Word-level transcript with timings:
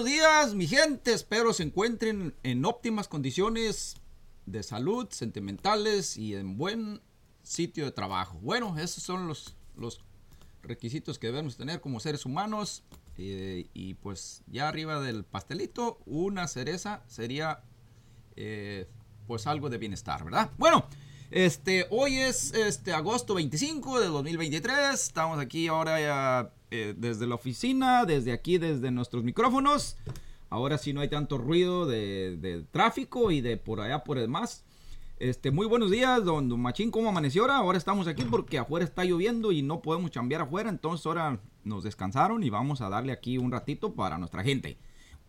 buenos 0.00 0.18
días, 0.18 0.54
mi 0.54 0.66
gente. 0.66 1.12
Espero 1.12 1.52
se 1.52 1.62
encuentren 1.62 2.34
en 2.42 2.64
óptimas 2.64 3.06
condiciones 3.06 3.96
de 4.46 4.62
salud, 4.62 5.06
sentimentales 5.10 6.16
y 6.16 6.36
en 6.36 6.56
buen 6.56 7.02
sitio 7.42 7.84
de 7.84 7.90
trabajo. 7.90 8.38
Bueno, 8.40 8.78
esos 8.78 9.02
son 9.02 9.28
los, 9.28 9.56
los 9.76 10.00
requisitos 10.62 11.18
que 11.18 11.26
debemos 11.26 11.58
tener 11.58 11.82
como 11.82 12.00
seres 12.00 12.24
humanos. 12.24 12.82
Eh, 13.18 13.68
y 13.74 13.92
pues 13.92 14.42
ya 14.46 14.68
arriba 14.68 15.00
del 15.00 15.22
pastelito, 15.22 15.98
una 16.06 16.48
cereza 16.48 17.02
sería 17.06 17.62
eh, 18.36 18.88
pues 19.26 19.46
algo 19.46 19.68
de 19.68 19.76
bienestar, 19.76 20.24
¿verdad? 20.24 20.50
Bueno, 20.56 20.86
este, 21.30 21.86
hoy 21.90 22.16
es 22.16 22.52
este, 22.54 22.92
agosto 22.92 23.34
25 23.34 24.00
de 24.00 24.08
2023. 24.08 24.94
Estamos 24.94 25.38
aquí 25.38 25.68
ahora 25.68 26.00
ya, 26.00 26.52
eh, 26.70 26.94
desde 26.96 27.26
la 27.26 27.36
oficina, 27.36 28.04
desde 28.04 28.32
aquí, 28.32 28.58
desde 28.58 28.90
nuestros 28.90 29.22
micrófonos. 29.22 29.96
Ahora 30.48 30.78
sí 30.78 30.92
no 30.92 31.00
hay 31.00 31.08
tanto 31.08 31.38
ruido 31.38 31.86
de, 31.86 32.36
de 32.36 32.64
tráfico 32.72 33.30
y 33.30 33.40
de 33.40 33.56
por 33.56 33.80
allá 33.80 34.02
por 34.02 34.18
demás. 34.18 34.64
Este, 35.20 35.50
muy 35.50 35.66
buenos 35.66 35.90
días, 35.90 36.24
don, 36.24 36.48
don, 36.48 36.58
Machín, 36.60 36.90
¿cómo 36.90 37.10
amaneció 37.10 37.42
ahora? 37.42 37.56
Ahora 37.58 37.76
estamos 37.76 38.08
aquí 38.08 38.24
porque 38.24 38.56
afuera 38.58 38.86
está 38.86 39.04
lloviendo 39.04 39.52
y 39.52 39.60
no 39.60 39.82
podemos 39.82 40.10
chambear 40.10 40.40
afuera, 40.40 40.70
entonces 40.70 41.04
ahora 41.04 41.38
nos 41.62 41.84
descansaron 41.84 42.42
y 42.42 42.48
vamos 42.48 42.80
a 42.80 42.88
darle 42.88 43.12
aquí 43.12 43.36
un 43.36 43.52
ratito 43.52 43.92
para 43.92 44.16
nuestra 44.16 44.42
gente. 44.42 44.78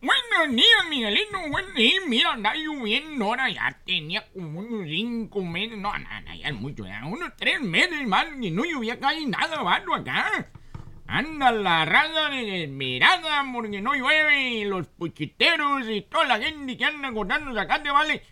Buenos 0.02 0.56
días, 0.56 0.86
Miguelito. 0.90 1.38
Buenos 1.52 1.76
días. 1.76 2.04
Mira, 2.08 2.32
anda 2.32 2.56
lloviendo 2.56 3.26
ahora. 3.26 3.52
Ya 3.52 3.80
tenía 3.86 4.28
como 4.34 4.62
unos 4.62 4.88
cinco 4.90 5.44
meses. 5.44 5.78
No, 5.78 5.96
nada, 5.96 6.36
ya 6.36 6.48
es 6.48 6.56
mucho. 6.56 6.88
Ya. 6.88 7.06
Unos 7.06 7.36
tres 7.38 7.62
meses 7.62 8.08
más 8.08 8.26
y 8.42 8.50
no 8.50 8.66
llovía 8.66 9.00
casi 9.00 9.28
nada, 9.28 9.62
vato, 9.62 9.94
acá. 9.94 10.48
Anda 11.06 11.52
la 11.52 11.86
raza 11.86 12.30
desesperada 12.30 13.46
porque 13.54 13.80
no 13.80 13.94
llueve. 13.94 14.50
Y 14.50 14.66
los 14.66 14.88
puchiteros 14.88 15.88
y 15.88 16.02
toda 16.02 16.26
la 16.26 16.40
gente 16.40 16.76
que 16.76 16.86
anda 16.86 17.12
cortando 17.12 17.54
zacate, 17.54 17.92
vale. 17.92 18.24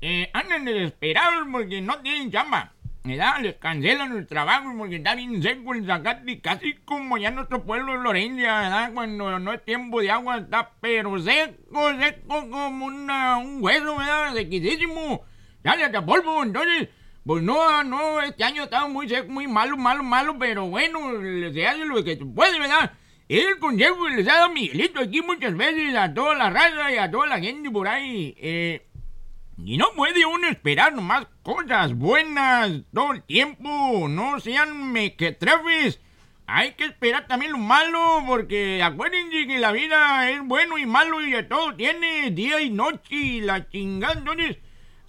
Eh, 0.00 0.30
andan 0.32 0.64
desesperados 0.64 1.46
porque 1.52 1.82
no 1.82 1.98
tienen 1.98 2.32
chamba. 2.32 2.72
¿Verdad? 3.04 3.40
Les 3.40 3.54
cancelan 3.56 4.16
el 4.16 4.26
trabajo 4.26 4.72
porque 4.76 4.96
está 4.96 5.14
bien 5.14 5.42
seco 5.42 5.74
el 5.74 5.86
zacate, 5.86 6.40
casi 6.40 6.74
como 6.84 7.16
ya 7.16 7.30
nuestro 7.30 7.64
pueblo 7.64 7.92
de 7.92 7.98
Lorencia, 7.98 8.60
¿verdad? 8.60 8.92
Cuando 8.92 9.38
no 9.38 9.52
es 9.52 9.64
tiempo 9.64 10.00
de 10.00 10.10
agua, 10.10 10.38
está 10.38 10.72
pero 10.80 11.18
seco, 11.18 11.90
seco 11.98 12.50
como 12.50 12.86
una, 12.86 13.38
un 13.38 13.62
hueso, 13.62 13.96
¿verdad? 13.96 14.34
Sequísimo. 14.34 15.22
Dale 15.62 15.84
hasta 15.84 16.04
polvo, 16.04 16.42
entonces, 16.42 16.88
pues 17.24 17.42
no, 17.42 17.82
no, 17.84 18.20
este 18.22 18.44
año 18.44 18.64
estaba 18.64 18.88
muy 18.88 19.08
seco, 19.08 19.30
muy 19.30 19.46
malo, 19.46 19.76
malo, 19.76 20.02
malo, 20.02 20.36
pero 20.38 20.66
bueno, 20.66 20.98
se 21.52 21.66
hace 21.66 21.84
lo 21.84 22.02
que 22.04 22.16
se 22.16 22.24
puede, 22.24 22.58
¿verdad? 22.58 22.92
El 23.28 23.58
consejo 23.58 24.04
que 24.06 24.16
les 24.16 24.28
ha 24.28 24.38
dado 24.38 24.50
Miguelito 24.50 25.00
aquí 25.00 25.22
muchas 25.22 25.56
veces 25.56 25.94
a 25.94 26.12
toda 26.12 26.34
la 26.34 26.50
raza 26.50 26.92
y 26.92 26.98
a 26.98 27.10
toda 27.10 27.26
la 27.26 27.38
gente 27.38 27.70
por 27.70 27.88
ahí, 27.88 28.34
eh... 28.38 28.89
Y 29.64 29.76
no 29.76 29.86
puede 29.94 30.24
uno 30.24 30.48
esperar 30.48 30.94
nomás 30.94 31.26
cosas 31.42 31.94
buenas 31.94 32.82
todo 32.94 33.12
el 33.12 33.22
tiempo. 33.22 34.08
No 34.08 34.40
sean 34.40 34.92
mequetrefes. 34.92 36.00
Hay 36.46 36.72
que 36.72 36.86
esperar 36.86 37.26
también 37.28 37.52
lo 37.52 37.58
malo, 37.58 38.24
porque 38.26 38.82
acuérdense 38.82 39.46
que 39.46 39.58
la 39.58 39.70
vida 39.70 40.30
es 40.30 40.42
bueno 40.42 40.78
y 40.78 40.86
malo 40.86 41.22
y 41.22 41.30
de 41.30 41.44
todo 41.44 41.74
tiene 41.76 42.30
día 42.32 42.60
y 42.60 42.70
noche 42.70 43.14
y 43.14 43.40
la 43.42 43.68
chingada. 43.68 44.14
Entonces, 44.14 44.56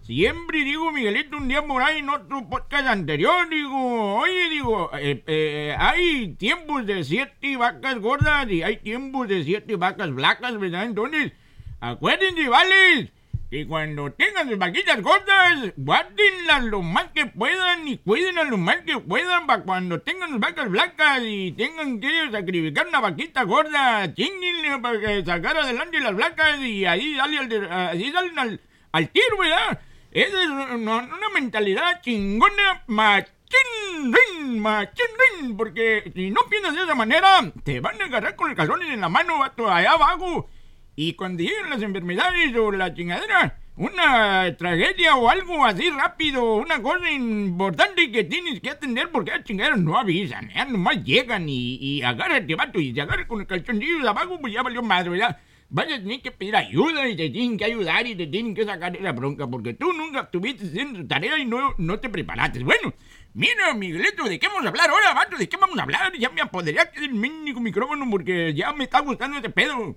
siempre 0.03 0.63
digo, 0.63 0.91
Miguelito, 0.91 1.38
un 1.38 1.47
día 1.47 1.66
por 1.66 1.81
ahí 1.81 2.00
en 2.00 2.09
otro 2.09 2.47
podcast 2.47 2.88
anterior, 2.88 3.50
digo, 3.50 4.16
oye, 4.18 4.50
digo, 4.50 4.91
eh, 4.94 5.23
eh, 5.25 5.75
hay 5.79 6.35
tiempos 6.35 6.85
de 6.85 7.03
siete 7.03 7.57
vacas 7.57 7.97
gordas 8.00 8.47
y 8.51 8.62
hay 8.62 8.78
tiempos 8.78 9.28
de 9.28 9.44
siete 9.44 9.78
vacas 9.78 10.12
flacas, 10.13 10.59
¿verdad? 10.59 10.83
Entonces, 10.83 11.31
acuérdense, 11.79 12.50
vale 12.50 13.12
y 13.53 13.66
cuando 13.66 14.13
tengan 14.13 14.47
sus 14.47 14.57
vaquitas 14.57 15.01
gordas, 15.01 15.73
guárdenlas 15.75 16.63
lo 16.63 16.81
más 16.81 17.12
que 17.13 17.25
puedan 17.25 17.85
y 17.85 17.97
cuídenlas 17.97 18.47
lo 18.50 18.57
más 18.57 18.78
que 18.78 18.97
puedan 18.97 19.45
para 19.45 19.63
cuando 19.63 20.00
tengan 20.00 20.29
sus 20.29 20.39
vacas 20.39 20.69
blancas 20.69 21.19
y 21.22 21.51
tengan 21.51 22.00
que 22.00 22.31
sacrificar 22.31 22.88
una 22.88 23.01
vaquita 23.01 23.44
gorda, 23.44 24.13
chinguenle 24.13 24.79
para 24.79 25.25
sacar 25.25 25.57
adelante 25.57 26.00
las 26.00 26.16
blancas 26.16 26.59
y 26.59 26.85
ahí 26.85 27.17
salen 27.17 27.39
al, 27.39 28.09
salen 28.13 28.39
al, 28.39 28.62
al, 28.94 29.09
tiro, 29.09 29.38
¿verdad? 29.38 29.81
Esa 30.12 30.44
es 30.44 30.50
una, 30.50 30.95
una 31.00 31.29
mentalidad 31.33 32.01
chingona, 32.01 32.83
machín, 32.88 34.62
machín, 34.62 35.57
porque 35.57 36.09
si 36.16 36.31
no 36.31 36.39
piensas 36.50 36.73
de 36.73 36.83
esa 36.83 36.95
manera, 36.95 37.51
te 37.66 37.81
van 37.81 38.01
a 38.01 38.06
agarrar 38.06 38.38
con 38.38 38.50
el 38.50 38.56
calzón 38.56 38.81
en 38.81 39.01
la 39.01 39.09
mano, 39.09 39.39
vato, 39.39 39.69
allá 39.69 39.91
abajo. 39.91 40.50
Y 40.96 41.13
cuando 41.13 41.44
lleguen 41.44 41.69
las 41.69 41.81
enfermedades 41.81 42.56
o 42.56 42.72
la 42.72 42.94
chingadera, 42.94 43.57
una 43.78 44.56
tragedia 44.57 45.16
o 45.16 45.29
algo 45.29 45.66
así 45.66 45.90
rápido, 45.90 46.56
una 46.56 46.81
cosa 46.81 47.09
importante 47.09 48.12
que 48.12 48.25
tienes 48.25 48.59
que 48.59 48.69
atender 48.69 49.09
porque 49.09 49.31
las 49.31 49.44
chingaderas 49.44 49.80
no 49.80 49.97
avisan, 49.97 50.50
ya 50.53 50.66
nomás 50.66 51.03
llegan 51.03 51.47
y, 51.47 51.75
y 51.75 52.03
agárrate, 52.03 52.53
vato, 52.56 52.80
y 52.80 52.94
se 52.94 53.01
agarra 53.01 53.28
con 53.28 53.40
el 53.40 53.47
calzoncillo 53.47 54.03
de 54.03 54.09
abajo, 54.09 54.40
pues 54.40 54.53
ya 54.53 54.62
valió 54.62 54.84
madre, 54.84 55.12
¿verdad? 55.12 55.40
Vas 55.69 55.85
a 55.85 55.97
tener 56.00 56.22
que 56.22 56.31
pedir 56.31 56.53
ayuda 56.53 57.07
y 57.07 57.16
te 57.16 57.30
tienen 57.30 57.57
que 57.57 57.63
ayudar 57.63 58.06
y 58.06 58.13
te 58.13 58.28
tienen 58.28 58.53
que 58.53 58.66
sacar 58.66 58.94
esa 58.96 59.13
bronca 59.13 59.47
porque 59.47 59.74
tú 59.74 59.94
nunca 59.94 60.22
estuviste 60.22 60.66
haciendo 60.66 61.07
tarea 61.07 61.38
y 61.38 61.46
no, 61.46 61.74
no 61.78 61.97
te 61.97 62.09
preparaste. 62.09 62.62
Bueno, 62.62 62.94
mira, 63.34 63.74
Miguelito, 63.74 64.25
¿de 64.25 64.38
qué 64.38 64.47
vamos 64.47 64.66
a 64.66 64.69
hablar 64.69 64.90
ahora, 64.90 65.13
vato? 65.13 65.38
¿De 65.38 65.47
qué 65.47 65.56
vamos 65.56 65.80
a 65.80 65.84
hablar? 65.84 66.12
Ya 66.19 66.30
me 66.30 66.41
apoderaste 66.41 67.00
del 67.00 67.13
mínimo 67.13 67.62
micrófono 67.62 68.06
porque 68.12 68.53
ya 68.53 68.74
me 68.74 68.84
está 68.84 69.00
gustando 69.00 69.38
este 69.38 69.50
pedo. 69.50 69.96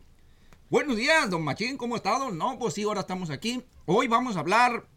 Buenos 0.74 0.96
días, 0.96 1.30
don 1.30 1.44
Machín, 1.44 1.76
¿cómo 1.76 1.94
ha 1.94 1.98
estado? 1.98 2.32
No, 2.32 2.58
pues 2.58 2.74
sí, 2.74 2.82
ahora 2.82 3.02
estamos 3.02 3.30
aquí. 3.30 3.62
Hoy 3.86 4.08
vamos 4.08 4.34
a 4.34 4.40
hablar 4.40 4.88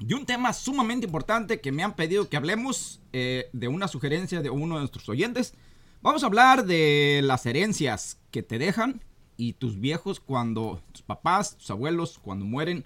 de 0.00 0.16
un 0.16 0.26
tema 0.26 0.52
sumamente 0.52 1.06
importante 1.06 1.60
que 1.60 1.70
me 1.70 1.84
han 1.84 1.94
pedido 1.94 2.28
que 2.28 2.36
hablemos 2.36 3.00
eh, 3.12 3.48
de 3.52 3.68
una 3.68 3.86
sugerencia 3.86 4.42
de 4.42 4.50
uno 4.50 4.74
de 4.74 4.80
nuestros 4.80 5.08
oyentes. 5.08 5.54
Vamos 6.00 6.24
a 6.24 6.26
hablar 6.26 6.66
de 6.66 7.20
las 7.22 7.46
herencias 7.46 8.18
que 8.32 8.42
te 8.42 8.58
dejan 8.58 9.04
y 9.36 9.52
tus 9.52 9.78
viejos 9.78 10.18
cuando, 10.18 10.82
tus 10.90 11.02
papás, 11.02 11.56
tus 11.56 11.70
abuelos, 11.70 12.18
cuando 12.18 12.44
mueren 12.44 12.84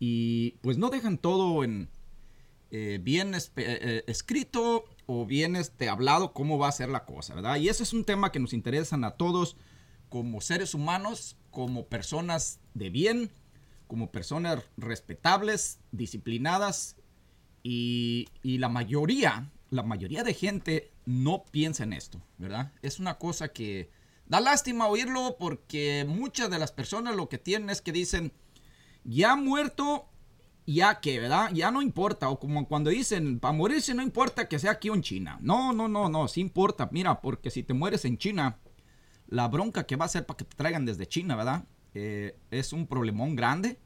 y 0.00 0.56
pues 0.62 0.76
no 0.76 0.90
dejan 0.90 1.18
todo 1.18 1.62
en 1.62 1.88
eh, 2.72 2.98
bien 3.00 3.32
eh, 3.32 4.02
escrito 4.08 4.86
o 5.06 5.24
bien 5.24 5.54
este, 5.54 5.88
hablado 5.88 6.32
cómo 6.32 6.58
va 6.58 6.66
a 6.66 6.72
ser 6.72 6.88
la 6.88 7.04
cosa, 7.04 7.36
¿verdad? 7.36 7.58
Y 7.58 7.68
ese 7.68 7.84
es 7.84 7.92
un 7.92 8.04
tema 8.04 8.32
que 8.32 8.40
nos 8.40 8.54
interesan 8.54 9.04
a 9.04 9.12
todos 9.12 9.56
como 10.08 10.40
seres 10.40 10.74
humanos 10.74 11.36
como 11.50 11.86
personas 11.86 12.60
de 12.74 12.90
bien, 12.90 13.30
como 13.86 14.10
personas 14.10 14.62
respetables, 14.76 15.80
disciplinadas 15.90 16.96
y, 17.62 18.28
la 18.44 18.68
mayoría, 18.68 19.50
la 19.70 19.82
mayoría 19.82 20.22
de 20.22 20.34
gente 20.34 20.92
no 21.06 21.44
piensa 21.50 21.84
en 21.84 21.92
esto, 21.92 22.22
¿verdad? 22.38 22.72
Es 22.82 23.00
una 23.00 23.18
cosa 23.18 23.48
que 23.48 23.90
da 24.26 24.40
lástima 24.40 24.86
oírlo 24.86 25.36
porque 25.38 26.06
muchas 26.08 26.50
de 26.50 26.58
las 26.58 26.72
personas 26.72 27.16
lo 27.16 27.28
que 27.28 27.38
tienen 27.38 27.68
es 27.68 27.82
que 27.82 27.92
dicen, 27.92 28.32
ya 29.04 29.34
muerto, 29.34 30.08
ya 30.66 31.00
que, 31.00 31.18
¿verdad? 31.18 31.50
Ya 31.52 31.70
no 31.70 31.82
importa, 31.82 32.28
o 32.28 32.38
como 32.38 32.68
cuando 32.68 32.90
dicen, 32.90 33.40
para 33.40 33.52
morirse 33.52 33.92
no 33.94 34.02
importa 34.02 34.48
que 34.48 34.58
sea 34.60 34.72
aquí 34.72 34.88
o 34.88 34.94
en 34.94 35.02
China. 35.02 35.38
No, 35.42 35.72
no, 35.72 35.88
no, 35.88 36.08
no, 36.08 36.28
sí 36.28 36.40
importa, 36.40 36.88
mira, 36.92 37.20
porque 37.20 37.50
si 37.50 37.64
te 37.64 37.74
mueres 37.74 38.04
en 38.04 38.18
China, 38.18 38.58
la 39.30 39.48
bronca 39.48 39.86
que 39.86 39.96
va 39.96 40.04
a 40.04 40.08
ser 40.08 40.26
para 40.26 40.36
que 40.36 40.44
te 40.44 40.56
traigan 40.56 40.84
desde 40.84 41.06
China, 41.06 41.36
¿verdad? 41.36 41.64
Eh, 41.94 42.36
es 42.50 42.72
un 42.72 42.86
problemón 42.86 43.36
grande. 43.36 43.78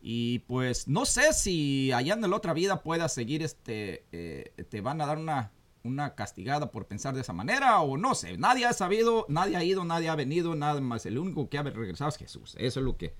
Y 0.00 0.40
pues 0.40 0.88
no 0.88 1.04
sé 1.06 1.32
si 1.32 1.92
allá 1.92 2.14
en 2.14 2.28
la 2.28 2.36
otra 2.36 2.52
vida 2.52 2.82
puedas 2.82 3.14
seguir, 3.14 3.42
este, 3.42 4.04
eh, 4.10 4.52
te 4.68 4.80
van 4.80 5.00
a 5.00 5.06
dar 5.06 5.18
una, 5.18 5.52
una 5.84 6.16
castigada 6.16 6.72
por 6.72 6.88
pensar 6.88 7.14
de 7.14 7.20
esa 7.20 7.32
manera 7.32 7.80
o 7.80 7.96
no 7.96 8.16
sé. 8.16 8.36
Nadie 8.36 8.66
ha 8.66 8.72
sabido, 8.72 9.24
nadie 9.28 9.56
ha 9.56 9.62
ido, 9.62 9.84
nadie 9.84 10.08
ha 10.08 10.16
venido, 10.16 10.56
nada 10.56 10.80
más. 10.80 11.06
El 11.06 11.18
único 11.18 11.48
que 11.48 11.58
ha 11.58 11.62
regresado 11.62 12.10
es 12.10 12.16
Jesús. 12.16 12.56
Eso 12.58 12.80
es 12.80 12.84
lo 12.84 12.96
que 12.96 13.14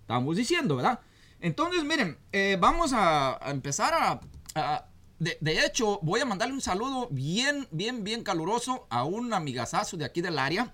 estamos 0.00 0.36
diciendo, 0.36 0.76
¿verdad? 0.76 1.00
Entonces, 1.40 1.82
miren, 1.84 2.18
eh, 2.30 2.56
vamos 2.60 2.92
a, 2.94 3.40
empezar 3.46 4.20
a... 4.54 4.86
de, 5.18 5.38
de, 5.40 5.66
hecho, 5.66 5.98
voy 6.02 6.20
a 6.20 6.24
mandarle 6.24 6.54
un 6.54 6.60
saludo 6.60 7.08
bien, 7.10 7.66
bien, 7.72 8.04
bien 8.04 8.22
caluroso 8.22 8.86
a 8.90 9.02
un 9.02 9.32
amigazazo 9.32 9.96
de 9.96 10.04
aquí 10.04 10.20
del 10.20 10.38
área 10.38 10.72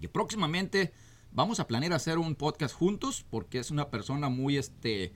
que 0.00 0.08
próximamente 0.08 0.92
vamos 1.32 1.60
a 1.60 1.66
planear 1.66 1.92
hacer 1.92 2.18
un 2.18 2.34
podcast 2.34 2.74
juntos 2.74 3.24
porque 3.28 3.58
es 3.58 3.70
una 3.70 3.90
persona 3.90 4.28
muy, 4.28 4.56
este, 4.56 5.12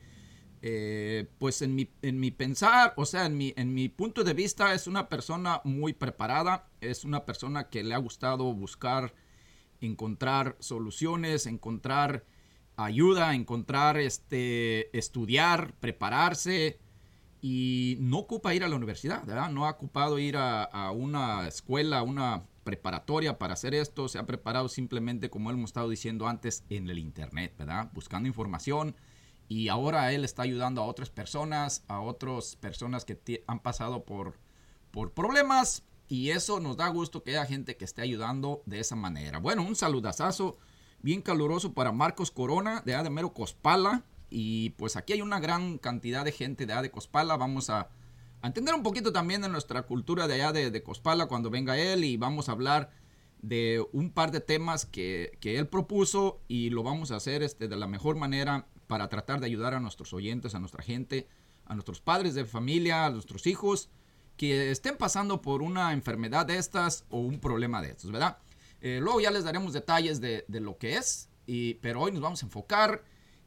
eh, 0.60 1.26
pues 1.38 1.62
en 1.62 1.74
mi, 1.74 1.88
en 2.02 2.18
mi 2.18 2.30
pensar, 2.30 2.92
o 2.96 3.06
sea, 3.06 3.26
en 3.26 3.36
mi, 3.36 3.54
en 3.56 3.72
mi 3.72 3.88
punto 3.88 4.24
de 4.24 4.34
vista 4.34 4.74
es 4.74 4.86
una 4.86 5.08
persona 5.08 5.60
muy 5.64 5.92
preparada, 5.92 6.68
es 6.80 7.04
una 7.04 7.24
persona 7.24 7.68
que 7.68 7.84
le 7.84 7.94
ha 7.94 7.98
gustado 7.98 8.52
buscar, 8.52 9.14
encontrar 9.80 10.56
soluciones, 10.58 11.46
encontrar 11.46 12.24
ayuda, 12.76 13.34
encontrar, 13.34 13.98
este, 13.98 14.96
estudiar, 14.96 15.74
prepararse 15.78 16.80
y 17.40 17.96
no 18.00 18.18
ocupa 18.18 18.54
ir 18.54 18.64
a 18.64 18.68
la 18.68 18.76
universidad, 18.76 19.24
¿verdad? 19.24 19.50
No 19.50 19.66
ha 19.66 19.70
ocupado 19.70 20.18
ir 20.18 20.36
a, 20.36 20.64
a 20.64 20.90
una 20.90 21.46
escuela, 21.46 22.02
una 22.02 22.44
preparatoria 22.68 23.38
para 23.38 23.54
hacer 23.54 23.72
esto, 23.72 24.08
se 24.08 24.18
ha 24.18 24.26
preparado 24.26 24.68
simplemente, 24.68 25.30
como 25.30 25.50
hemos 25.50 25.70
estado 25.70 25.88
diciendo 25.88 26.28
antes, 26.28 26.64
en 26.68 26.90
el 26.90 26.98
Internet, 26.98 27.54
¿verdad? 27.56 27.88
Buscando 27.94 28.28
información 28.28 28.94
y 29.48 29.68
ahora 29.68 30.12
él 30.12 30.22
está 30.22 30.42
ayudando 30.42 30.82
a 30.82 30.84
otras 30.84 31.08
personas, 31.08 31.82
a 31.88 32.02
otras 32.02 32.56
personas 32.56 33.06
que 33.06 33.42
han 33.46 33.60
pasado 33.60 34.04
por, 34.04 34.34
por 34.90 35.12
problemas 35.12 35.82
y 36.08 36.28
eso 36.28 36.60
nos 36.60 36.76
da 36.76 36.88
gusto 36.88 37.22
que 37.22 37.30
haya 37.30 37.46
gente 37.46 37.78
que 37.78 37.86
esté 37.86 38.02
ayudando 38.02 38.62
de 38.66 38.80
esa 38.80 38.96
manera. 38.96 39.38
Bueno, 39.38 39.62
un 39.62 39.74
saludazo 39.74 40.58
bien 41.00 41.22
caluroso 41.22 41.72
para 41.72 41.90
Marcos 41.90 42.30
Corona 42.30 42.82
de 42.84 42.94
Ademero 42.94 43.32
Cospala. 43.32 44.02
Y 44.28 44.70
pues 44.70 44.96
aquí 44.96 45.14
hay 45.14 45.22
una 45.22 45.40
gran 45.40 45.78
cantidad 45.78 46.22
de 46.22 46.32
gente 46.32 46.66
de 46.66 46.74
de 46.74 46.90
Cospala. 46.90 47.38
Vamos 47.38 47.70
a, 47.70 47.88
entender 48.42 48.74
un 48.74 48.82
poquito 48.82 49.12
también 49.12 49.42
de 49.42 49.48
nuestra 49.48 49.82
cultura 49.82 50.28
de 50.28 50.34
allá 50.34 50.52
de, 50.52 50.82
Cospala 50.82 51.26
cuando 51.26 51.50
venga 51.50 51.78
él. 51.78 52.04
Y 52.04 52.16
vamos 52.16 52.48
a 52.48 52.52
hablar 52.52 52.90
de 53.42 53.84
un 53.92 54.10
par 54.10 54.30
de 54.30 54.40
temas 54.40 54.86
que, 54.86 55.36
que, 55.40 55.58
él 55.58 55.68
propuso. 55.68 56.40
Y 56.48 56.70
lo 56.70 56.82
vamos 56.82 57.10
a 57.10 57.16
hacer 57.16 57.42
este, 57.42 57.68
de 57.68 57.76
la 57.76 57.86
mejor 57.86 58.16
manera 58.16 58.66
para 58.86 59.08
tratar 59.08 59.40
de 59.40 59.46
ayudar 59.46 59.74
a 59.74 59.80
nuestros 59.80 60.12
oyentes, 60.12 60.54
a 60.54 60.60
nuestra 60.60 60.82
gente, 60.82 61.28
a 61.66 61.74
nuestros 61.74 62.00
padres 62.00 62.34
de 62.34 62.44
familia, 62.44 63.06
a 63.06 63.10
nuestros 63.10 63.46
hijos 63.46 63.90
que 64.38 64.70
estén 64.70 64.96
pasando 64.96 65.42
por 65.42 65.60
una 65.62 65.92
enfermedad 65.92 66.46
de 66.46 66.56
estas 66.56 67.04
o 67.10 67.18
un 67.18 67.40
problema 67.40 67.82
de 67.82 67.90
estos, 67.90 68.10
¿verdad? 68.10 68.38
Eh, 68.80 69.00
luego 69.02 69.20
ya 69.20 69.32
les 69.32 69.44
daremos 69.44 69.72
detalles 69.72 70.20
de, 70.20 70.44
lo 70.48 70.78
que 70.78 70.96
es, 70.96 71.28
y, 71.44 71.74
pero 71.74 72.00
hoy 72.00 72.12
nos 72.12 72.22
vamos 72.22 72.42
a 72.42 72.46
enfocar 72.46 73.02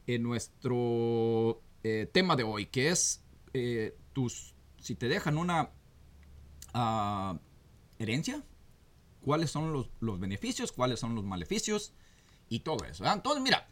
en 0.06 0.22
nuestro 0.22 1.62
eh, 1.82 2.08
tema 2.12 2.36
de 2.36 2.42
hoy, 2.42 2.66
que 2.66 2.90
es 2.90 3.24
eh, 3.54 3.96
tus, 4.12 4.54
si 4.82 4.94
te 4.94 5.08
dejan 5.08 5.38
una 5.38 5.70
ah, 6.74 7.38
herencia, 7.98 8.42
cuáles 9.22 9.50
son 9.50 9.72
los, 9.72 9.88
los, 10.00 10.20
beneficios, 10.20 10.72
cuáles 10.72 11.00
son 11.00 11.14
los 11.14 11.24
maleficios 11.24 11.94
y 12.50 12.60
todo 12.60 12.84
eso. 12.84 13.10
Entonces, 13.10 13.42
mira, 13.42 13.66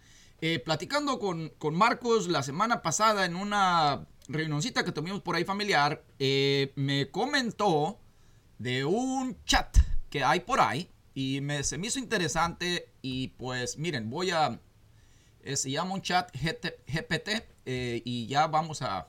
platicando 0.65 1.19
con, 1.19 1.51
con 1.59 1.75
Marcos 1.75 2.29
la 2.29 2.43
semana 2.43 2.81
pasada 2.81 3.27
en 3.27 3.37
una 3.37 4.07
reunioncita 4.31 4.85
que 4.85 4.93
tuvimos 4.93 5.21
por 5.21 5.37
ahí 5.37 5.45
familiar, 5.45 6.05
eh, 6.19 6.73
me 6.77 7.11
comentó 7.11 7.99
de 8.59 8.85
un 8.85 9.37
chat 9.45 9.77
que 10.09 10.23
hay 10.23 10.41
por 10.41 10.61
ahí 10.61 10.91
y 11.15 11.41
me, 11.41 11.65
se 11.65 11.79
me 11.79 11.89
hizo 11.89 11.99
interesante 11.99 12.93
y 13.03 13.29
pues 13.29 13.79
miren, 13.79 14.11
voy 14.11 14.31
a... 14.31 14.61
Eh, 15.43 15.57
se 15.57 15.71
llama 15.71 15.95
un 15.95 16.03
chat 16.03 16.31
GPT 16.35 17.29
eh, 17.67 18.03
y 18.05 18.27
ya 18.27 18.47
vamos 18.47 18.83
a... 18.83 19.09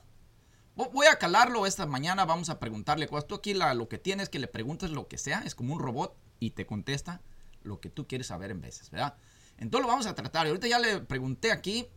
Voy 0.74 1.06
a 1.06 1.18
calarlo 1.18 1.66
esta 1.66 1.86
mañana, 1.86 2.24
vamos 2.24 2.48
a 2.48 2.58
preguntarle 2.58 3.06
cosas. 3.06 3.26
Tú 3.26 3.34
aquí 3.34 3.52
lo 3.54 3.88
que 3.88 3.98
tienes 3.98 4.28
que 4.28 4.38
le 4.38 4.48
preguntes 4.48 4.90
lo 4.90 5.06
que 5.06 5.18
sea, 5.18 5.42
es 5.44 5.54
como 5.54 5.74
un 5.74 5.80
robot 5.80 6.16
y 6.40 6.50
te 6.50 6.64
contesta 6.64 7.20
lo 7.62 7.80
que 7.80 7.90
tú 7.90 8.06
quieres 8.06 8.28
saber 8.28 8.50
en 8.50 8.60
veces, 8.60 8.90
¿verdad? 8.90 9.16
Entonces 9.58 9.82
lo 9.86 9.88
vamos 9.88 10.06
a 10.06 10.14
tratar. 10.14 10.46
Ahorita 10.46 10.66
ya 10.66 10.78
le 10.78 11.00
pregunté 11.00 11.52
aquí 11.52 11.88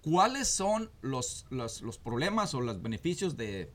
cuáles 0.00 0.48
son 0.48 0.90
los, 1.02 1.46
los, 1.50 1.98
problemas 1.98 2.54
o 2.54 2.60
los 2.60 2.80
beneficios 2.82 3.36
de, 3.36 3.70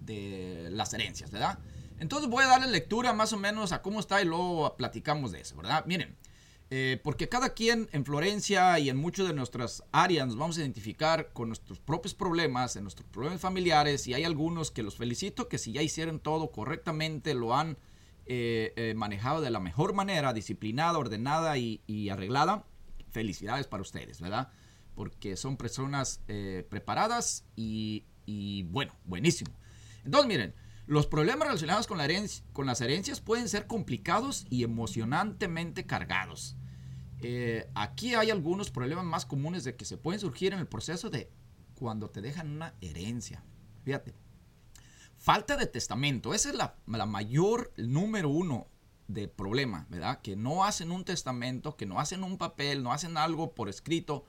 de, 0.00 0.68
las 0.70 0.92
herencias, 0.92 1.30
¿verdad? 1.30 1.58
Entonces 1.98 2.28
voy 2.28 2.44
a 2.44 2.48
darle 2.48 2.66
lectura 2.66 3.12
más 3.12 3.32
o 3.32 3.36
menos 3.36 3.72
a 3.72 3.82
cómo 3.82 4.00
está 4.00 4.20
y 4.20 4.24
luego 4.24 4.76
platicamos 4.76 5.32
de 5.32 5.40
eso, 5.40 5.56
¿verdad? 5.56 5.84
Miren, 5.86 6.16
eh, 6.70 7.00
porque 7.04 7.28
cada 7.28 7.54
quien 7.54 7.88
en 7.92 8.04
Florencia 8.04 8.78
y 8.78 8.90
en 8.90 8.96
muchas 8.96 9.28
de 9.28 9.34
nuestras 9.34 9.84
áreas 9.92 10.26
nos 10.26 10.36
vamos 10.36 10.56
a 10.56 10.60
identificar 10.60 11.32
con 11.32 11.48
nuestros 11.48 11.78
propios 11.78 12.14
problemas, 12.14 12.74
en 12.74 12.82
nuestros 12.82 13.08
problemas 13.08 13.40
familiares 13.40 14.06
y 14.08 14.14
hay 14.14 14.24
algunos 14.24 14.72
que 14.72 14.82
los 14.82 14.96
felicito 14.96 15.48
que 15.48 15.58
si 15.58 15.72
ya 15.72 15.82
hicieron 15.82 16.18
todo 16.18 16.50
correctamente, 16.50 17.34
lo 17.34 17.54
han 17.54 17.78
eh, 18.26 18.72
eh, 18.76 18.94
manejado 18.96 19.40
de 19.40 19.50
la 19.50 19.60
mejor 19.60 19.94
manera, 19.94 20.32
disciplinada, 20.32 20.98
ordenada 20.98 21.56
y, 21.56 21.82
y 21.86 22.08
arreglada, 22.08 22.64
felicidades 23.10 23.68
para 23.68 23.82
ustedes, 23.82 24.20
¿verdad? 24.20 24.48
porque 24.96 25.36
son 25.36 25.58
personas 25.58 26.22
preparadas 26.70 27.44
y, 27.54 28.02
bueno, 28.70 28.94
buenísimo. 29.04 29.52
Entonces, 30.06 30.26
miren, 30.26 30.54
los 30.86 31.06
problemas 31.06 31.48
relacionados 31.48 31.86
con, 31.86 31.98
la 31.98 32.08
con 32.52 32.66
las 32.66 32.80
herencias 32.80 33.20
pueden 33.20 33.48
ser 33.48 33.66
complicados 33.66 34.46
y 34.50 34.62
emocionantemente 34.62 35.86
cargados. 35.86 36.56
Eh, 37.22 37.68
aquí 37.74 38.14
hay 38.14 38.30
algunos 38.30 38.70
problemas 38.70 39.04
más 39.04 39.26
comunes 39.26 39.64
de 39.64 39.74
que 39.74 39.84
se 39.84 39.96
pueden 39.96 40.20
surgir 40.20 40.52
en 40.52 40.60
el 40.60 40.66
proceso 40.66 41.10
de 41.10 41.30
cuando 41.74 42.10
te 42.10 42.20
dejan 42.20 42.50
una 42.50 42.74
herencia. 42.80 43.42
Fíjate. 43.84 44.14
Falta 45.18 45.56
de 45.56 45.66
testamento. 45.66 46.34
Esa 46.34 46.50
es 46.50 46.54
la, 46.54 46.76
la 46.86 47.06
mayor 47.06 47.72
número 47.76 48.28
uno 48.28 48.68
de 49.08 49.28
problema, 49.28 49.86
¿verdad? 49.88 50.20
Que 50.20 50.36
no 50.36 50.64
hacen 50.64 50.90
un 50.90 51.04
testamento, 51.04 51.76
que 51.76 51.86
no 51.86 51.98
hacen 51.98 52.22
un 52.22 52.38
papel, 52.38 52.82
no 52.82 52.92
hacen 52.92 53.16
algo 53.16 53.54
por 53.54 53.68
escrito 53.68 54.24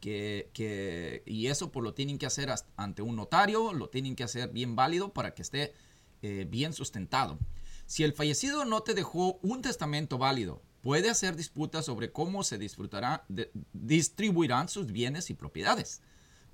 que, 0.00 1.22
y 1.24 1.46
eso 1.46 1.72
pues 1.72 1.82
lo 1.82 1.94
tienen 1.94 2.18
que 2.18 2.26
hacer 2.26 2.52
ante 2.76 3.02
un 3.02 3.16
notario, 3.16 3.72
lo 3.72 3.88
tienen 3.88 4.16
que 4.16 4.24
hacer 4.24 4.50
bien 4.50 4.76
válido 4.76 5.12
para 5.12 5.34
que 5.34 5.42
esté 5.42 5.72
eh, 6.24 6.46
bien 6.48 6.72
sustentado. 6.72 7.38
Si 7.86 8.02
el 8.02 8.14
fallecido 8.14 8.64
no 8.64 8.82
te 8.82 8.94
dejó 8.94 9.38
un 9.42 9.60
testamento 9.60 10.16
válido, 10.16 10.62
puede 10.80 11.10
hacer 11.10 11.36
disputas 11.36 11.84
sobre 11.84 12.12
cómo 12.12 12.42
se 12.42 12.56
disfrutará, 12.56 13.26
distribuirán 13.72 14.68
sus 14.68 14.86
bienes 14.86 15.28
y 15.28 15.34
propiedades. 15.34 16.00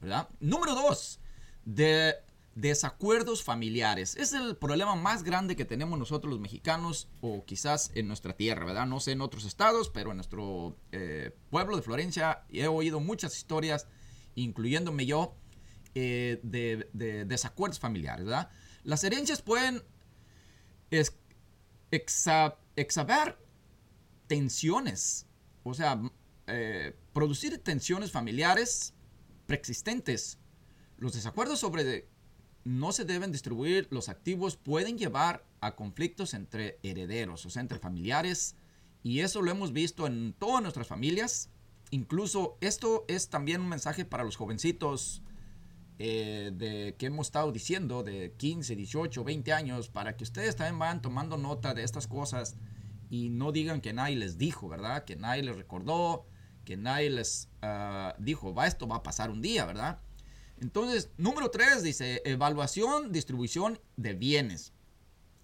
¿verdad? 0.01 0.29
Número 0.41 0.75
dos, 0.75 1.21
de 1.65 2.15
desacuerdos 2.55 3.45
familiares. 3.45 4.17
Es 4.17 4.33
el 4.33 4.57
problema 4.57 4.97
más 4.97 5.23
grande 5.23 5.57
que 5.57 5.65
tenemos 5.65 5.99
nosotros 5.99 6.33
los 6.33 6.41
mexicanos 6.41 7.09
o 7.21 7.45
quizás 7.45 7.93
en 7.95 8.09
nuestra 8.09 8.33
tierra, 8.35 8.65
¿verdad? 8.65 8.87
No 8.87 8.99
sé 8.99 9.13
en 9.13 9.21
otros 9.21 9.45
estados, 9.45 9.89
pero 9.89 10.11
en 10.11 10.17
nuestro 10.17 10.77
eh, 10.91 11.37
pueblo 11.51 11.77
de 11.77 11.83
Florencia 11.83 12.43
he 12.51 12.67
oído 12.67 12.99
muchas 12.99 13.37
historias, 13.37 13.87
incluyéndome 14.35 15.07
yo, 15.07 15.37
eh, 15.95 16.41
de, 16.43 17.25
desacuerdos 17.25 17.79
familiares, 17.79 18.25
¿verdad? 18.25 18.51
Las 18.85 19.05
herencias 19.05 19.43
pueden 19.43 19.83
exhaber 22.77 23.39
tensiones, 24.27 25.27
o 25.63 25.75
sea, 25.75 26.01
eh, 26.47 26.97
producir 27.13 27.59
tensiones 27.59 28.11
familiares 28.11 28.95
preexistentes. 29.47 30.39
Los 30.99 31.15
desacuerdos 31.15 31.61
sobre 31.61 32.09
no 32.65 32.93
se 32.93 33.05
deben 33.05 33.33
distribuir 33.33 33.89
los 33.91 34.09
activos 34.09 34.57
pueden 34.57 34.99
llevar 34.99 35.45
a 35.61 35.75
conflictos 35.75 36.35
entre 36.35 36.79
herederos, 36.83 37.47
o 37.47 37.51
sea, 37.51 37.63
entre 37.63 37.79
familiares, 37.79 38.57
y 39.03 39.21
eso 39.21 39.43
lo 39.43 39.51
hemos 39.51 39.73
visto 39.73 40.07
en 40.07 40.35
todas 40.35 40.63
nuestras 40.63 40.87
familias. 40.87 41.51
Incluso 41.91 42.57
esto 42.61 43.05
es 43.09 43.29
también 43.29 43.63
un 43.63 43.69
mensaje 43.69 44.05
para 44.05 44.25
los 44.25 44.37
jovencitos 44.37 45.23
eh, 46.03 46.51
de 46.55 46.97
que 46.97 47.05
hemos 47.05 47.27
estado 47.27 47.53
diciendo 47.53 48.03
de 48.03 48.33
15, 48.39 48.75
18, 48.75 49.23
20 49.23 49.53
años, 49.53 49.91
para 49.91 50.17
que 50.17 50.25
ustedes 50.25 50.57
también 50.57 50.79
vayan 50.79 51.03
tomando 51.03 51.37
nota 51.37 51.75
de 51.75 51.83
estas 51.83 52.07
cosas 52.07 52.57
y 53.11 53.29
no 53.29 53.53
digan 53.53 53.83
que 53.83 53.93
nadie 53.93 54.17
les 54.17 54.39
dijo, 54.39 54.67
¿verdad? 54.67 55.05
Que 55.05 55.17
nadie 55.17 55.43
les 55.43 55.55
recordó, 55.57 56.25
que 56.65 56.79
nadie 56.79 57.11
les 57.11 57.51
ah, 57.61 58.15
dijo, 58.19 58.55
va, 58.55 58.67
esto 58.67 58.89
va 58.89 58.97
a 58.97 59.03
pasar 59.03 59.29
un 59.31 59.43
día, 59.43 59.67
¿verdad? 59.67 60.01
Entonces, 60.59 61.11
número 61.19 61.51
tres 61.51 61.83
dice, 61.83 62.23
evaluación, 62.25 63.13
distribución 63.13 63.79
de 63.99 64.15
bienes. 64.15 64.73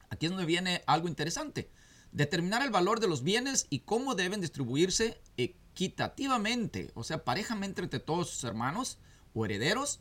Aquí 0.09 0.25
es 0.25 0.33
donde 0.33 0.47
viene 0.47 0.81
algo 0.87 1.07
interesante. 1.07 1.71
Determinar 2.13 2.63
el 2.63 2.71
valor 2.71 3.01
de 3.01 3.09
los 3.09 3.23
bienes 3.23 3.67
y 3.69 3.81
cómo 3.81 4.15
deben 4.15 4.41
distribuirse 4.41 5.21
equitativamente, 5.37 6.93
o 6.95 7.05
sea, 7.05 7.25
parejamente 7.25 7.83
entre 7.83 8.01
todos 8.01 8.31
sus 8.31 8.45
hermanos 8.45 8.99
o 9.35 9.45
herederos, 9.45 10.01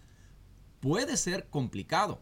puede 0.86 1.18
ser 1.18 1.50
complicado 1.50 2.22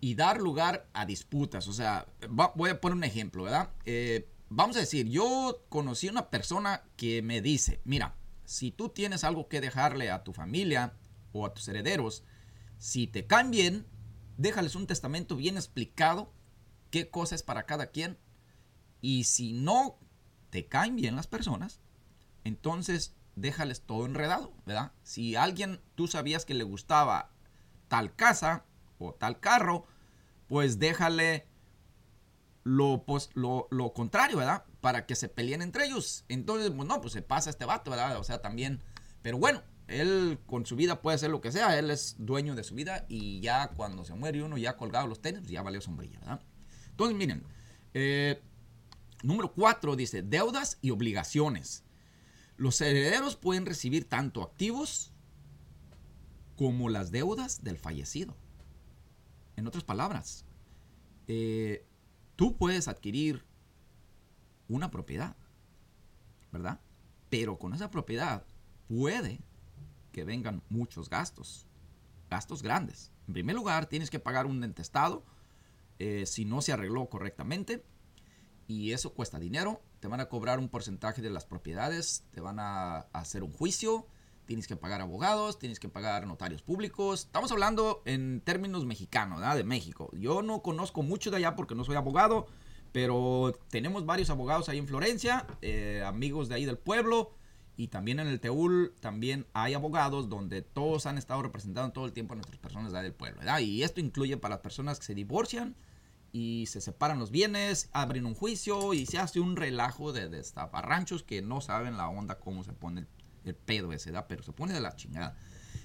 y 0.00 0.14
dar 0.14 0.40
lugar 0.40 0.88
a 0.94 1.04
disputas. 1.04 1.68
O 1.68 1.74
sea, 1.74 2.06
voy 2.30 2.70
a 2.70 2.80
poner 2.80 2.96
un 2.96 3.04
ejemplo, 3.04 3.42
¿verdad? 3.42 3.68
Eh, 3.84 4.30
vamos 4.48 4.76
a 4.76 4.80
decir, 4.80 5.10
yo 5.10 5.62
conocí 5.68 6.08
una 6.08 6.30
persona 6.30 6.84
que 6.96 7.20
me 7.20 7.42
dice, 7.42 7.82
mira, 7.84 8.16
si 8.46 8.70
tú 8.70 8.88
tienes 8.88 9.24
algo 9.24 9.48
que 9.48 9.60
dejarle 9.60 10.10
a 10.10 10.24
tu 10.24 10.32
familia, 10.32 10.94
o 11.32 11.44
a 11.44 11.52
tus 11.52 11.68
herederos, 11.68 12.24
si 12.78 13.06
te 13.08 13.26
caen 13.26 13.50
bien, 13.50 13.86
déjales 14.38 14.74
un 14.74 14.86
testamento 14.86 15.36
bien 15.36 15.56
explicado, 15.56 16.32
qué 16.90 17.10
cosa 17.10 17.34
es 17.34 17.42
para 17.42 17.66
cada 17.66 17.88
quien. 17.88 18.16
Y 19.02 19.24
si 19.24 19.52
no 19.52 19.98
te 20.48 20.66
caen 20.66 20.96
bien 20.96 21.14
las 21.14 21.26
personas, 21.26 21.82
entonces 22.42 23.14
déjales 23.36 23.82
todo 23.82 24.06
enredado, 24.06 24.54
¿verdad? 24.64 24.92
Si 25.02 25.36
alguien 25.36 25.82
tú 25.94 26.06
sabías 26.06 26.46
que 26.46 26.54
le 26.54 26.64
gustaba 26.64 27.33
tal 27.88 28.14
casa 28.14 28.64
o 28.98 29.12
tal 29.12 29.40
carro, 29.40 29.86
pues 30.48 30.78
déjale 30.78 31.46
lo, 32.62 33.04
pues, 33.06 33.30
lo, 33.34 33.68
lo, 33.70 33.92
contrario, 33.92 34.38
¿verdad? 34.38 34.64
Para 34.80 35.06
que 35.06 35.14
se 35.14 35.28
peleen 35.28 35.62
entre 35.62 35.86
ellos. 35.86 36.24
Entonces, 36.28 36.70
pues 36.70 36.88
no, 36.88 37.00
pues 37.00 37.12
se 37.12 37.22
pasa 37.22 37.50
este 37.50 37.64
vato, 37.64 37.90
¿verdad? 37.90 38.18
O 38.18 38.24
sea, 38.24 38.40
también. 38.40 38.82
Pero 39.22 39.38
bueno, 39.38 39.62
él 39.86 40.38
con 40.46 40.66
su 40.66 40.76
vida 40.76 41.02
puede 41.02 41.16
hacer 41.16 41.30
lo 41.30 41.40
que 41.40 41.52
sea, 41.52 41.78
él 41.78 41.90
es 41.90 42.16
dueño 42.18 42.54
de 42.54 42.64
su 42.64 42.74
vida 42.74 43.04
y 43.08 43.40
ya 43.40 43.68
cuando 43.68 44.04
se 44.04 44.14
muere 44.14 44.42
uno 44.42 44.56
ya 44.58 44.76
colgado 44.76 45.06
los 45.06 45.20
tenis, 45.20 45.40
pues 45.40 45.52
ya 45.52 45.62
valió 45.62 45.80
sombrilla, 45.80 46.18
¿verdad? 46.20 46.40
Entonces, 46.90 47.16
miren, 47.16 47.44
eh, 47.92 48.42
Número 49.24 49.54
cuatro 49.54 49.96
dice 49.96 50.20
deudas 50.20 50.76
y 50.82 50.90
obligaciones. 50.90 51.82
Los 52.58 52.78
herederos 52.82 53.36
pueden 53.36 53.64
recibir 53.64 54.06
tanto 54.06 54.42
activos 54.42 55.13
como 56.56 56.88
las 56.88 57.10
deudas 57.10 57.62
del 57.62 57.78
fallecido. 57.78 58.36
En 59.56 59.66
otras 59.66 59.84
palabras, 59.84 60.44
eh, 61.28 61.86
tú 62.36 62.56
puedes 62.56 62.88
adquirir 62.88 63.44
una 64.68 64.90
propiedad, 64.90 65.36
¿verdad? 66.52 66.80
Pero 67.30 67.58
con 67.58 67.74
esa 67.74 67.90
propiedad 67.90 68.44
puede 68.88 69.40
que 70.12 70.24
vengan 70.24 70.62
muchos 70.68 71.08
gastos, 71.08 71.66
gastos 72.30 72.62
grandes. 72.62 73.10
En 73.26 73.34
primer 73.34 73.56
lugar, 73.56 73.86
tienes 73.86 74.10
que 74.10 74.20
pagar 74.20 74.46
un 74.46 74.62
entestado 74.64 75.24
eh, 75.98 76.26
si 76.26 76.44
no 76.44 76.60
se 76.60 76.72
arregló 76.72 77.08
correctamente 77.08 77.84
y 78.66 78.92
eso 78.92 79.14
cuesta 79.14 79.38
dinero. 79.38 79.82
Te 80.00 80.08
van 80.08 80.20
a 80.20 80.28
cobrar 80.28 80.58
un 80.58 80.68
porcentaje 80.68 81.22
de 81.22 81.30
las 81.30 81.46
propiedades, 81.46 82.24
te 82.32 82.40
van 82.40 82.58
a 82.60 83.00
hacer 83.12 83.42
un 83.42 83.52
juicio, 83.52 84.06
tienes 84.46 84.66
que 84.66 84.76
pagar 84.76 85.00
abogados, 85.00 85.58
tienes 85.58 85.80
que 85.80 85.88
pagar 85.88 86.26
notarios 86.26 86.62
públicos. 86.62 87.22
Estamos 87.22 87.50
hablando 87.52 88.02
en 88.04 88.40
términos 88.40 88.84
mexicanos, 88.84 89.40
¿verdad? 89.40 89.56
de 89.56 89.64
México. 89.64 90.10
Yo 90.12 90.42
no 90.42 90.62
conozco 90.62 91.02
mucho 91.02 91.30
de 91.30 91.38
allá 91.38 91.56
porque 91.56 91.74
no 91.74 91.84
soy 91.84 91.96
abogado, 91.96 92.46
pero 92.92 93.58
tenemos 93.70 94.06
varios 94.06 94.30
abogados 94.30 94.68
ahí 94.68 94.78
en 94.78 94.86
Florencia, 94.86 95.46
eh, 95.62 96.02
amigos 96.06 96.48
de 96.48 96.56
ahí 96.56 96.64
del 96.64 96.78
pueblo. 96.78 97.32
Y 97.76 97.88
también 97.88 98.20
en 98.20 98.28
el 98.28 98.38
Teúl 98.38 98.94
también 99.00 99.46
hay 99.52 99.74
abogados 99.74 100.28
donde 100.28 100.62
todos 100.62 101.06
han 101.06 101.18
estado 101.18 101.42
representando 101.42 101.92
todo 101.92 102.06
el 102.06 102.12
tiempo 102.12 102.34
a 102.34 102.36
nuestras 102.36 102.58
personas 102.58 102.92
de 102.92 102.98
ahí 102.98 103.04
del 103.04 103.14
pueblo. 103.14 103.40
¿verdad? 103.40 103.58
Y 103.58 103.82
esto 103.82 104.00
incluye 104.00 104.36
para 104.36 104.54
las 104.54 104.62
personas 104.62 105.00
que 105.00 105.06
se 105.06 105.14
divorcian 105.14 105.74
y 106.34 106.66
se 106.66 106.80
separan 106.80 107.20
los 107.20 107.30
bienes, 107.30 107.88
abren 107.92 108.26
un 108.26 108.34
juicio 108.34 108.92
y 108.92 109.06
se 109.06 109.18
hace 109.18 109.38
un 109.38 109.56
relajo 109.56 110.12
de 110.12 110.28
destaparranchos 110.28 111.22
que 111.22 111.42
no 111.42 111.60
saben 111.60 111.96
la 111.96 112.08
onda 112.08 112.40
cómo 112.40 112.64
se 112.64 112.72
pone 112.72 113.02
el 113.02 113.06
el 113.44 113.54
pedo 113.54 113.92
ese, 113.92 114.10
da, 114.10 114.26
pero 114.26 114.42
se 114.42 114.52
pone 114.52 114.72
de 114.72 114.80
la 114.80 114.96
chingada. 114.96 115.36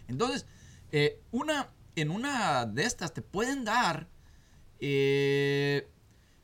Entonces, 0.08 0.46
eh, 0.92 1.22
una, 1.32 1.70
en 1.96 2.12
una 2.12 2.66
de 2.66 2.84
estas 2.84 3.14
te 3.14 3.22
pueden 3.22 3.64
dar, 3.66 4.08
eh, 4.80 5.90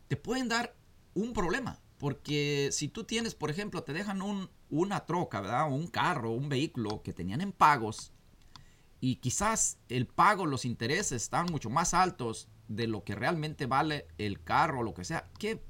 te 0.08 0.18
pueden 0.18 0.50
dar 0.50 0.76
un 1.14 1.34
problema. 1.34 1.80
Porque 1.98 2.70
si 2.72 2.90
tú 2.90 3.06
tienes, 3.06 3.36
por 3.36 3.50
ejemplo, 3.50 3.84
te 3.84 3.94
dejan 3.94 4.22
un, 4.22 4.50
una 4.70 5.06
troca, 5.06 5.40
¿verdad? 5.40 5.72
Un 5.72 5.88
carro, 5.88 6.32
un 6.32 6.50
vehículo 6.50 7.02
que 7.02 7.14
tenían 7.14 7.42
en 7.42 7.52
pagos 7.52 8.12
y 9.00 9.18
quizás 9.18 9.78
el 9.90 10.08
pago, 10.08 10.46
los 10.46 10.66
intereses 10.66 11.22
están 11.22 11.46
mucho 11.52 11.70
más 11.70 11.94
altos 11.94 12.48
de 12.68 12.88
lo 12.88 13.04
que 13.04 13.14
realmente 13.14 13.68
vale 13.68 14.08
el 14.18 14.42
carro 14.42 14.80
o 14.80 14.84
lo 14.84 14.94
que 14.94 15.04
sea, 15.04 15.30
que 15.38 15.62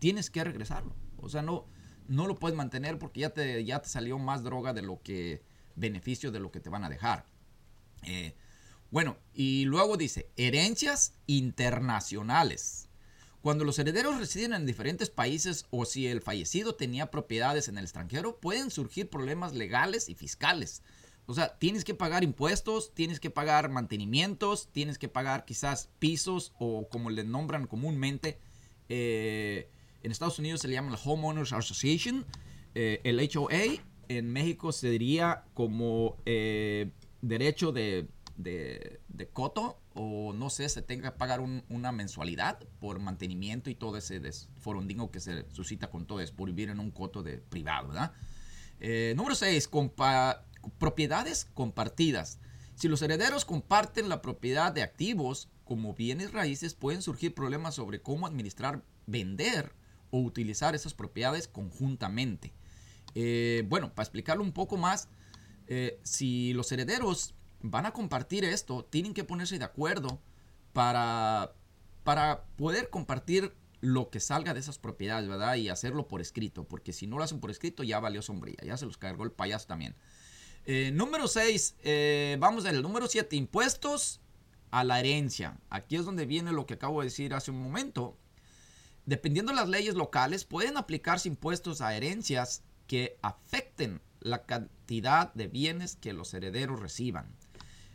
tienes 0.00 0.28
que 0.28 0.42
regresarlo. 0.42 0.94
O 1.18 1.28
sea, 1.28 1.42
no, 1.42 1.66
no 2.08 2.26
lo 2.26 2.38
puedes 2.38 2.56
mantener 2.56 2.98
porque 2.98 3.20
ya 3.20 3.30
te, 3.30 3.64
ya 3.64 3.80
te 3.80 3.88
salió 3.88 4.18
más 4.18 4.42
droga 4.42 4.72
de 4.72 4.82
lo 4.82 5.00
que 5.02 5.42
beneficio 5.76 6.30
de 6.30 6.40
lo 6.40 6.50
que 6.50 6.60
te 6.60 6.70
van 6.70 6.84
a 6.84 6.88
dejar. 6.88 7.24
Eh, 8.02 8.34
bueno, 8.90 9.16
y 9.32 9.64
luego 9.64 9.96
dice, 9.96 10.28
herencias 10.36 11.14
internacionales. 11.26 12.88
Cuando 13.42 13.64
los 13.64 13.78
herederos 13.78 14.18
residen 14.18 14.54
en 14.54 14.66
diferentes 14.66 15.10
países 15.10 15.66
o 15.70 15.84
si 15.84 16.06
el 16.06 16.22
fallecido 16.22 16.76
tenía 16.76 17.10
propiedades 17.10 17.68
en 17.68 17.76
el 17.76 17.84
extranjero, 17.84 18.38
pueden 18.38 18.70
surgir 18.70 19.10
problemas 19.10 19.52
legales 19.52 20.08
y 20.08 20.14
fiscales. 20.14 20.82
O 21.26 21.34
sea, 21.34 21.58
tienes 21.58 21.84
que 21.84 21.94
pagar 21.94 22.22
impuestos, 22.22 22.94
tienes 22.94 23.18
que 23.18 23.30
pagar 23.30 23.68
mantenimientos, 23.70 24.68
tienes 24.72 24.98
que 24.98 25.08
pagar 25.08 25.44
quizás 25.44 25.88
pisos 25.98 26.52
o 26.58 26.88
como 26.88 27.10
le 27.10 27.24
nombran 27.24 27.66
comúnmente, 27.66 28.38
eh, 28.88 29.68
en 30.04 30.12
Estados 30.12 30.38
Unidos 30.38 30.60
se 30.60 30.68
le 30.68 30.74
llama 30.74 30.90
la 30.90 30.98
Homeowners 31.02 31.52
Association, 31.52 32.26
eh, 32.74 33.00
el 33.04 33.18
HOA. 33.18 33.82
En 34.08 34.30
México 34.30 34.70
se 34.70 34.90
diría 34.90 35.44
como 35.54 36.18
eh, 36.26 36.90
derecho 37.22 37.72
de, 37.72 38.08
coto 39.32 39.80
o 39.94 40.34
no 40.34 40.50
sé, 40.50 40.68
se 40.68 40.82
tenga 40.82 41.12
que 41.12 41.18
pagar 41.18 41.40
una 41.40 41.90
mensualidad 41.90 42.58
por 42.80 42.98
mantenimiento 42.98 43.70
y 43.70 43.74
todo 43.74 43.96
ese 43.96 44.20
forondingo 44.60 45.10
que 45.10 45.20
se 45.20 45.46
suscita 45.52 45.88
con 45.88 46.06
todo 46.06 46.20
eso, 46.20 46.34
por 46.34 46.48
vivir 46.48 46.68
en 46.68 46.80
un 46.80 46.90
coto 46.90 47.22
de 47.22 47.38
privado, 47.38 47.88
¿verdad? 47.88 48.12
Eh, 48.80 49.14
número 49.16 49.34
6, 49.34 49.70
propiedades 50.78 51.46
compartidas. 51.54 52.40
Si 52.74 52.88
los 52.88 53.00
herederos 53.00 53.46
comparten 53.46 54.10
la 54.10 54.20
propiedad 54.20 54.72
de 54.72 54.82
activos 54.82 55.48
como 55.64 55.94
bienes 55.94 56.32
raíces, 56.32 56.74
pueden 56.74 57.00
surgir 57.00 57.34
problemas 57.34 57.76
sobre 57.76 58.02
cómo 58.02 58.26
administrar, 58.26 58.82
vender 59.06 59.72
o 60.14 60.20
utilizar 60.20 60.76
esas 60.76 60.94
propiedades 60.94 61.48
conjuntamente. 61.48 62.52
Eh, 63.16 63.64
bueno, 63.66 63.92
para 63.92 64.04
explicarlo 64.04 64.44
un 64.44 64.52
poco 64.52 64.76
más, 64.76 65.08
eh, 65.66 65.98
si 66.04 66.52
los 66.52 66.70
herederos 66.70 67.34
van 67.62 67.84
a 67.84 67.92
compartir 67.92 68.44
esto, 68.44 68.84
tienen 68.84 69.12
que 69.12 69.24
ponerse 69.24 69.58
de 69.58 69.64
acuerdo 69.64 70.20
para, 70.72 71.52
para 72.04 72.44
poder 72.54 72.90
compartir 72.90 73.56
lo 73.80 74.08
que 74.08 74.20
salga 74.20 74.54
de 74.54 74.60
esas 74.60 74.78
propiedades, 74.78 75.28
¿verdad? 75.28 75.56
Y 75.56 75.68
hacerlo 75.68 76.06
por 76.06 76.20
escrito, 76.20 76.62
porque 76.62 76.92
si 76.92 77.08
no 77.08 77.18
lo 77.18 77.24
hacen 77.24 77.40
por 77.40 77.50
escrito 77.50 77.82
ya 77.82 77.98
valió 77.98 78.22
sombría, 78.22 78.58
ya 78.64 78.76
se 78.76 78.86
los 78.86 78.96
cargó 78.96 79.24
el 79.24 79.32
payaso 79.32 79.66
también. 79.66 79.96
Eh, 80.64 80.92
número 80.94 81.26
6, 81.26 81.74
vamos 82.38 82.64
al 82.66 82.80
número 82.82 83.08
7, 83.08 83.34
impuestos 83.34 84.20
a 84.70 84.84
la 84.84 85.00
herencia. 85.00 85.58
Aquí 85.70 85.96
es 85.96 86.04
donde 86.04 86.24
viene 86.24 86.52
lo 86.52 86.66
que 86.66 86.74
acabo 86.74 87.00
de 87.00 87.06
decir 87.06 87.34
hace 87.34 87.50
un 87.50 87.60
momento. 87.60 88.16
Dependiendo 89.06 89.52
de 89.52 89.56
las 89.56 89.68
leyes 89.68 89.94
locales, 89.94 90.44
pueden 90.44 90.76
aplicarse 90.76 91.28
impuestos 91.28 91.80
a 91.80 91.94
herencias 91.94 92.62
que 92.86 93.18
afecten 93.22 94.00
la 94.20 94.44
cantidad 94.44 95.32
de 95.34 95.46
bienes 95.46 95.96
que 95.96 96.12
los 96.12 96.32
herederos 96.32 96.80
reciban. 96.80 97.34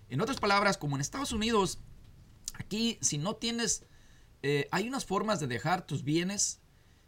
En 0.10 0.22
otras 0.22 0.40
palabras, 0.40 0.78
como 0.78 0.96
en 0.96 1.02
Estados 1.02 1.32
Unidos, 1.32 1.80
aquí 2.54 2.98
si 3.02 3.18
no 3.18 3.36
tienes, 3.36 3.86
eh, 4.44 4.68
hay 4.72 4.88
unas 4.88 5.06
formas 5.06 5.40
de 5.40 5.48
dejar 5.48 5.86
tus 5.86 6.04
bienes 6.04 6.62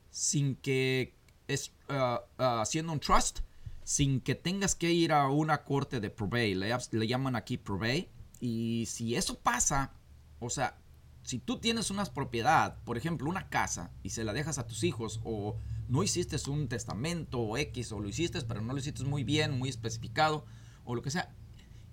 sin 0.10 0.55
que 0.55 1.15
es 1.48 1.72
uh, 1.89 2.20
haciendo 2.38 2.93
un 2.93 3.00
trust, 3.00 3.39
sin 3.84 4.22
que 4.22 4.36
tengas 4.36 4.75
que 4.75 4.91
ir 4.91 5.12
a 5.13 5.29
una 5.29 5.63
corte 5.63 6.00
de 6.00 6.10
probate, 6.10 6.55
le, 6.55 6.75
le 6.91 7.08
llaman 7.08 7.36
aquí 7.36 7.58
probate. 7.58 8.10
Y 8.39 8.86
si 8.88 9.15
eso 9.15 9.39
pasa, 9.39 9.93
o 10.39 10.50
sea, 10.50 10.80
si 11.23 11.39
tú 11.39 11.59
tienes 11.59 11.91
una 11.91 12.05
propiedad, 12.05 12.77
por 12.83 12.97
ejemplo, 12.97 13.29
una 13.29 13.49
casa, 13.49 13.91
y 14.03 14.09
se 14.09 14.23
la 14.23 14.33
dejas 14.33 14.57
a 14.57 14.67
tus 14.67 14.83
hijos, 14.83 15.21
o 15.23 15.55
no 15.87 16.03
hiciste 16.03 16.37
un 16.49 16.67
testamento 16.67 17.39
o 17.39 17.57
X, 17.57 17.91
o 17.91 17.99
lo 17.99 18.09
hiciste, 18.09 18.41
pero 18.41 18.61
no 18.61 18.73
lo 18.73 18.79
hiciste 18.79 19.03
muy 19.03 19.23
bien, 19.23 19.57
muy 19.57 19.69
especificado, 19.69 20.45
o 20.83 20.95
lo 20.95 21.01
que 21.01 21.11
sea, 21.11 21.33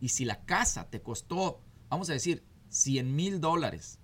y 0.01 0.11
si 0.11 0.25
la 0.25 0.45
casa 0.45 0.89
te 0.89 1.03
costó, 1.03 1.61
vamos 1.89 2.09
a 2.11 2.15
decir, 2.15 2.43
100 2.71 3.15
mil 3.15 3.41
dólares, 3.41 3.99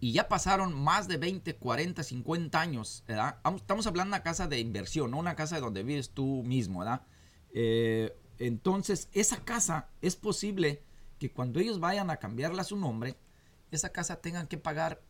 y 0.00 0.12
ya 0.12 0.28
pasaron 0.28 0.74
más 0.74 1.08
de 1.08 1.16
20, 1.16 1.56
40, 1.56 2.02
50 2.02 2.60
años, 2.60 3.04
¿verdad? 3.08 3.38
Estamos 3.56 3.86
hablando 3.86 4.10
de 4.10 4.18
una 4.18 4.22
casa 4.22 4.46
de 4.48 4.60
inversión, 4.60 5.10
no 5.10 5.18
una 5.18 5.34
casa 5.34 5.58
donde 5.60 5.82
vives 5.82 6.10
tú 6.10 6.42
mismo. 6.42 6.84
Eh, 7.54 8.14
entonces, 8.38 9.08
esa 9.12 9.38
casa 9.44 9.88
es 10.02 10.14
posible 10.14 10.82
que 11.18 11.30
cuando 11.30 11.58
ellos 11.58 11.80
vayan 11.80 12.10
a 12.10 12.18
cambiarla 12.18 12.60
a 12.60 12.66
su 12.66 12.76
nombre, 12.76 13.16
esa 13.74 13.90
casa 13.90 14.20
tengan 14.20 14.46
que 14.46 14.58
pagar 14.58 15.02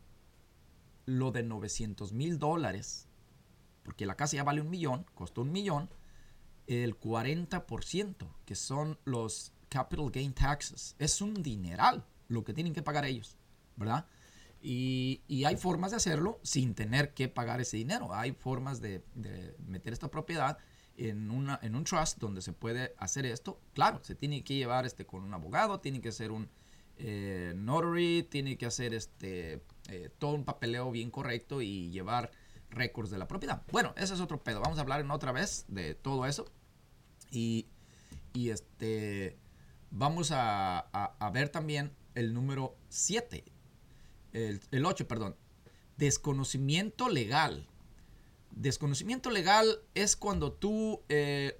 lo 1.05 1.31
de 1.31 1.43
900 1.43 2.13
mil 2.13 2.39
dólares, 2.39 3.07
porque 3.83 4.05
la 4.05 4.15
casa 4.15 4.37
ya 4.37 4.43
vale 4.43 4.61
un 4.61 4.69
millón, 4.69 5.05
costó 5.13 5.41
un 5.41 5.51
millón, 5.51 5.89
el 6.67 6.99
40%, 6.99 8.27
que 8.45 8.55
son 8.55 8.97
los 9.05 9.53
capital 9.69 10.09
gain 10.11 10.33
taxes, 10.33 10.95
es 10.99 11.21
un 11.21 11.43
dineral 11.43 12.05
lo 12.27 12.43
que 12.43 12.53
tienen 12.53 12.73
que 12.73 12.81
pagar 12.81 13.05
ellos, 13.05 13.37
¿verdad? 13.75 14.05
Y, 14.61 15.21
hay 15.45 15.57
formas 15.57 15.91
de 15.91 15.97
hacerlo 15.97 16.39
sin 16.41 16.73
tener 16.73 17.13
que 17.13 17.27
pagar 17.27 17.61
ese 17.61 17.77
dinero. 17.77 18.15
Hay 18.15 18.31
formas 18.31 18.81
de, 18.81 19.03
meter 19.67 19.93
esta 19.93 20.09
propiedad 20.09 20.57
en, 20.97 21.29
una, 21.29 21.59
en 21.61 21.75
un 21.75 21.83
trust 21.83 22.17
donde 22.17 22.41
se 22.41 22.51
puede 22.51 22.95
hacer 22.97 23.27
esto. 23.27 23.59
Claro, 23.73 23.99
se 24.01 24.15
tiene 24.15 24.43
que 24.43 24.55
llevar 24.55 24.87
este 24.87 25.05
con 25.05 25.23
un 25.23 25.35
abogado, 25.35 25.81
tiene 25.81 26.01
que 26.01 26.11
ser 26.11 26.31
un, 26.31 26.49
eh, 26.97 27.53
notary, 27.55 28.23
tiene 28.23 28.57
que 28.57 28.65
hacer 28.65 28.93
este 28.93 29.61
eh, 29.89 30.09
todo 30.17 30.33
un 30.33 30.45
papeleo 30.45 30.91
bien 30.91 31.11
correcto 31.11 31.61
y 31.61 31.89
llevar 31.89 32.31
récords 32.69 33.09
de 33.09 33.17
la 33.17 33.27
propiedad. 33.27 33.63
Bueno, 33.71 33.93
ese 33.97 34.13
es 34.13 34.19
otro 34.19 34.43
pedo. 34.43 34.61
Vamos 34.61 34.77
a 34.77 34.81
hablar 34.81 35.05
otra 35.11 35.31
vez 35.31 35.65
de 35.67 35.95
todo 35.95 36.25
eso. 36.25 36.45
Y, 37.31 37.67
y 38.33 38.49
este 38.49 39.37
vamos 39.91 40.31
a, 40.31 40.89
ver 41.33 41.49
también 41.49 41.91
el 42.15 42.33
número 42.33 42.75
7. 42.89 43.43
El, 44.33 44.85
8, 44.85 45.07
perdón. 45.07 45.35
Desconocimiento 45.97 47.09
legal. 47.09 47.67
Desconocimiento 48.51 49.29
legal 49.31 49.79
es 49.93 50.15
cuando 50.15 50.51
tú 50.53 51.01
eh, 51.09 51.57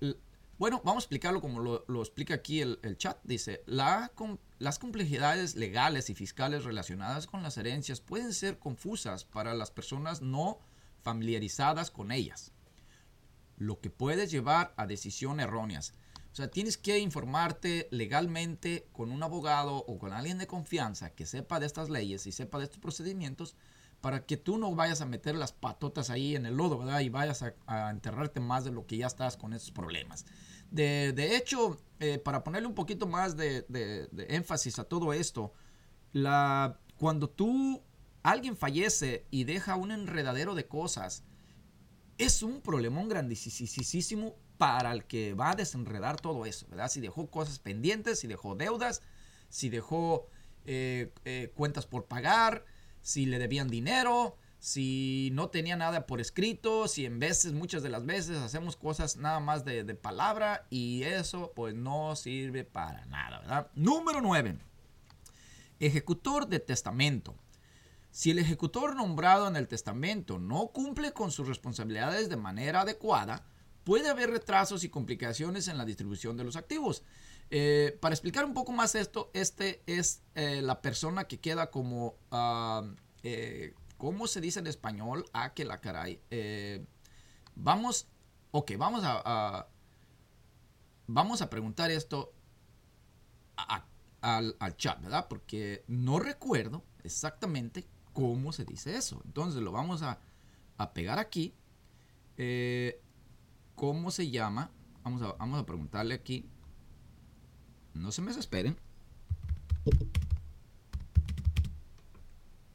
bueno, 0.58 0.82
vamos 0.86 1.04
a 1.04 1.06
explicarlo 1.06 1.42
como 1.42 1.60
lo, 1.60 2.02
explica 2.02 2.36
aquí 2.36 2.62
el, 2.62 2.98
chat. 2.98 3.18
Dice, 3.24 3.62
la, 3.66 4.12
las 4.58 4.80
complejidades 4.80 5.56
legales 5.56 6.10
y 6.10 6.16
fiscales 6.16 6.64
relacionadas 6.64 7.28
con 7.28 7.44
las 7.44 7.58
herencias 7.58 8.00
pueden 8.00 8.34
ser 8.34 8.58
confusas 8.58 9.26
para 9.26 9.54
las 9.54 9.72
personas 9.72 10.22
no 10.22 10.60
familiarizadas 11.02 11.92
con 11.92 12.12
ellas, 12.12 12.52
lo 13.58 13.80
que 13.80 13.90
puede 13.90 14.28
llevar 14.28 14.74
a 14.78 14.88
decisiones 14.88 15.46
erróneas. 15.46 15.94
O 16.32 16.36
sea, 16.36 16.50
tienes 16.50 16.78
que 16.78 17.00
informarte 17.00 17.88
legalmente 17.92 18.90
con 18.92 19.12
un 19.12 19.24
abogado 19.24 19.78
o 19.78 19.98
con 19.98 20.12
alguien 20.12 20.38
de 20.38 20.48
confianza 20.48 21.12
que 21.12 21.26
sepa 21.26 21.60
de 21.60 21.66
estas 21.66 21.90
leyes 21.90 22.28
y 22.28 22.34
sepa 22.34 22.58
de 22.58 22.66
estos 22.66 22.80
procedimientos 22.80 23.56
para 24.02 24.26
que 24.26 24.38
tú 24.38 24.58
no 24.58 24.76
vayas 24.76 25.02
a 25.02 25.06
meter 25.06 25.36
las 25.36 25.54
patotas 25.54 26.10
ahí 26.10 26.36
en 26.36 26.46
el 26.46 26.58
lodo. 26.58 27.00
Y 27.00 27.10
vayas 27.10 27.44
a, 27.68 27.90
enterrarte 27.90 28.40
más 28.40 28.66
de 28.66 28.72
lo 28.72 28.86
que 28.86 28.98
ya 28.98 29.08
estás 29.08 29.38
con 29.38 29.54
esos 29.54 29.72
problemas. 29.72 30.26
De, 30.76 31.38
hecho, 31.38 31.78
eh, 32.02 32.20
para 32.20 32.44
ponerle 32.44 32.68
un 32.68 32.76
poquito 32.76 33.08
más 33.08 33.38
de, 33.38 33.62
de, 33.70 34.10
énfasis 34.28 34.78
a 34.78 34.84
todo 34.84 35.14
esto, 35.14 35.54
la, 36.12 36.80
cuando 36.98 37.30
tú, 37.30 37.82
alguien 38.24 38.58
fallece 38.58 39.26
y 39.32 39.46
deja 39.46 39.78
un 39.78 39.92
enredadero 39.92 40.54
de 40.54 40.68
cosas, 40.68 41.24
es 42.18 42.44
un 42.44 42.60
problemón 42.62 43.08
grandísimo 43.08 44.36
para 44.58 44.92
el 44.92 45.06
que 45.06 45.34
va 45.34 45.52
a 45.52 45.56
desenredar 45.56 46.20
todo 46.20 46.46
eso, 46.46 46.68
¿verdad? 46.70 46.90
Si 46.90 47.00
dejó 47.00 47.28
cosas 47.28 47.60
pendientes, 47.60 48.20
si 48.20 48.28
dejó 48.28 48.56
deudas, 48.56 49.02
si 49.50 49.70
dejó 49.70 50.28
eh, 50.66 51.14
eh, 51.24 51.54
cuentas 51.56 51.86
por 51.86 52.06
pagar, 52.06 52.66
si 53.02 53.26
le 53.26 53.40
debían 53.40 53.70
dinero, 53.70 54.38
si 54.66 55.30
no 55.34 55.50
tenía 55.50 55.76
nada 55.76 56.08
por 56.08 56.20
escrito, 56.20 56.88
si 56.88 57.06
en 57.06 57.20
veces, 57.20 57.54
muchas 57.54 57.84
de 57.84 57.90
las 57.90 58.04
veces 58.04 58.40
hacemos 58.40 58.76
cosas 58.76 59.16
nada 59.16 59.40
más 59.40 59.64
de, 59.64 59.84
de 59.84 59.94
palabra 59.94 60.66
y 60.72 61.04
eso 61.04 61.54
pues 61.56 61.76
no 61.76 62.16
sirve 62.16 62.64
para 62.64 63.06
nada, 63.06 63.42
¿verdad? 63.42 63.68
Número 63.76 64.22
9. 64.22 64.58
Ejecutor 65.80 66.48
de 66.48 66.60
testamento. 66.60 67.36
Si 68.10 68.32
el 68.32 68.40
ejecutor 68.40 68.96
nombrado 68.96 69.48
en 69.48 69.56
el 69.56 69.68
testamento 69.68 70.40
no 70.40 70.70
cumple 70.70 71.14
con 71.14 71.32
sus 71.32 71.48
responsabilidades 71.48 72.28
de 72.28 72.38
manera 72.38 72.82
adecuada, 72.82 73.46
puede 73.84 74.10
haber 74.10 74.32
retrasos 74.32 74.84
y 74.84 74.90
complicaciones 74.90 75.68
en 75.68 75.78
la 75.78 75.86
distribución 75.86 76.38
de 76.38 76.44
los 76.44 76.56
activos. 76.56 77.04
Eh, 77.52 78.00
para 78.02 78.16
explicar 78.16 78.44
un 78.44 78.56
poco 78.56 78.72
más 78.72 78.96
esto, 78.96 79.30
este 79.36 79.84
es 79.86 80.24
eh, 80.34 80.64
la 80.64 80.82
persona 80.82 81.26
que 81.26 81.40
queda 81.40 81.70
como, 81.70 82.16
ah, 82.32 82.84
eh, 83.22 83.76
¿cómo 83.98 84.28
se 84.28 84.42
dice 84.42 84.60
en 84.60 84.68
español? 84.68 85.26
Ah, 85.34 85.54
que 85.54 85.66
la 85.66 85.82
caray. 85.82 86.22
vamos, 87.56 88.08
ok, 88.52 88.72
vamos 88.78 89.02
a, 89.04 89.68
vamos 91.08 91.42
a 91.42 91.50
preguntar 91.50 91.92
esto 91.92 92.34
al, 94.22 94.78
chat, 94.78 95.02
¿verdad? 95.02 95.28
Porque 95.28 95.84
no 95.88 96.20
recuerdo 96.20 96.84
exactamente 97.04 97.88
cómo 98.14 98.52
se 98.52 98.66
dice 98.66 98.96
eso. 98.96 99.22
Entonces 99.26 99.62
lo 99.62 99.72
vamos 99.72 100.02
a, 100.02 100.20
a 100.78 100.94
pegar 100.94 101.20
aquí. 101.20 101.54
¿Cómo 103.76 104.10
se 104.12 104.30
llama? 104.30 104.72
Vamos 105.04 105.22
a, 105.22 105.34
vamos 105.34 105.62
a 105.62 105.66
preguntarle 105.66 106.16
aquí. 106.16 106.50
No 107.94 108.12
se 108.12 108.22
me 108.22 108.28
desesperen. 108.30 108.78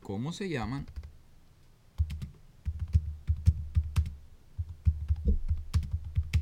¿Cómo 0.01 0.33
se 0.33 0.49
llaman? 0.49 0.87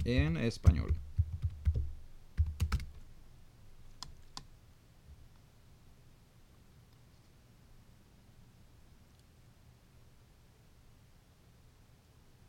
En 0.08 0.38
español. 0.38 0.96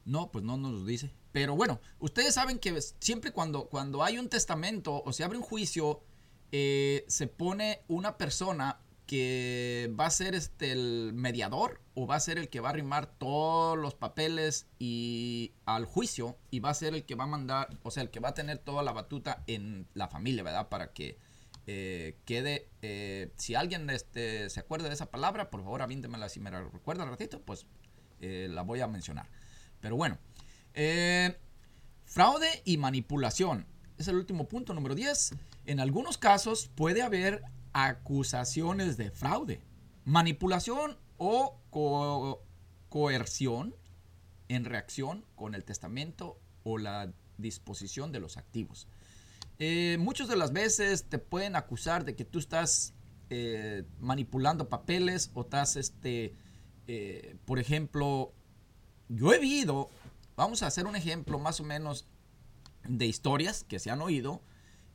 No, 0.06 0.32
pues 0.32 0.46
no 0.46 0.56
nos 0.56 0.72
lo 0.72 0.86
dice. 0.86 1.12
Pero 1.34 1.58
bueno, 1.58 1.82
ustedes 2.00 2.34
saben 2.34 2.60
que 2.60 2.82
siempre 3.02 3.34
cuando, 3.34 3.66
cuando 3.66 4.06
hay 4.06 4.18
un 4.18 4.30
testamento 4.30 5.04
o 5.04 5.12
se 5.12 5.26
abre 5.26 5.38
un 5.38 5.44
juicio, 5.44 6.02
eh, 6.54 7.04
se 7.10 7.28
pone 7.28 7.84
una 7.90 8.18
persona 8.18 8.80
que 9.10 9.92
va 10.00 10.06
a 10.06 10.12
ser 10.12 10.36
este, 10.36 10.72
el 10.72 11.14
mediador 11.16 11.82
o 11.96 12.06
va 12.06 12.14
a 12.14 12.20
ser 12.20 12.38
el 12.38 12.48
que 12.48 12.60
va 12.60 12.70
a 12.70 12.74
arrimar 12.74 13.08
todos 13.08 13.76
los 13.76 13.96
papeles 13.96 14.68
y 14.78 15.54
al 15.66 15.86
juicio 15.86 16.38
y 16.52 16.60
va 16.60 16.70
a 16.70 16.76
ser 16.76 16.94
el 16.94 17.04
que 17.06 17.16
va 17.16 17.24
a 17.24 17.28
mandar, 17.28 17.76
o 17.82 17.90
sea, 17.90 18.04
el 18.04 18.12
que 18.12 18.20
va 18.20 18.30
a 18.30 18.34
tener 18.36 18.60
toda 18.60 18.84
la 18.84 18.92
batuta 18.92 19.44
en 19.48 19.88
la 19.96 20.10
familia, 20.10 20.44
¿verdad? 20.44 20.70
Para 20.70 20.94
que 20.94 21.18
eh, 21.66 22.20
quede, 22.26 22.70
eh, 22.84 23.34
si 23.36 23.56
alguien 23.56 23.90
este, 23.90 24.48
se 24.52 24.60
acuerda 24.60 24.90
de 24.90 24.94
esa 24.94 25.10
palabra, 25.10 25.50
por 25.50 25.64
favor 25.64 25.82
avíntemela 25.82 26.30
si 26.30 26.40
me 26.40 26.52
la 26.52 26.62
recuerda 26.62 27.02
al 27.02 27.10
ratito, 27.10 27.42
pues 27.42 27.66
la 28.20 28.62
voy 28.62 28.82
a 28.82 28.88
mencionar. 28.88 29.28
Pero 29.82 29.96
bueno, 29.96 30.20
eh, 30.76 31.36
fraude 32.06 32.62
y 32.64 32.78
manipulación. 32.78 33.66
Es 33.98 34.08
el 34.08 34.18
último 34.18 34.48
punto, 34.48 34.76
número 34.76 34.94
10. 34.94 35.32
En 35.66 35.80
algunos 35.80 36.20
casos 36.20 36.70
puede 36.76 37.02
haber 37.02 37.42
acusaciones 37.74 38.98
de 38.98 39.12
fraude, 39.12 39.62
manipulación 40.06 40.98
o 41.18 41.60
coerción 42.90 43.76
en 44.48 44.66
reacción 44.66 45.26
con 45.36 45.54
el 45.56 45.64
testamento 45.64 46.40
o 46.64 46.78
la 46.78 47.12
disposición 47.38 48.12
de 48.12 48.20
los 48.20 48.38
activos. 48.38 48.88
Eh, 49.60 49.98
muchas 50.00 50.28
de 50.28 50.36
las 50.36 50.54
veces 50.54 51.06
te 51.06 51.20
pueden 51.20 51.56
acusar 51.56 52.06
de 52.06 52.16
que 52.16 52.26
tú 52.26 52.40
estás 52.40 52.94
eh, 53.30 53.84
manipulando 54.00 54.70
papeles 54.70 55.32
o 55.34 55.42
estás, 55.42 55.76
este, 55.76 56.34
por 57.46 57.60
ejemplo, 57.60 58.34
yo 59.10 59.34
he 59.34 59.40
visto, 59.40 59.90
vamos 60.36 60.64
a 60.64 60.68
hacer 60.68 60.88
un 60.88 60.96
ejemplo 60.96 61.38
más 61.38 61.60
o 61.60 61.64
menos 61.64 62.08
de 62.88 63.06
historias 63.06 63.64
que 63.64 63.80
se 63.80 63.92
han 63.92 64.02
oído 64.02 64.42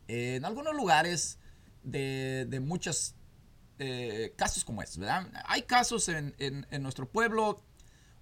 en 0.09 0.45
algunos 0.45 0.75
lugares 0.75 1.39
de, 1.85 2.47
de 2.49 2.61
muchos 2.61 3.15
eh, 3.79 4.33
casos 4.37 4.65
como 4.65 4.83
estos, 4.83 4.99
¿verdad? 4.99 5.31
Hay 5.47 5.63
casos 5.63 6.09
en, 6.09 6.35
nuestro 6.81 7.09
pueblo 7.09 7.63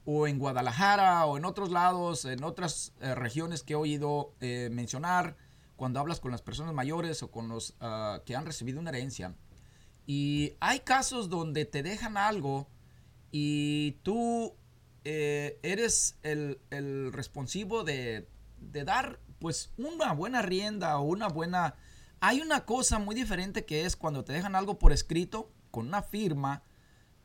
o 0.04 0.26
en 0.26 0.38
Guadalajara 0.38 1.24
o 1.26 1.36
en 1.36 1.44
otros 1.44 1.70
lados, 1.70 2.24
en 2.24 2.44
otras 2.44 2.92
eh, 3.00 3.14
regiones 3.14 3.62
que 3.62 3.74
he 3.74 3.76
oído 3.76 4.34
eh, 4.40 4.68
mencionar 4.72 5.36
cuando 5.76 6.00
hablas 6.00 6.20
con 6.20 6.30
las 6.30 6.42
personas 6.42 6.74
mayores 6.74 7.22
o 7.22 7.30
con 7.30 7.48
los 7.48 7.74
ah, 7.80 8.22
que 8.24 8.36
han 8.36 8.46
recibido 8.46 8.80
una 8.80 8.90
herencia. 8.90 9.34
Y 10.06 10.54
hay 10.60 10.80
casos 10.80 11.28
donde 11.28 11.64
te 11.64 11.82
dejan 11.82 12.16
algo 12.16 12.68
y 13.30 13.92
tú 14.02 14.54
eh, 15.04 15.58
eres 15.62 16.16
el, 16.22 16.60
el 16.70 17.12
responsivo 17.12 17.82
de, 17.82 18.28
dar 18.60 19.18
pues 19.38 19.72
una 19.76 20.12
buena 20.12 20.42
rienda 20.42 20.98
o 20.98 21.02
una 21.02 21.28
buena... 21.28 21.74
Hay 22.24 22.40
una 22.40 22.64
cosa 22.64 23.00
muy 23.00 23.16
diferente 23.16 23.64
que 23.64 23.84
es 23.84 23.96
cuando 23.96 24.22
te 24.22 24.32
dejan 24.32 24.54
algo 24.54 24.78
por 24.78 24.92
escrito 24.92 25.50
con 25.72 25.88
una 25.88 26.04
firma, 26.04 26.62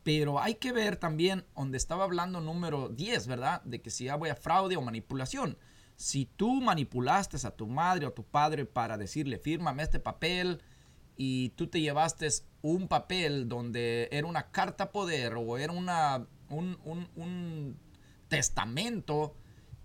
pero 0.02 0.42
hay 0.42 0.56
que 0.56 0.72
ver 0.72 0.98
también 0.98 1.46
donde 1.56 1.78
estaba 1.78 2.04
hablando 2.04 2.42
número 2.42 2.90
10, 2.90 3.28
¿verdad? 3.28 3.62
De 3.62 3.80
que 3.80 3.92
si 3.92 4.10
había 4.10 4.36
fraude 4.36 4.76
o 4.76 4.82
manipulación. 4.82 5.56
Si 5.98 6.26
tú 6.26 6.62
manipulaste 6.62 7.38
a 7.46 7.52
tu 7.52 7.68
madre 7.68 8.08
o 8.08 8.10
a 8.10 8.16
tu 8.16 8.24
padre 8.24 8.66
para 8.66 8.98
decirle, 8.98 9.38
fírmame 9.38 9.84
este 9.84 10.00
papel, 10.00 10.64
y 11.16 11.50
tú 11.50 11.68
te 11.68 11.80
llevaste 11.80 12.28
un 12.64 12.88
papel 12.88 13.48
donde 13.48 14.10
era 14.12 14.26
una 14.26 14.50
carta 14.50 14.92
poder 14.92 15.36
o 15.36 15.60
era 15.60 15.74
una 15.74 16.26
un, 16.50 17.78
testamento, 18.30 19.36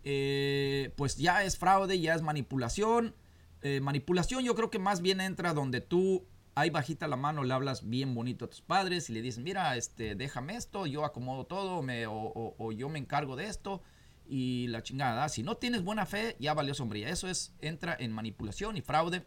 eh, 0.05 0.90
pues 0.96 1.18
ya 1.18 1.44
es 1.44 1.59
fraude, 1.59 2.01
ya 2.01 2.14
es 2.14 2.22
manipulación. 2.22 3.14
Eh, 3.62 3.81
manipulación 3.81 4.44
yo 4.44 4.55
creo 4.55 4.70
que 4.70 4.79
más 4.79 5.01
bien 5.01 5.20
entra 5.20 5.55
donde 5.55 5.81
tú 5.81 6.27
ahí 6.55 6.70
bajita 6.70 7.09
la 7.09 7.16
mano 7.16 7.44
le 7.44 7.55
hablas 7.55 7.88
bien 7.88 8.14
bonito 8.14 8.44
a 8.44 8.51
tus 8.51 8.61
padres 8.61 9.09
y 9.09 9.12
le 9.12 9.22
dices, 9.22 9.42
mira, 9.42 9.77
este, 9.77 10.14
déjame 10.14 10.57
esto, 10.57 10.87
yo 10.87 11.05
acomodo 11.05 11.46
todo 11.46 11.83
me, 11.83 12.05
o, 12.07 12.72
yo 12.72 12.88
me 12.88 12.98
encargo 12.98 13.37
de 13.37 13.46
esto 13.46 13.83
y 14.27 14.66
la 14.68 14.83
chingada. 14.83 15.29
Si 15.29 15.42
no 15.42 15.57
tienes 15.57 15.83
buena 15.83 16.07
fe, 16.07 16.37
ya 16.38 16.55
valió 16.55 16.75
sombría. 16.75 17.09
Eso 17.09 17.29
es, 17.29 17.55
entra 17.61 17.96
en 17.98 18.12
manipulación 18.12 18.77
y 18.77 18.83
fraude. 18.83 19.25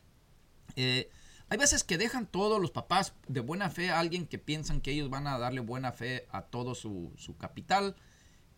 Eh, 0.75 1.09
hay 1.49 1.57
veces 1.57 1.83
que 1.83 1.97
dejan 1.97 2.25
todos 2.25 2.59
los 2.59 2.71
papás 2.71 3.13
de 3.27 3.39
buena 3.39 3.69
fe 3.69 3.91
a 3.91 3.99
alguien 3.99 4.25
que 4.25 4.39
piensan 4.39 4.81
que 4.81 4.91
ellos 4.91 5.09
van 5.09 5.27
a 5.27 5.37
darle 5.37 5.61
buena 5.61 5.91
fe 5.91 6.27
a 6.31 6.41
todo 6.43 6.73
su, 6.73 7.13
capital, 7.37 7.95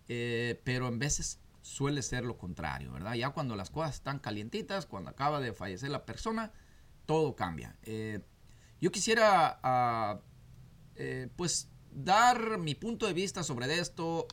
eh, 0.08 0.62
pero 0.64 0.88
en 0.88 1.00
veces 1.00 1.40
suele 1.68 2.02
ser 2.02 2.24
lo 2.24 2.38
contrario, 2.38 2.94
¿verdad? 2.94 3.16
Ya 3.16 3.32
cuando 3.32 3.56
las 3.58 3.70
cosas 3.70 3.96
están 3.96 4.20
calientitas, 4.20 4.86
cuando 4.86 5.10
acaba 5.10 5.42
de 5.42 5.52
fallecer 5.52 5.90
la 5.90 6.06
persona, 6.06 6.54
todo 7.06 7.36
cambia. 7.36 7.76
Eh, 7.84 8.22
yo 8.80 8.90
quisiera, 8.90 9.60
ah, 9.64 10.22
eh, 10.96 11.28
pues, 11.36 11.70
dar 11.92 12.58
mi 12.58 12.74
punto 12.74 13.06
de 13.06 13.14
vista 13.14 13.44
sobre 13.44 13.80
esto 13.80 14.28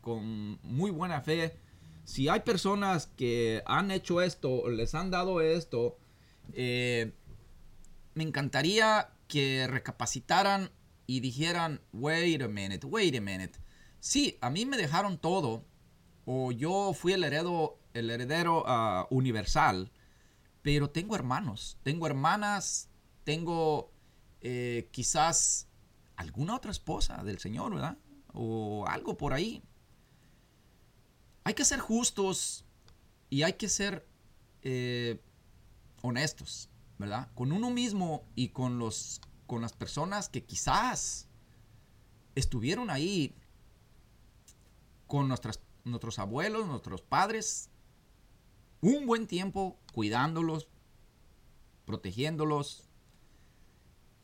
con 0.00 0.60
muy 0.62 0.90
buena 0.90 1.20
fe. 1.20 1.58
Si 2.04 2.28
hay 2.28 2.40
personas 2.40 3.06
que 3.06 3.62
han 3.66 3.90
hecho 3.90 4.20
esto, 4.20 4.68
les 4.68 4.94
han 4.94 5.10
dado 5.10 5.40
esto, 5.40 5.96
me 6.54 7.12
encantaría 8.14 9.10
que 9.26 9.66
recapacitaran 9.68 10.70
y 11.06 11.20
dijeran, 11.20 11.80
wait 11.92 12.42
a 12.42 12.48
minute, 12.48 12.86
wait 12.86 13.16
a 13.16 13.20
minute. 13.20 13.58
Sí, 14.00 14.36
a 14.42 14.50
mí 14.50 14.66
me 14.66 14.76
dejaron 14.76 15.18
todo, 15.18 15.64
o 16.30 16.52
yo 16.52 16.92
fui 16.92 17.14
el 17.14 17.24
heredero, 17.24 17.78
el 17.94 18.10
heredero 18.10 18.62
ah, 18.66 19.06
universal, 19.08 19.90
pero 20.60 20.90
tengo 20.90 21.16
hermanos, 21.16 21.78
tengo 21.82 22.06
hermanas, 22.06 22.90
tengo 23.24 23.90
eh, 24.42 24.90
quizás 24.92 25.68
alguna 26.16 26.54
otra 26.54 26.70
esposa 26.70 27.24
del 27.24 27.38
Señor, 27.38 27.72
¿verdad? 27.72 27.96
O 28.34 28.84
algo 28.86 29.16
por 29.16 29.32
ahí. 29.32 29.62
Hay 31.44 31.54
que 31.54 31.64
ser 31.64 31.80
justos 31.80 32.66
y 33.30 33.42
hay 33.44 33.54
que 33.54 33.70
ser 33.70 34.06
eh, 34.60 35.22
honestos, 36.02 36.68
¿verdad? 36.98 37.30
Con 37.34 37.52
uno 37.52 37.70
mismo 37.70 38.26
y 38.34 38.50
con, 38.50 38.78
los, 38.78 39.22
con 39.46 39.62
las 39.62 39.72
personas 39.72 40.28
que 40.28 40.44
quizás 40.44 41.26
estuvieron 42.34 42.90
ahí 42.90 43.34
con 45.06 45.26
nuestras, 45.26 45.62
nuestros 45.84 46.18
abuelos, 46.18 46.66
nuestros 46.66 47.02
padres, 47.02 47.70
un 48.80 49.06
buen 49.06 49.26
tiempo 49.26 49.78
cuidándolos, 49.92 50.68
protegiéndolos, 51.84 52.88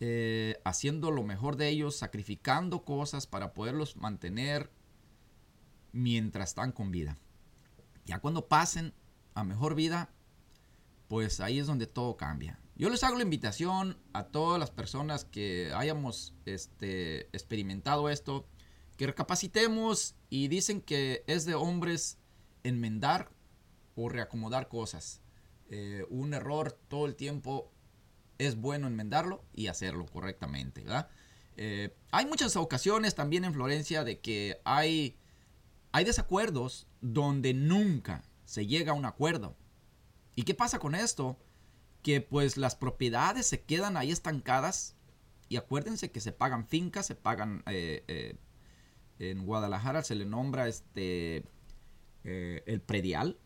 eh, 0.01 0.61
haciendo 0.65 1.11
lo 1.11 1.23
mejor 1.23 1.57
de 1.57 1.69
ellos, 1.69 1.97
sacrificando 1.97 2.85
cosas 2.85 3.27
para 3.27 3.55
poderlos 3.55 3.97
mantener 3.97 4.71
mientras 5.93 6.51
están 6.51 6.73
con 6.73 6.91
vida. 6.91 7.19
Ya 8.05 8.21
cuando 8.21 8.49
pasen 8.49 8.93
a 9.35 9.45
mejor 9.45 9.75
vida, 9.75 10.11
pues 11.09 11.41
ahí 11.41 11.59
es 11.59 11.67
donde 11.67 11.87
todo 11.87 12.17
cambia. 12.17 12.61
Yo 12.77 12.91
les 12.91 13.05
hago 13.05 13.17
la 13.17 13.23
invitación 13.23 13.97
a 14.13 14.25
todas 14.25 14.59
las 14.59 14.71
personas 14.71 15.25
que 15.25 15.73
hayamos 15.75 16.35
este, 16.45 17.29
experimentado 17.29 18.11
esto, 18.11 18.49
que 18.97 19.07
recapacitemos 19.07 20.15
y 20.31 20.49
dicen 20.49 20.81
que 20.81 21.25
es 21.27 21.45
de 21.45 21.55
hombres 21.55 22.19
enmendar 22.63 23.31
o 23.97 24.09
reacomodar 24.09 24.69
cosas. 24.69 25.21
Eh, 25.69 26.05
un 26.11 26.35
error 26.35 26.73
todo 26.89 27.07
el 27.07 27.17
tiempo 27.17 27.73
es 28.39 28.57
bueno 28.57 28.87
enmendarlo 28.87 29.45
y 29.55 29.69
hacerlo 29.69 30.07
correctamente. 30.07 30.85
Eh, 31.57 31.97
hay 32.11 32.27
muchas 32.27 32.57
ocasiones 32.57 33.15
también 33.15 33.45
en 33.45 33.55
Florencia 33.55 34.05
de 34.05 34.21
que 34.21 34.61
hay, 34.65 35.17
hay 35.93 36.05
desacuerdos 36.05 36.87
donde 37.01 37.55
nunca 37.55 38.25
se 38.45 38.67
llega 38.67 38.93
a 38.93 38.97
un 38.97 39.05
acuerdo. 39.05 39.57
¿Y 40.35 40.43
qué 40.43 40.55
pasa 40.55 40.79
con 40.79 40.95
esto? 40.95 41.39
Que 42.03 42.21
pues 42.21 42.57
las 42.57 42.75
propiedades 42.75 43.47
se 43.47 43.63
quedan 43.63 43.97
ahí 43.97 44.11
estancadas 44.11 44.97
y 45.49 45.57
acuérdense 45.57 46.11
que 46.11 46.21
se 46.21 46.33
pagan 46.33 46.67
fincas, 46.67 47.07
se 47.07 47.15
pagan... 47.15 47.63
Eh, 47.67 48.37
en 49.19 49.45
Guadalajara 49.45 50.03
se 50.03 50.15
le 50.15 50.25
nombra 50.25 50.69
este 50.69 51.45
el 52.25 52.81
predial, 52.81 53.39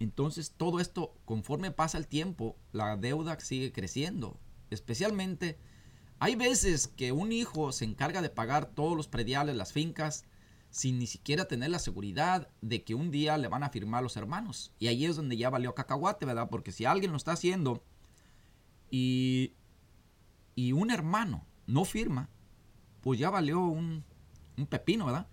entonces 0.00 0.54
todo 0.56 0.80
esto, 0.80 1.14
conforme 1.24 1.70
pasa 1.70 1.98
el 1.98 2.06
tiempo, 2.06 2.56
la 2.72 2.96
deuda 2.96 3.38
sigue 3.40 3.72
creciendo. 3.72 4.38
Especialmente, 4.70 5.58
hay 6.18 6.36
veces 6.36 6.88
que 6.88 7.12
un 7.12 7.32
hijo 7.32 7.72
se 7.72 7.84
encarga 7.84 8.22
de 8.22 8.30
pagar 8.30 8.66
todos 8.66 8.96
los 8.96 9.08
prediales, 9.08 9.56
las 9.56 9.72
fincas, 9.72 10.24
sin 10.70 10.98
ni 10.98 11.06
siquiera 11.06 11.48
tener 11.48 11.70
la 11.70 11.78
seguridad 11.78 12.48
de 12.60 12.84
que 12.84 12.94
un 12.94 13.10
día 13.10 13.38
le 13.38 13.48
van 13.48 13.62
a 13.62 13.70
firmar 13.70 14.02
los 14.02 14.16
hermanos. 14.16 14.72
Y 14.78 14.86
ahí 14.86 15.04
es 15.04 15.16
donde 15.16 15.36
ya 15.36 15.50
valió 15.50 15.74
cacahuate, 15.74 16.26
¿verdad? 16.26 16.48
Porque 16.50 16.72
si 16.72 16.84
alguien 16.84 17.10
lo 17.10 17.16
está 17.16 17.32
haciendo 17.32 17.82
y, 18.90 19.54
y 20.54 20.72
un 20.72 20.90
hermano 20.90 21.46
no 21.66 21.84
firma, 21.84 22.28
pues 23.00 23.18
ya 23.18 23.30
valió 23.30 23.64
un, 23.64 24.04
un 24.58 24.66
pepino, 24.66 25.06
¿verdad? 25.06 25.28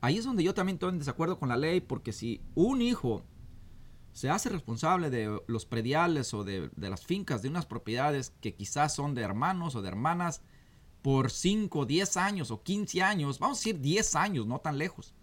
Ahí 0.00 0.18
es 0.18 0.24
donde 0.24 0.42
yo 0.42 0.54
también 0.54 0.76
estoy 0.76 0.90
en 0.90 0.98
desacuerdo 0.98 1.38
con 1.38 1.48
la 1.48 1.56
ley, 1.56 1.80
porque 1.80 2.12
si 2.12 2.40
un 2.54 2.82
hijo 2.82 3.24
se 4.12 4.28
hace 4.28 4.48
responsable 4.48 5.10
de 5.10 5.40
los 5.46 5.64
prediales 5.64 6.34
o 6.34 6.44
de, 6.44 6.70
las 6.76 7.04
fincas 7.04 7.40
de 7.42 7.48
unas 7.48 7.66
propiedades 7.66 8.34
que 8.40 8.54
quizás 8.54 8.94
son 8.94 9.14
de 9.14 9.22
hermanos 9.22 9.74
o 9.74 9.82
de 9.82 9.88
hermanas 9.88 10.42
por 11.00 11.30
5, 11.30 11.86
10 11.86 12.16
años 12.16 12.50
o 12.50 12.62
15 12.62 13.02
años, 13.02 13.38
vamos 13.38 13.58
a 13.58 13.60
decir 13.60 13.80
10 13.80 14.14
años, 14.16 14.46
no 14.46 14.60
tan 14.60 14.78
lejos. 14.78 15.14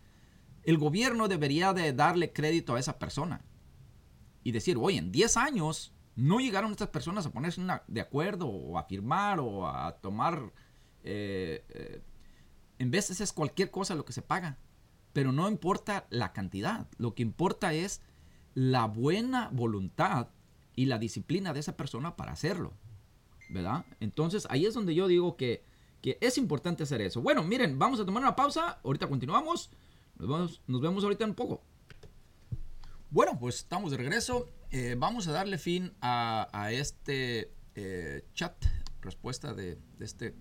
El 0.64 0.78
gobierno 0.78 1.28
debería 1.28 1.74
de 1.74 1.94
darle 1.94 2.34
crédito 2.34 2.76
a 2.76 2.80
esa 2.80 3.00
persona 3.00 3.42
y 4.44 4.52
decir, 4.52 4.78
oye, 4.78 4.98
en 4.98 5.12
10 5.12 5.38
años 5.38 5.94
no 6.16 6.40
llegaron 6.40 6.72
estas 6.72 6.90
personas 6.90 7.26
a 7.26 7.32
ponerse 7.32 7.62
de 7.88 8.02
acuerdo 8.02 8.48
o 8.48 8.78
a 8.78 8.84
firmar 8.84 9.40
o 9.40 9.68
a 9.68 9.92
tomar... 10.00 10.52
Eh, 11.04 11.64
eh, 11.70 12.02
en 12.80 12.92
veces 12.92 13.22
es 13.22 13.34
cualquier 13.34 13.70
cosa 13.70 13.94
lo 13.94 14.06
que 14.06 14.14
se 14.14 14.22
paga, 14.22 14.58
pero 15.14 15.32
no 15.32 15.48
importa 15.48 16.08
la 16.10 16.34
cantidad, 16.34 16.88
lo 16.98 17.14
que 17.14 17.22
importa 17.22 17.74
es 17.74 18.02
la 18.56 18.86
buena 18.86 19.50
voluntad 19.52 20.30
y 20.76 20.86
la 20.86 20.98
disciplina 20.98 21.54
de 21.54 21.60
esa 21.60 21.76
persona 21.76 22.16
para 22.16 22.32
hacerlo. 22.32 22.74
¿Verdad? 23.50 23.86
Entonces 24.00 24.48
ahí 24.50 24.66
es 24.66 24.74
donde 24.74 24.96
yo 24.96 25.08
digo 25.08 25.36
que, 25.36 25.68
es 26.02 26.38
importante 26.38 26.84
hacer 26.84 27.02
eso. 27.02 27.22
Bueno, 27.22 27.44
miren, 27.44 27.78
vamos 27.78 28.00
a 28.00 28.06
tomar 28.06 28.24
una 28.24 28.36
pausa. 28.36 28.80
Ahorita 28.84 29.08
continuamos. 29.08 29.70
Nos 30.18 30.82
vemos, 30.82 31.04
ahorita 31.04 31.26
un 31.26 31.34
poco. 31.34 31.62
Bueno, 33.10 33.38
pues 33.38 33.56
estamos 33.56 33.92
de 33.92 33.98
regreso. 33.98 34.48
Eh, 34.72 34.96
vamos 34.98 35.28
a 35.28 35.34
darle 35.34 35.58
fin 35.58 35.92
a, 36.00 36.70
este 36.72 37.52
eh, 37.76 38.24
chat, 38.34 38.56
respuesta 39.02 39.54
de 39.54 39.78
este 40.00 40.36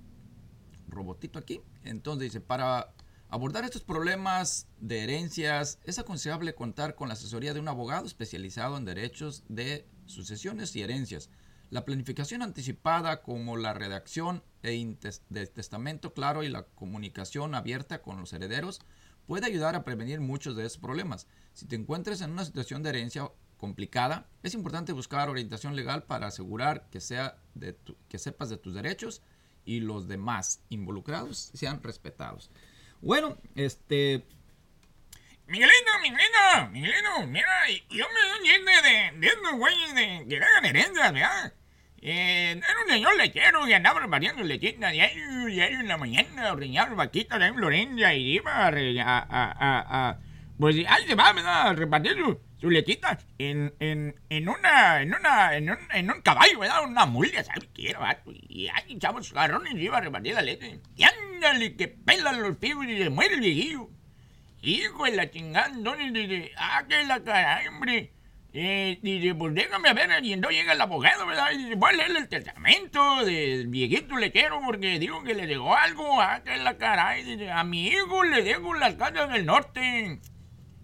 robotito 0.89 1.39
aquí. 1.39 1.61
Entonces 1.85 2.33
dice, 2.33 2.41
para 2.41 2.93
Abordar 3.31 3.65
estos 3.65 3.83
problemas 3.83 4.69
de 4.81 5.05
herencias 5.05 5.79
es 5.85 5.99
aconsejable 5.99 6.55
contar 6.55 6.95
con 6.95 7.09
la 7.09 7.15
asesoría 7.15 7.53
de 7.53 7.61
un 7.61 7.69
abogado 7.69 8.07
especializado 8.07 8.79
en 8.79 8.87
derechos 8.87 9.45
de 9.51 9.87
sucesiones 10.07 10.75
y 10.77 10.81
herencias. 10.81 11.29
La 11.69 11.85
planificación 11.85 12.41
anticipada 12.41 13.21
como 13.21 13.59
la 13.59 13.75
redacción 13.75 14.43
e 14.63 14.97
de 15.29 15.47
testamento 15.47 16.15
claro 16.15 16.43
y 16.43 16.49
la 16.49 16.63
comunicación 16.63 17.55
abierta 17.55 18.01
con 18.01 18.19
los 18.19 18.33
herederos 18.33 18.81
puede 19.27 19.45
ayudar 19.45 19.77
a 19.77 19.85
prevenir 19.85 20.21
muchos 20.21 20.57
de 20.57 20.65
esos 20.65 20.79
problemas. 20.79 21.27
Si 21.53 21.67
te 21.67 21.77
encuentras 21.77 22.23
en 22.23 22.31
una 22.31 22.47
situación 22.47 22.83
de 22.83 22.89
herencia 22.89 23.31
complicada, 23.59 24.27
es 24.43 24.55
importante 24.55 24.95
buscar 24.95 25.29
orientación 25.29 25.77
legal 25.77 26.05
para 26.05 26.29
asegurar 26.29 26.89
que, 26.89 27.01
sea 27.01 27.37
que 28.09 28.19
sepas 28.19 28.49
de 28.49 28.57
tus 28.57 28.73
derechos 28.73 29.21
y 29.69 29.81
los 29.81 30.09
demás 30.09 30.63
involucrados 30.71 31.51
sean 31.53 31.83
respetados. 31.83 32.51
Bueno, 33.03 33.37
este. 33.55 34.25
Miguelito, 35.47 35.91
Miguelito, 36.01 36.71
Miguelito, 36.73 37.27
mira, 37.27 37.51
yo 37.91 38.07
me 38.15 38.49
doy 38.49 38.65
de, 38.65 39.19
de 39.19 39.27
estos 39.27 39.53
güeyes 39.53 39.95
de 39.95 40.27
que 40.27 40.43
hagan 40.43 40.65
herencias, 40.65 41.13
¿verdad? 41.13 41.53
Eh, 42.01 42.53
era 42.53 42.81
un 42.83 42.91
señor 42.91 43.17
lechero 43.17 43.69
y 43.69 43.73
andaba 43.75 44.01
repartiendo 44.01 44.43
lechita 44.43 44.89
diario, 44.89 45.47
diario 45.47 45.81
en 45.81 45.89
la 45.89 45.99
mañana, 45.99 46.53
ordeñaba 46.53 46.95
vaquitas 46.95 47.41
en 47.43 47.55
Florencia 47.55 48.15
y 48.15 48.37
iba 48.37 48.67
a, 48.67 50.19
pues 50.59 50.77
ahí 50.89 51.07
se 51.07 51.15
va, 51.15 51.33
¿verdad? 51.33 51.69
A 51.69 51.73
repartir 51.73 52.17
su, 52.17 52.41
su 52.61 52.69
lechita 52.69 53.19
en, 53.39 53.73
en, 53.79 54.15
en 54.29 54.49
una, 54.49 55.01
en 55.03 55.15
una, 55.15 55.57
en 55.57 55.71
un, 55.71 55.79
en 55.95 56.11
un 56.11 56.21
caballo, 56.21 56.59
¿verdad? 56.59 56.85
Una 56.85 57.07
mula, 57.07 57.45
¿sabes 57.45 57.69
qué 57.73 57.91
era? 57.91 58.23
Y 58.49 58.67
ahí 58.69 58.95
echaba 58.95 59.23
sus 59.23 59.33
garrones 59.33 59.75
y 59.75 59.85
iba 59.85 59.99
a 59.99 60.01
repartir 60.01 60.35
la 60.35 60.43
leche. 60.43 60.81
Y 60.97 61.05
ándale, 61.05 61.77
que 61.77 61.89
pelan 61.89 62.43
los 62.43 62.57
pibos 62.57 62.87
y 62.87 62.99
se 62.99 63.09
muere 63.09 63.35
el 63.35 63.41
viejillo. 63.41 63.89
Hijo 64.61 65.05
de 65.05 65.13
la 65.13 65.31
chingada, 65.31 65.69
entonces 65.69 66.13
dice, 66.13 66.51
ah, 66.57 66.85
que 66.89 67.05
la 67.05 67.23
cara, 67.23 67.61
hombre. 67.69 68.13
Eh, 68.53 68.99
dice, 69.03 69.35
pues 69.35 69.55
déjame 69.55 69.93
ver, 69.93 70.25
y 70.25 70.33
entonces 70.33 70.59
llega 70.59 70.73
el 70.73 70.81
abogado, 70.81 71.27
¿verdad? 71.27 71.53
Y 71.53 71.59
dice, 71.59 71.75
voy 71.77 71.91
a 71.93 71.97
leerle 71.97 72.19
el 72.21 72.29
testamento 72.29 73.25
del 73.25 73.69
viejito 73.69 74.17
lechero 74.17 74.61
porque 74.65 74.99
digo 74.99 75.23
que 75.23 75.35
le 75.35 75.47
dejó 75.47 75.77
algo, 75.77 76.21
ah, 76.21 76.43
que 76.45 76.57
la 76.57 76.77
cara. 76.77 77.17
Y 77.21 77.23
dice, 77.25 77.53
a 77.53 77.63
mi 77.63 77.87
hijo 77.87 78.25
le 78.25 78.43
dejo 78.43 78.75
las 78.75 78.95
casas 78.95 79.31
del 79.31 79.47
norte. 79.47 80.19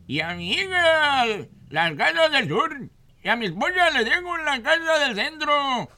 Y 0.06 0.20
a 0.20 0.34
mi 0.34 0.52
hija 0.52 1.24
las 1.70 1.94
casas 1.94 2.30
del 2.32 2.48
sur. 2.48 2.88
Y 3.22 3.28
a 3.28 3.36
mi 3.36 3.46
esposa 3.46 3.90
le 3.90 4.04
dejo 4.04 4.36
la 4.38 4.62
casa 4.62 4.98
del 4.98 5.16
centro. 5.16 5.88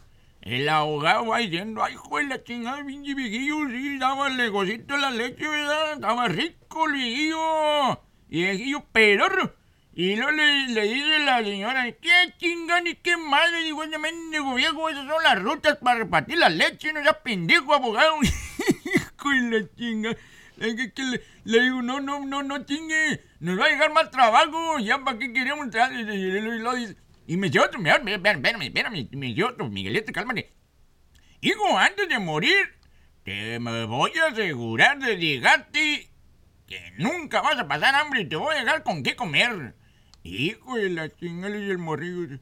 El 0.42 0.68
abogado 0.68 1.26
va 1.26 1.38
diciendo, 1.38 1.82
ay, 1.82 1.94
hijo 1.94 2.18
de 2.18 2.24
la 2.24 2.44
chingada, 2.44 2.84
pinche 2.84 3.14
viejillo, 3.14 3.68
sí, 3.68 3.98
daba 3.98 4.28
el 4.28 4.36
negocito 4.36 4.96
la 4.96 5.10
leche, 5.10 5.48
¿verdad? 5.48 5.94
Estaba 5.94 6.28
rico 6.28 6.86
el 6.86 6.92
viejillo. 6.92 8.00
Y 8.30 8.44
el 8.44 8.56
viejillo 8.56 8.84
pedorro. 8.92 9.56
Y 9.92 10.14
no 10.14 10.30
le, 10.30 10.68
le 10.68 10.82
dice 10.82 11.18
la 11.24 11.42
señora, 11.42 11.90
qué 11.90 12.34
chingada 12.38 12.88
y 12.88 12.94
qué 12.94 13.16
madre, 13.16 13.64
digo, 13.64 13.82
ese 13.82 13.98
mendigo 13.98 14.54
viejo, 14.54 14.88
esas 14.88 15.08
son 15.08 15.22
las 15.22 15.42
rutas 15.42 15.78
para 15.78 15.98
repartir 15.98 16.38
la 16.38 16.48
leche, 16.48 16.92
no 16.92 17.02
sea 17.02 17.20
pendejo, 17.22 17.74
abogado. 17.74 18.14
hijo 18.22 19.30
de 19.30 19.60
la 19.60 19.74
chingada. 19.74 20.16
Le, 20.56 20.74
le, 21.44 21.60
digo, 21.60 21.82
no, 21.82 22.00
no, 22.00 22.24
no, 22.24 22.42
no 22.42 22.64
chingue, 22.64 23.22
nos 23.40 23.60
va 23.60 23.66
a 23.66 23.68
llegar 23.68 23.92
más 23.92 24.10
trabajo, 24.10 24.78
ya 24.78 24.98
para 25.04 25.18
qué 25.18 25.32
queremos. 25.32 25.68
Y, 27.26 27.36
me 27.36 27.48
dice 27.48 27.60
otro, 27.60 27.78
espérame, 27.78 28.14
espérame, 28.14 28.62
espérame, 28.62 29.08
me 29.12 29.26
dice 29.26 29.44
otro, 29.44 29.68
Miguelito, 29.68 30.12
cálmate. 30.12 30.52
Hijo, 31.40 31.78
antes 31.78 32.08
de 32.08 32.18
morir, 32.18 32.74
te 33.22 33.58
me 33.58 33.84
voy 33.84 34.12
a 34.18 34.32
asegurar 34.32 34.98
de 34.98 35.16
llegarte 35.16 36.10
que 36.66 36.92
nunca 36.98 37.40
vas 37.40 37.58
a 37.58 37.68
pasar 37.68 37.94
hambre 37.94 38.22
y 38.22 38.28
te 38.28 38.36
voy 38.36 38.54
a 38.54 38.60
dejar 38.60 38.82
con 38.82 39.02
qué 39.02 39.14
comer. 39.14 39.74
Hijo 40.22 40.76
de 40.76 40.90
la 40.90 41.08
chingada 41.14 41.56
y 41.56 41.70
el 41.70 41.78
morrillo. 41.78 42.38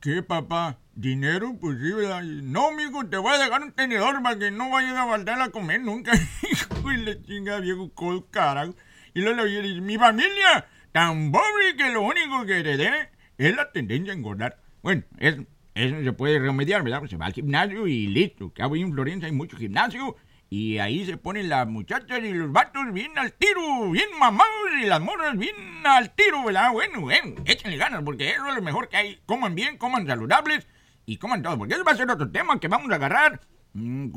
¿Qué, 0.00 0.22
papá? 0.22 0.78
¿Dinero? 0.94 1.56
Pues 1.60 1.78
sí, 1.78 1.92
¿verdad? 1.92 2.22
No, 2.22 2.72
mijo, 2.72 3.06
te 3.06 3.16
voy 3.16 3.32
a 3.34 3.38
dejar 3.38 3.62
un 3.62 3.72
tenedor 3.72 4.22
para 4.22 4.38
que 4.38 4.50
no 4.50 4.70
vayas 4.70 4.96
a 4.96 5.06
faltar 5.06 5.40
a 5.40 5.50
comer 5.50 5.80
nunca. 5.80 6.12
Hijo 6.50 6.88
de 6.88 6.96
la 6.98 7.22
chingada, 7.22 7.60
viejo 7.60 7.92
col, 7.94 8.28
carajo. 8.30 8.74
Y 9.14 9.20
luego 9.22 9.44
le 9.44 9.62
dice, 9.62 9.80
mi 9.80 9.96
familia, 9.96 10.66
tan 10.92 11.32
pobre 11.32 11.76
que 11.76 11.90
lo 11.90 12.02
único 12.02 12.44
que 12.44 12.60
heredé 12.60 13.10
es 13.38 13.54
la 13.54 13.70
tendencia 13.72 14.12
a 14.12 14.16
engordar. 14.16 14.60
Bueno, 14.82 15.02
eso, 15.18 15.44
eso 15.74 16.02
se 16.02 16.12
puede 16.12 16.38
remediar, 16.38 16.82
¿verdad? 16.82 16.98
Pues 16.98 17.10
se 17.10 17.16
va 17.16 17.26
al 17.26 17.32
gimnasio 17.32 17.86
y 17.86 18.06
listo. 18.06 18.52
Que 18.52 18.62
en 18.62 18.92
Florencia 18.92 19.26
hay 19.26 19.32
mucho 19.32 19.56
gimnasio. 19.56 20.16
Y 20.52 20.78
ahí 20.78 21.06
se 21.06 21.16
ponen 21.16 21.48
las 21.48 21.68
muchachas 21.68 22.18
y 22.18 22.32
los 22.32 22.50
vatos 22.50 22.92
bien 22.92 23.16
al 23.16 23.32
tiro, 23.34 23.88
bien 23.92 24.08
mamados 24.18 24.50
y 24.82 24.86
las 24.86 25.00
morras 25.00 25.38
bien 25.38 25.54
al 25.84 26.12
tiro, 26.12 26.44
¿verdad? 26.44 26.72
Bueno, 26.72 27.02
bueno, 27.02 27.36
échenle 27.44 27.76
ganas 27.76 28.02
porque 28.02 28.32
eso 28.32 28.48
es 28.48 28.56
lo 28.56 28.62
mejor 28.62 28.88
que 28.88 28.96
hay. 28.96 29.20
Coman 29.26 29.54
bien, 29.54 29.78
coman 29.78 30.08
saludables 30.08 30.66
y 31.10 31.16
coman 31.16 31.42
todo. 31.42 31.58
Porque 31.58 31.74
eso 31.74 31.82
va 31.82 31.90
a 31.90 31.96
ser 31.96 32.08
otro 32.08 32.30
tema 32.30 32.60
que 32.60 32.68
vamos 32.68 32.88
a 32.92 32.94
agarrar. 32.94 33.40
Mm, 33.72 34.10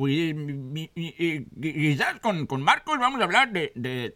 quizás 1.60 2.20
con, 2.20 2.46
con 2.46 2.62
Marcos 2.62 3.00
vamos 3.00 3.20
a 3.20 3.24
hablar 3.24 3.52
de, 3.52 3.72
de, 3.74 4.16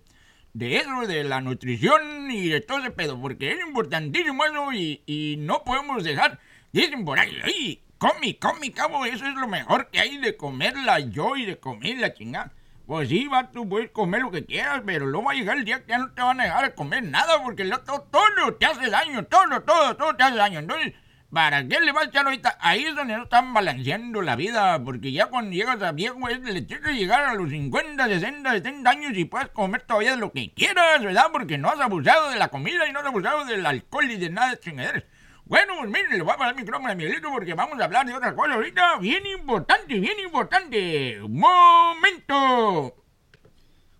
de, 0.54 0.78
eso, 0.78 1.08
de 1.08 1.24
la 1.24 1.42
nutrición 1.42 2.30
y 2.30 2.50
de 2.50 2.62
todo 2.62 2.78
ese 2.78 2.92
pedo. 2.92 3.20
Porque 3.20 3.52
es 3.52 3.60
importantísimo 3.66 4.46
eso 4.46 4.72
y, 4.74 5.02
y 5.08 5.38
no 5.40 5.64
podemos 5.64 6.04
dejar. 6.04 6.40
Dicen 6.72 7.04
por 7.04 7.18
ahí, 7.18 7.36
¡ay! 7.44 7.84
Come, 7.98 8.38
come, 8.38 8.72
cabo, 8.72 9.06
eso 9.06 9.26
es 9.26 9.34
lo 9.34 9.48
mejor 9.48 9.90
que 9.90 10.00
hay 10.00 10.20
de 10.20 10.38
comerla 10.38 11.00
yo 11.00 11.36
y 11.36 11.48
de 11.48 11.60
comer 11.60 11.98
la 11.98 12.14
chingada. 12.14 12.54
Pues 12.86 13.10
sí, 13.10 13.28
va, 13.28 13.50
tú 13.50 13.68
puedes 13.68 13.90
comer 13.90 14.22
lo 14.22 14.30
que 14.30 14.46
quieras, 14.46 14.84
pero 14.86 15.08
luego 15.08 15.26
va 15.26 15.32
a 15.32 15.36
llegar 15.36 15.58
el 15.58 15.66
día 15.66 15.84
que 15.84 15.94
ya 15.94 15.98
no 15.98 16.12
te 16.12 16.22
van 16.22 16.40
a 16.40 16.44
dejar 16.44 16.64
a 16.64 16.76
comer 16.76 17.04
nada, 17.04 17.42
porque 17.42 17.66
todo, 17.84 18.02
todo 18.12 18.54
te 18.54 18.68
hace 18.68 18.88
daño, 18.92 19.26
todo, 19.26 19.62
todo, 19.64 19.98
todo 19.98 20.16
te 20.16 20.24
hace 20.24 20.36
daño. 20.36 20.60
Entonces, 20.60 20.94
¿para 21.32 21.68
qué 21.68 21.80
le 21.80 21.92
vas 21.92 22.06
a 22.06 22.10
echar 22.10 22.26
ahorita? 22.26 22.58
Ahí 22.60 22.86
es 22.86 22.96
donde 22.96 23.16
no 23.16 23.24
están 23.24 23.54
balanceando 23.54 24.22
la 24.22 24.36
vida, 24.36 24.84
porque 24.84 25.12
ya 25.12 25.28
cuando 25.28 25.52
llegas 25.52 25.82
a 25.82 25.92
viejo, 25.92 26.30
es, 26.30 26.40
le 26.42 26.62
tienes 26.62 26.86
que 26.86 26.94
llegar 26.94 27.26
a 27.26 27.34
los 27.34 27.50
50, 27.50 28.08
60, 28.08 28.52
70 28.52 28.90
años 28.90 29.12
y 29.16 29.26
puedes 29.26 29.50
comer 29.50 29.82
todavía 29.82 30.16
lo 30.16 30.32
que 30.32 30.54
quieras, 30.54 31.04
¿verdad? 31.04 31.28
Porque 31.32 31.58
no 31.58 31.70
has 31.70 31.80
abusado 31.80 32.30
de 32.30 32.38
la 32.38 32.50
comida 32.50 32.88
y 32.88 32.94
no 32.94 33.00
has 33.00 33.06
abusado 33.06 33.46
del 33.46 33.66
alcohol 33.66 34.10
y 34.10 34.18
de 34.18 34.30
nada 34.30 34.52
de 34.52 34.60
chingaderas. 34.60 35.04
Bueno, 35.46 35.76
pues 35.80 35.90
miren, 35.90 36.12
le 36.12 36.24
voy 36.24 36.34
a 36.34 36.38
pasar 36.38 36.56
el 36.56 36.62
micrófono 36.62 36.92
a 36.92 36.96
Miguelito 36.96 37.30
porque 37.32 37.54
vamos 37.54 37.80
a 37.80 37.86
hablar 37.86 38.06
de 38.06 38.14
otra 38.14 38.36
cosa 38.36 38.56
ahorita 38.56 38.98
bien 39.00 39.26
importante, 39.26 39.98
bien 39.98 40.20
importante. 40.20 41.22
¡Momento! 41.22 42.96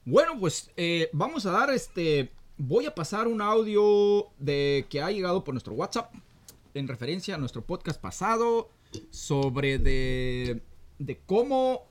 Bueno, 0.04 0.38
pues 0.38 0.72
eh, 0.76 1.10
vamos 1.14 1.46
a 1.46 1.52
dar 1.52 1.70
este. 1.70 2.34
Voy 2.58 2.86
a 2.86 2.94
pasar 2.94 3.28
un 3.28 3.42
audio 3.42 4.28
de 4.40 4.88
que 4.90 5.02
ha 5.02 5.10
llegado 5.10 5.46
por 5.46 5.54
nuestro 5.54 5.74
WhatsApp 5.74 6.14
en 6.78 6.88
referencia 6.88 7.36
a 7.36 7.38
nuestro 7.38 7.66
podcast 7.66 8.00
pasado 8.00 8.70
sobre 9.10 9.80
de, 9.80 10.62
de 11.00 11.20
cómo 11.26 11.88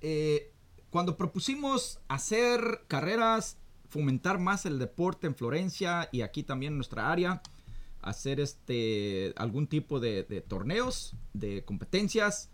eh, 0.00 0.52
cuando 0.90 1.16
propusimos 1.16 2.00
hacer 2.08 2.84
carreras, 2.88 3.58
fomentar 3.88 4.38
más 4.38 4.66
el 4.66 4.78
deporte 4.78 5.26
en 5.26 5.34
Florencia 5.34 6.08
y 6.12 6.22
aquí 6.22 6.42
también 6.42 6.74
en 6.74 6.78
nuestra 6.78 7.10
área 7.10 7.42
hacer 8.02 8.40
este 8.40 9.32
algún 9.36 9.66
tipo 9.66 10.00
de, 10.00 10.24
torneos, 10.46 11.14
de 11.32 11.64
competencias. 11.64 12.50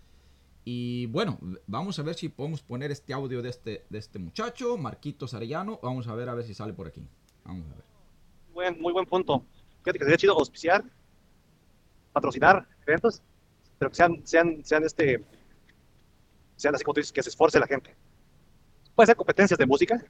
Y 0.65 1.07
bueno, 1.07 1.39
vamos 1.67 1.99
a 1.99 2.03
ver 2.03 2.15
si 2.15 2.29
podemos 2.29 2.61
poner 2.63 2.91
este 2.91 3.15
audio 3.15 3.41
de 3.41 3.49
este, 3.49 3.87
de 3.89 3.99
este 3.99 4.19
muchacho, 4.19 4.77
Marquitos 4.77 5.33
Arellano. 5.33 5.81
Vamos 5.83 6.07
a 6.07 6.15
ver 6.15 6.29
a 6.29 6.35
ver 6.35 6.45
si 6.45 6.53
sale 6.53 6.75
por 6.75 6.87
aquí. 6.87 7.03
Vamos 7.45 7.67
a 7.73 7.75
ver. 7.75 8.77
Muy 8.79 8.93
buen 8.93 9.07
punto. 9.07 9.43
Fíjate 9.81 9.99
que 9.99 10.05
sería 10.05 10.19
chido 10.19 10.35
auspiciar, 10.35 10.85
patrocinar 12.13 12.67
eventos, 12.87 13.23
pero 13.79 13.91
que 13.91 13.97
sean, 13.97 14.21
sean, 14.25 14.65
sean 14.65 14.85
este, 14.85 15.25
sean 16.57 16.75
así 16.75 16.85
como 16.85 16.95
tú 16.95 17.01
dices, 17.01 17.13
que 17.13 17.23
se 17.23 17.31
esforce 17.31 17.61
la 17.61 17.67
gente. 17.67 17.95
Puede 18.95 19.07
ser 19.07 19.17
competencias 19.17 19.59
de 19.59 19.67
música, 19.67 20.03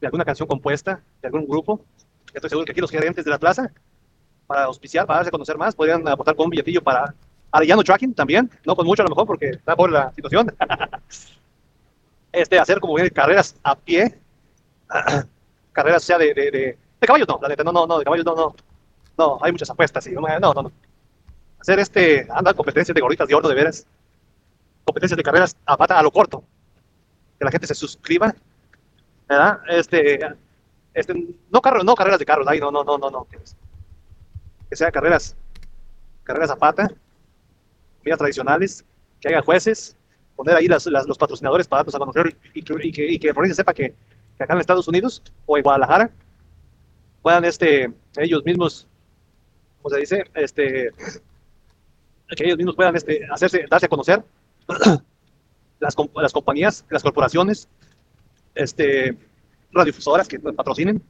de 0.00 0.06
alguna 0.06 0.24
canción 0.24 0.48
compuesta, 0.48 1.02
de 1.22 1.28
algún 1.28 1.46
grupo. 1.46 1.84
Estoy 2.32 2.50
seguro 2.50 2.66
que 2.66 2.72
aquí 2.72 2.80
los 2.80 2.90
gerentes 2.90 3.24
de 3.24 3.30
la 3.30 3.38
plaza 3.38 3.72
para 4.46 4.64
auspiciar, 4.64 5.06
para 5.06 5.18
darse 5.18 5.28
a 5.28 5.30
conocer 5.30 5.56
más, 5.56 5.74
podrían 5.74 6.06
aportar 6.08 6.34
con 6.36 6.46
un 6.46 6.50
billetillo 6.50 6.82
para 6.82 7.14
Arellano 7.52 7.82
Tracking 7.82 8.14
también, 8.14 8.50
no 8.66 8.74
con 8.74 8.86
mucho 8.86 9.02
a 9.02 9.04
lo 9.04 9.10
mejor 9.10 9.26
porque 9.26 9.50
está 9.50 9.76
por 9.76 9.90
la 9.90 10.12
situación. 10.12 10.54
este, 12.32 12.58
hacer 12.58 12.80
como 12.80 12.96
carreras 13.12 13.56
a 13.62 13.76
pie, 13.76 14.18
carreras 15.72 16.02
sea 16.02 16.18
de, 16.18 16.34
de, 16.34 16.50
de, 16.50 16.78
caballos 17.00 17.28
no, 17.28 17.38
la 17.40 17.48
neta, 17.48 17.62
no, 17.62 17.72
no, 17.72 17.86
no, 17.86 17.98
de 17.98 18.04
caballos 18.04 18.26
no, 18.26 18.34
no, 18.34 18.56
no, 19.16 19.38
hay 19.40 19.52
muchas 19.52 19.70
apuestas, 19.70 20.04
sí, 20.04 20.12
no, 20.12 20.22
no, 20.40 20.52
no. 20.52 20.72
Hacer 21.64 21.78
este, 21.78 22.26
anda, 22.30 22.52
competencias 22.52 22.94
de 22.94 23.00
gorritas 23.00 23.26
de 23.26 23.34
oro 23.34 23.48
de 23.48 23.54
veras, 23.54 23.86
competencias 24.84 25.16
de 25.16 25.22
carreras 25.22 25.56
a 25.64 25.78
pata 25.78 25.98
a 25.98 26.02
lo 26.02 26.10
corto, 26.10 26.44
que 27.38 27.44
la 27.46 27.50
gente 27.50 27.66
se 27.66 27.74
suscriba, 27.74 28.34
¿verdad? 29.26 29.60
Este, 29.70 30.20
este, 30.92 31.14
no, 31.50 31.62
carro, 31.62 31.82
no 31.82 31.94
carreras 31.94 32.18
de 32.18 32.26
carros, 32.26 32.46
ahí 32.48 32.60
no, 32.60 32.70
no, 32.70 32.84
no, 32.84 32.98
no, 32.98 33.10
no 33.10 33.26
que 33.26 34.76
sea 34.76 34.92
carreras, 34.92 35.36
carreras 36.24 36.50
a 36.50 36.56
pata, 36.56 36.86
comidas 38.00 38.18
tradicionales, 38.18 38.84
que 39.18 39.28
haya 39.28 39.40
jueces, 39.40 39.96
poner 40.36 40.56
ahí 40.56 40.68
las, 40.68 40.84
los 40.84 41.16
patrocinadores 41.16 41.66
para 41.66 41.78
darnos 41.78 41.94
a 41.94 41.98
conocer 41.98 42.36
y, 42.52 42.62
que, 42.62 42.74
y 42.84 43.18
que, 43.18 43.30
ahí 43.30 43.48
se 43.48 43.54
sepa 43.54 43.72
que, 43.72 43.94
acá 44.38 44.52
en 44.52 44.60
Estados 44.60 44.86
Unidos 44.86 45.22
o 45.46 45.56
en 45.56 45.62
Guadalajara 45.62 46.10
puedan 47.22 47.46
este, 47.46 47.90
ellos 48.18 48.44
mismos, 48.44 48.86
como 49.80 49.94
se 49.94 50.00
dice, 50.00 50.24
este, 50.34 50.90
que 52.34 52.44
ellos 52.44 52.56
mismos 52.56 52.74
puedan 52.74 52.96
este, 52.96 53.26
hacerse, 53.30 53.66
darse 53.68 53.86
a 53.86 53.88
conocer 53.88 54.24
las, 55.80 55.94
las 56.14 56.32
compañías, 56.32 56.84
las 56.90 57.02
corporaciones, 57.02 57.68
este, 58.54 59.16
radiodifusoras 59.72 60.28
que 60.28 60.38
patrocinen, 60.38 61.02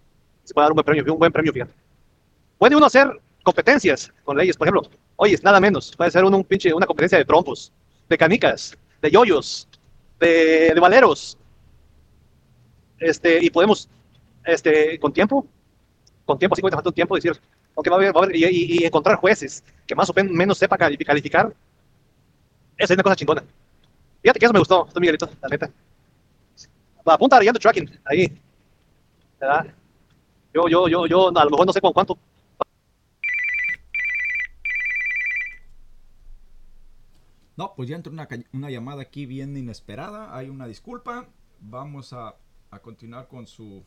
se 0.42 0.54
puede 0.54 0.64
dar 0.64 0.72
un 0.72 0.76
buen 0.76 0.84
premio, 0.84 1.12
un 1.12 1.18
buen 1.18 1.32
premio. 1.32 1.52
Puede 2.58 2.76
uno 2.76 2.86
hacer 2.86 3.08
competencias 3.42 4.12
con 4.24 4.36
leyes, 4.36 4.56
por 4.56 4.66
ejemplo, 4.66 4.90
oye, 5.16 5.38
nada 5.42 5.60
menos, 5.60 5.94
puede 5.96 6.10
ser 6.10 6.24
un, 6.24 6.34
una 6.34 6.86
competencia 6.86 7.18
de 7.18 7.24
trompos, 7.24 7.72
de 8.08 8.18
canicas, 8.18 8.76
de 9.02 9.10
yoyos, 9.10 9.68
de, 10.18 10.72
de 10.74 10.80
valeros, 10.80 11.36
este, 12.98 13.44
y 13.44 13.50
podemos, 13.50 13.88
este, 14.44 14.98
con 14.98 15.12
tiempo, 15.12 15.46
con 16.24 16.38
tiempo, 16.38 16.54
así 16.54 16.62
te 16.62 16.88
un 16.88 16.94
tiempo, 16.94 17.14
decir, 17.14 17.38
ok, 17.74 17.90
va 17.90 17.94
a 17.94 17.96
haber, 17.96 18.16
va 18.16 18.20
a 18.20 18.24
haber 18.24 18.36
y, 18.36 18.84
encontrar 18.84 19.16
jueces 19.16 19.64
que 19.86 19.94
más 19.94 20.08
o 20.10 20.14
menos 20.14 20.58
sepa 20.58 20.78
calificar, 20.78 21.54
esa 22.76 22.92
es 22.92 22.96
una 22.96 23.02
cosa 23.02 23.16
chingona. 23.16 23.44
Fíjate 24.22 24.38
que 24.38 24.46
eso 24.46 24.52
me 24.52 24.58
gustó, 24.58 24.86
esto 24.86 25.00
Miguelito, 25.00 25.28
la 25.42 25.48
neta. 25.48 25.70
Apunta 27.04 27.36
a 27.36 27.52
Tracking, 27.52 28.00
ahí. 28.04 28.40
¿verdad? 29.38 29.66
Yo, 30.54 30.68
yo, 30.68 30.88
yo, 30.88 31.06
yo, 31.06 31.28
a 31.28 31.44
lo 31.44 31.50
mejor 31.50 31.66
no 31.66 31.72
sé 31.72 31.80
con 31.80 31.92
cuánto 31.92 32.16
No, 37.56 37.74
pues 37.76 37.88
ya 37.88 37.96
entró 37.96 38.12
una, 38.12 38.70
llamada 38.70 39.02
aquí 39.02 39.26
bien 39.26 39.56
inesperada. 39.56 40.36
Hay 40.36 40.48
una 40.48 40.66
disculpa. 40.66 41.28
Vamos 41.60 42.12
a, 42.12 42.36
continuar 42.82 43.28
con 43.28 43.46
su 43.46 43.84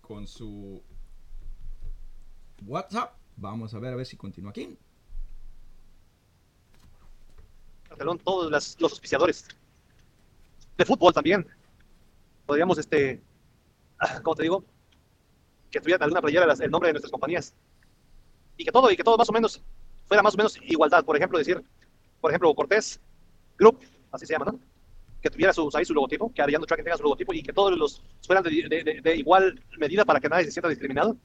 con 0.00 0.26
su 0.26 0.82
WhatsApp. 2.64 3.14
Vamos 3.36 3.74
a 3.74 3.78
ver 3.78 3.92
a 3.92 3.96
ver 3.96 4.06
si 4.06 4.16
continúa 4.16 4.50
aquí. 4.50 4.78
todos 8.24 8.50
los 8.78 8.92
auspiciadores. 8.92 9.48
De 10.76 10.84
fútbol 10.84 11.12
también. 11.12 11.46
Podríamos, 12.44 12.78
este, 12.78 13.22
¿cómo 14.22 14.34
te 14.34 14.42
digo? 14.42 14.64
Que 15.70 15.80
tuviera 15.80 16.04
alguna 16.04 16.20
playera 16.20 16.52
el 16.52 16.70
nombre 16.70 16.88
de 16.88 16.94
nuestras 16.94 17.10
compañías. 17.10 17.54
Y 18.56 18.64
que 18.64 18.72
todo, 18.72 18.90
y 18.90 18.96
que 18.96 19.04
todo 19.04 19.16
más 19.16 19.28
o 19.28 19.32
menos 19.32 19.62
fuera 20.06 20.22
más 20.22 20.34
o 20.34 20.36
menos 20.36 20.58
igualdad. 20.62 21.04
Por 21.04 21.16
ejemplo, 21.16 21.38
decir, 21.38 21.62
por 22.20 22.30
ejemplo, 22.30 22.54
Cortés 22.54 23.00
Group, 23.58 23.80
así 24.12 24.26
se 24.26 24.34
llama, 24.34 24.46
¿no? 24.46 24.60
Que 25.20 25.30
tuviera 25.30 25.52
su, 25.52 25.70
ahí 25.74 25.84
su 25.84 25.94
logotipo, 25.94 26.32
que 26.32 26.42
Arellano 26.42 26.66
Tracking 26.66 26.84
tenga 26.84 26.96
su 26.96 27.02
logotipo 27.02 27.32
y 27.32 27.42
que 27.42 27.52
todos 27.52 27.76
los 27.76 28.02
fueran 28.26 28.44
de, 28.44 29.16
igual 29.16 29.60
medida 29.78 30.04
para 30.04 30.20
que 30.20 30.28
nadie 30.28 30.44
se 30.44 30.52
sienta 30.52 30.68
discriminado. 30.68 31.16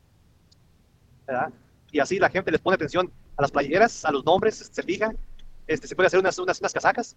Y 1.91 1.99
así 1.99 2.19
la 2.19 2.29
gente 2.29 2.51
les 2.51 2.61
pone 2.61 2.75
atención 2.75 3.11
a 3.37 3.41
las 3.41 3.51
playeras, 3.51 4.05
a 4.05 4.11
los 4.11 4.25
nombres, 4.25 4.69
se 4.71 4.83
fija. 4.83 5.13
Este, 5.67 5.87
se 5.87 5.95
puede 5.95 6.07
hacer 6.07 6.19
unas, 6.19 6.37
unas, 6.39 6.59
unas 6.59 6.73
casacas 6.73 7.15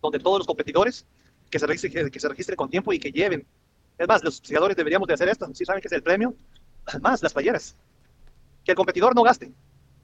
donde 0.00 0.18
todos 0.18 0.38
los 0.38 0.46
competidores 0.46 1.06
que 1.50 1.58
se, 1.58 1.66
registren, 1.66 2.10
que 2.10 2.20
se 2.20 2.56
con 2.56 2.70
tiempo 2.70 2.92
y 2.92 2.98
que 2.98 3.10
lleven. 3.10 3.46
Es 3.96 4.06
más, 4.06 4.22
los 4.22 4.34
auspiciadores 4.34 4.76
deberíamos 4.76 5.08
de 5.08 5.14
hacer 5.14 5.28
esto. 5.28 5.52
Si 5.54 5.64
saben 5.64 5.80
que 5.80 5.88
es 5.88 5.92
el 5.92 6.02
premio, 6.02 6.34
más 7.00 7.22
las 7.22 7.32
playeras. 7.32 7.74
Que 8.64 8.72
el 8.72 8.76
competidor 8.76 9.14
no 9.14 9.22
gaste. 9.22 9.52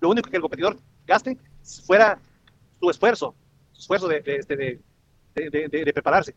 Lo 0.00 0.10
único 0.10 0.28
que 0.28 0.36
el 0.36 0.42
competidor 0.42 0.76
gaste 1.06 1.38
fuera 1.86 2.18
su 2.80 2.90
esfuerzo, 2.90 3.34
su 3.72 3.80
esfuerzo 3.80 4.08
de, 4.08 4.20
de, 4.20 4.80
de, 5.34 5.68
de 5.68 5.92
prepararse. 5.92 6.34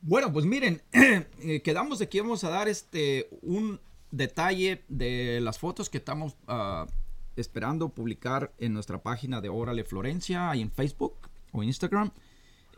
Bueno, 0.00 0.32
pues 0.32 0.44
miren, 0.44 0.82
eh, 0.92 1.62
quedamos 1.62 2.00
que 2.00 2.20
vamos 2.20 2.42
a 2.42 2.50
dar 2.50 2.68
este 2.68 3.28
un 3.42 3.80
detalle 4.12 4.84
de 4.88 5.40
las 5.40 5.58
fotos 5.58 5.90
que 5.90 5.98
estamos 5.98 6.36
ah, 6.46 6.86
esperando 7.34 7.88
publicar 7.88 8.52
en 8.58 8.74
nuestra 8.74 9.02
página 9.02 9.40
de 9.40 9.48
Órale 9.48 9.82
Florencia, 9.82 10.50
ahí 10.50 10.60
en 10.60 10.70
Facebook 10.70 11.14
o 11.50 11.62
Instagram. 11.62 12.12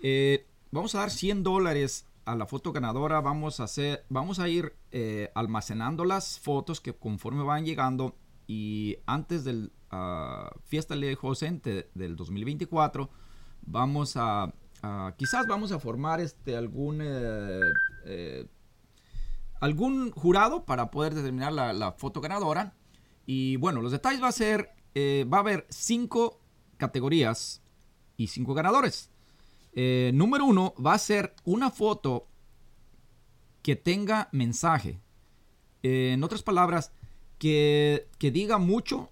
Eh, 0.02 0.46
vamos 0.70 0.94
a 0.94 1.00
dar 1.00 1.10
100 1.10 1.42
dólares 1.42 2.06
a 2.24 2.36
la 2.36 2.46
foto 2.46 2.72
ganadora. 2.72 3.20
Vamos 3.20 3.60
a 3.60 3.64
hacer, 3.64 4.04
vamos 4.08 4.38
a 4.38 4.48
ir 4.48 4.74
eh, 4.92 5.30
almacenando 5.34 6.04
las 6.04 6.38
fotos 6.38 6.80
que 6.80 6.94
conforme 6.94 7.42
van 7.42 7.66
llegando 7.66 8.16
y 8.46 8.96
antes 9.06 9.44
del 9.44 9.72
ah, 9.90 10.50
fiesta 10.64 10.94
de 10.96 11.14
José 11.14 11.60
del 11.94 12.16
2024 12.16 13.10
vamos 13.66 14.16
a, 14.16 14.52
quizás 15.16 15.46
vamos 15.46 15.72
a 15.72 15.78
formar 15.78 16.20
este 16.20 16.56
algún 16.56 17.00
eh, 17.02 18.46
algún 19.64 20.10
jurado 20.10 20.66
para 20.66 20.90
poder 20.90 21.14
determinar 21.14 21.50
la, 21.50 21.92
foto 21.92 22.20
ganadora. 22.20 22.74
Y 23.24 23.56
bueno, 23.56 23.80
los 23.80 23.92
detalles 23.92 24.22
va 24.22 24.28
a 24.28 24.32
ser, 24.32 24.68
eh, 24.94 25.26
va 25.32 25.38
a 25.38 25.40
haber 25.40 25.66
cinco 25.70 26.38
categorías 26.76 27.62
y 28.18 28.26
cinco 28.26 28.52
ganadores. 28.52 29.10
Eh, 29.72 30.10
número 30.12 30.44
uno 30.44 30.74
va 30.74 30.92
a 30.92 30.98
ser 30.98 31.34
una 31.44 31.70
foto 31.70 32.28
que 33.62 33.74
tenga 33.74 34.28
mensaje. 34.32 35.00
Eh, 35.82 36.10
en 36.12 36.22
otras 36.24 36.42
palabras, 36.42 36.92
que, 37.38 38.06
diga 38.20 38.58
mucho 38.58 39.08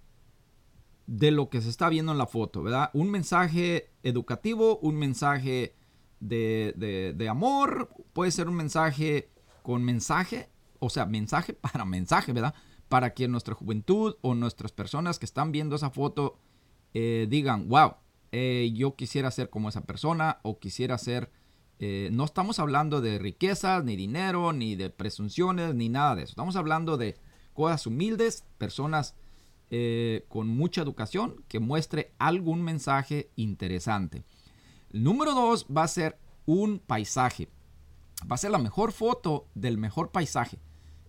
de 1.06 1.30
lo 1.30 1.48
que 1.48 1.62
se 1.62 1.70
está 1.70 1.88
viendo 1.88 2.12
en 2.12 2.18
la 2.18 2.26
foto, 2.26 2.62
¿verdad? 2.62 2.90
Un 2.92 3.10
mensaje 3.10 3.88
educativo, 4.02 4.78
un 4.80 4.96
mensaje 4.96 5.74
de, 6.20 7.14
de 7.16 7.28
amor, 7.30 7.88
puede 8.12 8.30
ser 8.30 8.50
un 8.50 8.54
mensaje 8.56 9.31
con 9.62 9.82
mensaje, 9.84 10.48
o 10.78 10.90
sea, 10.90 11.06
mensaje 11.06 11.52
para 11.72 11.84
mensaje, 11.84 12.32
¿verdad? 12.32 12.54
Para 12.88 13.14
que 13.14 13.28
nuestra 13.28 13.54
juventud 13.54 14.16
o 14.20 14.34
nuestras 14.34 14.72
personas 14.72 15.18
que 15.18 15.24
están 15.24 15.52
viendo 15.52 15.76
esa 15.76 15.90
foto 15.90 16.38
eh, 16.94 17.26
digan, 17.30 17.68
wow, 17.68 17.94
eh, 18.32 18.70
yo 18.74 18.96
quisiera 18.96 19.30
ser 19.30 19.50
como 19.50 19.68
esa 19.68 19.82
persona 19.82 20.38
o 20.42 20.58
quisiera 20.58 20.98
ser... 20.98 21.30
Eh, 21.84 22.10
no 22.12 22.24
estamos 22.24 22.60
hablando 22.60 23.00
de 23.00 23.18
riquezas, 23.18 23.82
ni 23.82 23.96
dinero, 23.96 24.52
ni 24.52 24.76
de 24.76 24.88
presunciones, 24.88 25.74
ni 25.74 25.88
nada 25.88 26.14
de 26.14 26.22
eso. 26.22 26.30
Estamos 26.30 26.54
hablando 26.54 26.96
de 26.96 27.16
cosas 27.54 27.86
humildes, 27.86 28.44
personas 28.58 29.14
con 30.28 30.48
mucha 30.48 30.82
educación 30.82 31.42
que 31.48 31.58
muestre 31.58 32.12
algún 32.18 32.62
mensaje 32.62 33.30
interesante. 33.36 34.22
Número 34.90 35.32
dos 35.32 35.66
va 35.74 35.84
a 35.84 35.88
ser 35.88 36.18
un 36.44 36.78
paisaje 36.78 37.48
va 38.30 38.34
a 38.34 38.38
ser 38.38 38.50
la 38.50 38.58
mejor 38.58 38.92
foto 38.92 39.46
del 39.54 39.78
mejor 39.78 40.10
paisaje. 40.10 40.58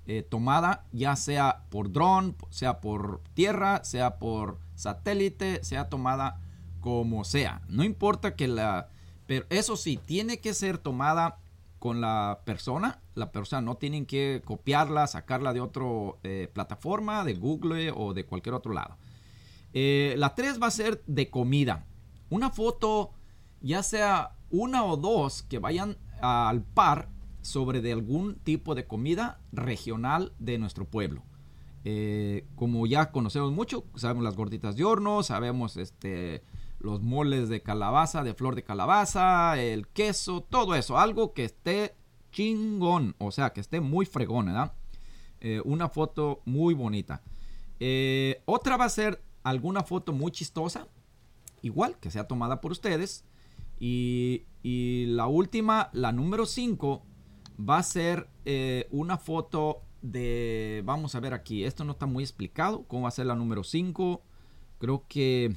Eh, 0.06 0.22
tomada 0.22 0.86
ya 0.92 1.16
sea 1.16 1.64
por 1.70 1.92
dron, 1.92 2.36
sea 2.50 2.82
por 2.82 3.22
tierra, 3.34 3.84
sea 3.86 4.20
por 4.20 4.60
satélite, 4.76 5.64
sea 5.64 5.90
tomada 5.90 6.42
como 6.82 7.24
sea. 7.24 7.62
No 7.68 7.84
importa 7.84 8.36
que 8.36 8.48
la... 8.48 8.90
Pero 9.26 9.46
eso 9.50 9.78
sí, 9.78 9.98
tiene 9.98 10.40
que 10.40 10.54
ser 10.54 10.78
tomada 10.78 11.40
con 11.80 12.02
la 12.02 12.42
persona. 12.46 13.02
La 13.16 13.32
persona 13.32 13.62
no 13.62 13.76
tienen 13.76 14.06
que 14.06 14.42
copiarla, 14.44 15.08
sacarla 15.08 15.54
de 15.54 15.62
otra 15.62 15.86
eh, 16.24 16.50
plataforma, 16.54 17.24
de 17.24 17.36
Google 17.36 17.92
o 17.96 18.14
de 18.14 18.26
cualquier 18.26 18.56
otro 18.56 18.74
lado. 18.74 18.98
Eh, 19.74 20.16
la 20.18 20.36
3 20.36 20.62
va 20.62 20.68
a 20.68 20.72
ser 20.72 21.02
de 21.08 21.30
comida. 21.30 21.86
Una 22.30 22.52
foto, 22.52 23.12
ya 23.62 23.84
sea 23.84 24.36
una 24.50 24.84
o 24.86 24.98
dos, 24.98 25.44
que 25.44 25.60
vayan 25.60 25.98
al 26.24 26.64
par 26.64 27.10
sobre 27.42 27.82
de 27.82 27.92
algún 27.92 28.36
tipo 28.36 28.76
de 28.76 28.88
comida 28.88 29.42
regional 29.52 30.34
de 30.40 30.58
nuestro 30.58 30.86
pueblo. 30.86 31.24
Eh, 31.84 32.48
como 32.56 32.88
ya 32.88 33.12
conocemos 33.12 33.52
mucho, 33.52 33.84
sabemos 33.96 34.24
las 34.24 34.38
gorditas 34.38 34.78
de 34.78 34.86
horno, 34.86 35.22
sabemos 35.22 35.76
este, 35.76 36.42
los 36.80 37.02
moles 37.02 37.50
de 37.50 37.62
calabaza, 37.62 38.24
de 38.24 38.34
flor 38.34 38.56
de 38.56 38.64
calabaza, 38.64 39.62
el 39.62 39.88
queso, 39.90 40.42
todo 40.42 40.76
eso, 40.76 40.98
algo 40.98 41.34
que 41.34 41.44
esté 41.44 41.96
chingón, 42.32 43.16
o 43.20 43.32
sea, 43.32 43.52
que 43.52 43.60
esté 43.60 43.82
muy 43.82 44.06
fregón, 44.06 44.46
¿verdad? 44.46 44.74
Eh, 45.42 45.62
una 45.66 45.90
foto 45.90 46.42
muy 46.46 46.74
bonita. 46.74 47.22
Eh, 47.82 48.42
otra 48.46 48.78
va 48.78 48.86
a 48.86 48.90
ser 48.90 49.22
alguna 49.44 49.84
foto 49.84 50.14
muy 50.14 50.32
chistosa, 50.32 50.88
igual 51.62 51.98
que 52.00 52.12
sea 52.12 52.30
tomada 52.30 52.62
por 52.62 52.72
ustedes. 52.72 53.26
Y, 53.86 54.46
la 55.08 55.28
última, 55.28 55.90
la 55.92 56.14
número 56.14 56.46
5, 56.46 57.06
va 57.60 57.80
a 57.80 57.84
ser 57.84 58.30
eh, 58.46 58.88
una 58.92 59.18
foto 59.18 59.82
de, 60.02 60.82
vamos 60.86 61.16
a 61.16 61.20
ver 61.20 61.34
aquí, 61.34 61.66
esto 61.66 61.84
no 61.84 61.92
está 61.92 62.06
muy 62.06 62.24
explicado, 62.24 62.88
cómo 62.88 63.04
va 63.04 63.10
a 63.10 63.12
ser 63.12 63.26
la 63.26 63.36
número 63.36 63.66
5. 63.66 64.24
Creo 64.80 65.06
que 65.10 65.54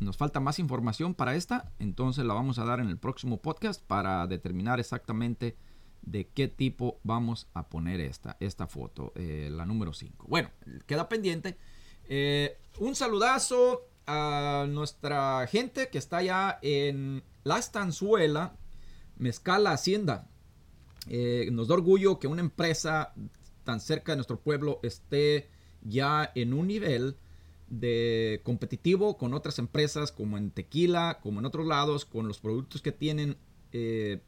nos 0.00 0.16
falta 0.16 0.40
más 0.40 0.58
información 0.58 1.14
para 1.14 1.36
esta, 1.36 1.70
entonces 1.78 2.24
la 2.24 2.34
vamos 2.34 2.58
a 2.58 2.64
dar 2.64 2.80
en 2.80 2.88
el 2.88 2.98
próximo 2.98 3.40
podcast 3.40 3.80
para 3.84 4.26
determinar 4.26 4.80
exactamente 4.80 5.56
de 6.02 6.28
qué 6.28 6.48
tipo 6.48 6.98
vamos 7.04 7.48
a 7.54 7.68
poner 7.68 8.00
esta, 8.00 8.36
esta 8.40 8.66
foto, 8.66 9.12
eh, 9.14 9.50
la 9.52 9.66
número 9.66 9.92
5. 9.92 10.26
Bueno, 10.28 10.50
queda 10.86 11.08
pendiente. 11.08 11.56
Eh, 12.08 12.58
un 12.80 12.96
saludazo 12.96 13.88
a 14.08 14.66
nuestra 14.68 15.46
gente 15.46 15.90
que 15.90 15.98
está 15.98 16.16
allá 16.16 16.58
en 16.62 17.22
La 17.48 17.58
Estanzuela, 17.58 18.58
Mezcala 19.16 19.72
Hacienda. 19.72 20.28
Eh, 21.06 21.48
nos 21.50 21.68
da 21.68 21.74
orgullo 21.76 22.18
que 22.18 22.26
una 22.26 22.42
empresa 22.42 23.14
tan 23.64 23.80
cerca 23.80 24.12
de 24.12 24.16
nuestro 24.16 24.38
pueblo 24.38 24.80
esté 24.82 25.48
ya 25.80 26.30
en 26.34 26.52
un 26.52 26.66
nivel 26.66 27.16
de 27.68 28.42
competitivo 28.44 29.16
con 29.16 29.32
otras 29.32 29.58
empresas 29.58 30.12
como 30.12 30.36
en 30.36 30.50
tequila, 30.50 31.20
como 31.22 31.40
en 31.40 31.46
otros 31.46 31.66
lados, 31.66 32.04
con 32.04 32.28
los 32.28 32.38
productos 32.38 32.82
que 32.82 32.92
tienen 32.92 33.38
eh, 33.72 34.20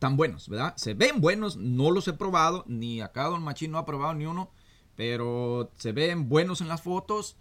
tan 0.00 0.16
buenos, 0.16 0.48
¿verdad? 0.48 0.74
Se 0.76 0.94
ven 0.94 1.20
buenos, 1.20 1.56
no 1.56 1.92
los 1.92 2.08
he 2.08 2.14
probado, 2.14 2.64
ni 2.66 3.00
acá 3.00 3.26
Don 3.26 3.44
Machín 3.44 3.70
no 3.70 3.78
ha 3.78 3.86
probado 3.86 4.14
ni 4.14 4.26
uno, 4.26 4.50
pero 4.96 5.70
se 5.76 5.92
ven 5.92 6.28
buenos 6.28 6.60
en 6.60 6.66
las 6.66 6.82
fotos 6.82 7.36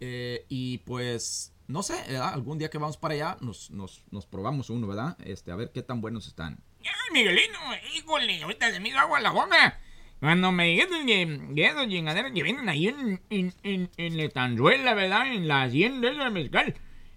eh, 0.00 0.46
y 0.48 0.78
pues 0.78 1.52
no 1.72 1.82
sé, 1.82 1.94
algún 2.18 2.58
día 2.58 2.68
que 2.68 2.76
vamos 2.76 2.98
para 2.98 3.14
allá 3.14 3.36
nos, 3.40 3.70
nos, 3.70 4.04
nos 4.10 4.26
probamos 4.26 4.68
uno, 4.68 4.86
¿verdad? 4.86 5.16
Este, 5.24 5.50
a 5.52 5.56
ver 5.56 5.72
qué 5.72 5.82
tan 5.82 6.02
buenos 6.02 6.26
están. 6.26 6.62
Ay, 6.80 7.12
Miguelino, 7.12 7.58
híjole, 7.94 8.42
ahorita 8.42 8.70
se 8.70 8.78
me 8.78 8.90
hizo 8.90 8.98
agua 8.98 9.18
a 9.18 9.22
la 9.22 9.30
boca. 9.30 9.80
Cuando 10.20 10.52
me 10.52 10.66
dijeron 10.66 11.06
que, 11.06 11.64
esos 11.64 11.88
chingaderos 11.88 12.32
que 12.32 12.42
vienen 12.42 12.68
ahí 12.68 12.88
en, 12.88 13.22
en, 13.30 13.54
en, 13.62 13.90
en 13.96 14.16
la 14.18 14.24
estanzuela, 14.24 14.92
¿verdad? 14.92 15.32
En 15.32 15.48
la 15.48 15.62
hacienda 15.62 16.10
de 16.10 16.30
mezcal. 16.30 16.74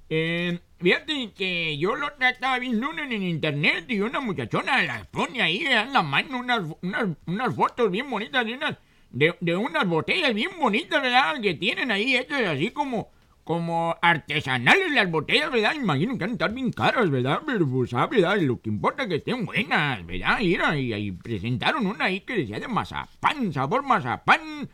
Eh, 0.09 0.59
fíjate 0.79 1.33
que 1.33 1.77
yo 1.77 1.95
lo 1.97 2.07
estaba 2.17 2.57
viendo 2.57 2.93
en, 2.93 3.11
en 3.11 3.23
internet 3.23 3.85
y 3.89 3.99
una 3.99 4.21
muchachona 4.21 4.81
las 4.83 5.05
pone 5.07 5.41
ahí 5.41 5.65
en 5.65 5.91
la 5.91 6.01
mano 6.01 6.39
unas, 6.39 6.61
unas, 6.81 7.09
unas 7.25 7.55
fotos 7.55 7.91
bien 7.91 8.09
bonitas 8.09 8.45
de 8.45 8.53
unas, 8.53 8.77
de, 9.09 9.35
de 9.41 9.55
unas 9.55 9.85
botellas 9.85 10.33
bien 10.33 10.51
bonitas, 10.57 11.01
¿verdad? 11.01 11.41
Que 11.41 11.55
tienen 11.55 11.91
ahí 11.91 12.15
hechas 12.15 12.41
así 12.47 12.71
como 12.71 13.11
como 13.45 13.95
artesanales 14.01 14.91
las 14.91 15.09
botellas, 15.09 15.51
¿verdad? 15.51 15.75
Imagino 15.75 16.17
que 16.17 16.23
han 16.23 16.31
de 16.31 16.33
estar 16.33 16.51
bien 16.51 16.71
caras, 16.71 17.11
¿verdad? 17.11 17.41
Pero 17.45 17.69
pues, 17.69 17.93
ah, 17.93 18.07
¿verdad? 18.07 18.37
Lo 18.39 18.59
que 18.59 18.69
importa 18.69 19.03
es 19.03 19.09
que 19.09 19.15
estén 19.17 19.45
buenas, 19.45 20.03
¿verdad? 20.03 20.39
Y, 20.41 20.57
y, 20.93 21.11
presentaron 21.11 21.85
una 21.85 22.05
ahí 22.05 22.21
que 22.21 22.35
decía 22.35 22.59
de 22.59 22.67
mazapán, 22.67 23.53
sabor 23.53 23.83
mazapán. 23.83 24.67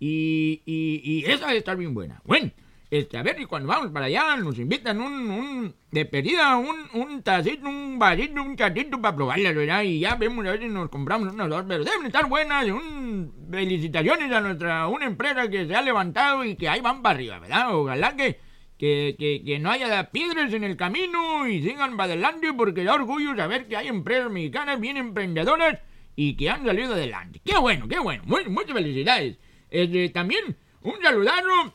Y, 0.00 0.62
y, 0.64 1.02
y 1.04 1.24
esa 1.30 1.46
debe 1.48 1.58
estar 1.58 1.76
bien 1.76 1.92
buena. 1.92 2.22
Bueno, 2.24 2.50
este, 2.98 3.18
a 3.18 3.24
ver, 3.24 3.40
y 3.40 3.46
cuando 3.46 3.68
vamos 3.68 3.90
para 3.90 4.06
allá 4.06 4.36
nos 4.36 4.56
invitan 4.56 5.00
un, 5.00 5.28
un 5.28 5.74
de 5.90 6.04
pedida, 6.04 6.56
un, 6.56 6.76
un 6.92 7.24
tacito, 7.24 7.68
un 7.68 7.98
vasito, 7.98 8.40
un 8.40 8.54
chatito 8.54 9.02
para 9.02 9.16
probarla, 9.16 9.50
¿verdad? 9.50 9.82
Y 9.82 9.98
ya 9.98 10.14
vemos 10.14 10.46
a 10.46 10.52
ver 10.52 10.60
si 10.60 10.68
nos 10.68 10.88
compramos 10.90 11.32
unas 11.32 11.48
dos, 11.48 11.64
pero 11.66 11.82
deben 11.82 12.06
estar 12.06 12.28
buenas. 12.28 12.64
Un, 12.66 13.48
felicitaciones 13.50 14.30
a 14.30 14.40
nuestra, 14.40 14.86
una 14.86 15.06
empresa 15.06 15.48
que 15.48 15.66
se 15.66 15.74
ha 15.74 15.82
levantado 15.82 16.44
y 16.44 16.54
que 16.54 16.68
ahí 16.68 16.80
van 16.80 17.02
para 17.02 17.16
arriba, 17.16 17.40
¿verdad? 17.40 17.74
Ojalá 17.74 18.14
que, 18.14 18.38
que, 18.78 19.16
que, 19.18 19.42
que 19.44 19.58
no 19.58 19.72
haya 19.72 20.12
piedras 20.12 20.52
en 20.52 20.62
el 20.62 20.76
camino 20.76 21.48
y 21.48 21.64
sigan 21.64 21.96
para 21.96 22.12
adelante 22.12 22.52
porque 22.52 22.84
da 22.84 22.94
orgullo 22.94 23.34
saber 23.34 23.66
que 23.66 23.76
hay 23.76 23.88
empresas 23.88 24.30
mexicanas 24.30 24.78
bien 24.78 24.98
emprendedoras 24.98 25.80
y 26.14 26.36
que 26.36 26.48
han 26.48 26.64
salido 26.64 26.94
adelante. 26.94 27.40
Qué 27.44 27.58
bueno, 27.58 27.88
qué 27.88 27.98
bueno. 27.98 28.22
muchas 28.24 28.72
felicidades. 28.72 29.36
Este, 29.68 30.10
también 30.10 30.56
un 30.82 31.02
saludado 31.02 31.74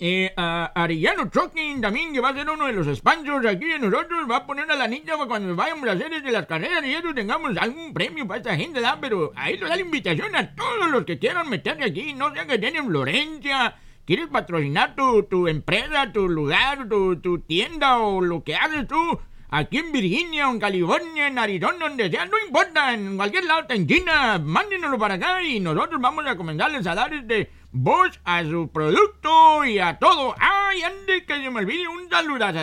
eh, 0.00 0.32
a 0.36 0.66
Arillano 0.74 1.28
Trucking 1.28 1.80
también, 1.80 2.12
que 2.12 2.20
va 2.20 2.28
a 2.28 2.34
ser 2.34 2.48
uno 2.48 2.66
de 2.66 2.72
los 2.72 2.86
sponsors 2.96 3.46
aquí 3.46 3.64
de 3.64 3.78
nosotros, 3.78 4.30
va 4.30 4.36
a 4.36 4.46
poner 4.46 4.70
a 4.70 4.76
la 4.76 4.86
niña 4.86 5.14
cuando 5.26 5.56
vayamos 5.56 5.88
a 5.88 5.92
hacer 5.92 6.22
de 6.22 6.30
las 6.30 6.46
carreras 6.46 6.84
y 6.84 6.94
eso 6.94 7.14
tengamos 7.14 7.56
algún 7.56 7.92
premio 7.92 8.26
para 8.26 8.38
esta 8.38 8.56
gente, 8.56 8.80
¿verdad? 8.80 8.98
Pero 9.00 9.32
ahí 9.34 9.58
nos 9.58 9.68
da 9.68 9.76
la 9.76 9.82
invitación 9.82 10.36
a 10.36 10.54
todos 10.54 10.90
los 10.90 11.04
que 11.04 11.18
quieran 11.18 11.48
meterse 11.48 11.84
aquí, 11.84 12.12
no 12.12 12.32
sé 12.34 12.46
que 12.46 12.58
tienen 12.58 12.86
Florencia, 12.86 13.76
quieres 14.04 14.28
patrocinar 14.28 14.94
tu, 14.94 15.24
tu 15.24 15.48
empresa, 15.48 16.12
tu 16.12 16.28
lugar, 16.28 16.88
tu, 16.88 17.16
tu 17.16 17.40
tienda 17.40 17.98
o 17.98 18.20
lo 18.20 18.44
que 18.44 18.54
haces 18.54 18.86
tú 18.86 19.18
aquí 19.50 19.78
en 19.78 19.92
Virginia, 19.92 20.48
en 20.48 20.60
California, 20.60 21.28
en 21.28 21.38
Arizona, 21.38 21.88
donde 21.88 22.10
sea, 22.10 22.26
no 22.26 22.38
importa, 22.46 22.92
en 22.92 23.16
cualquier 23.16 23.44
lado, 23.44 23.66
en 23.70 23.86
China, 23.86 24.38
mándenoslo 24.38 24.98
para 24.98 25.14
acá 25.14 25.42
y 25.42 25.60
nosotros 25.60 26.00
vamos 26.00 26.26
a 26.26 26.36
comentarles 26.36 26.86
a 26.86 26.94
dar 26.94 27.12
este 27.12 27.50
voz 27.72 28.20
a 28.24 28.42
su 28.42 28.70
producto 28.72 29.64
y 29.64 29.78
a 29.78 29.98
todo. 29.98 30.34
¡Ay, 30.38 30.82
antes 30.82 31.24
que 31.24 31.34
se 31.34 31.50
me 31.50 31.60
olvide 31.60 31.88
un 31.88 32.08
saludazo 32.08 32.58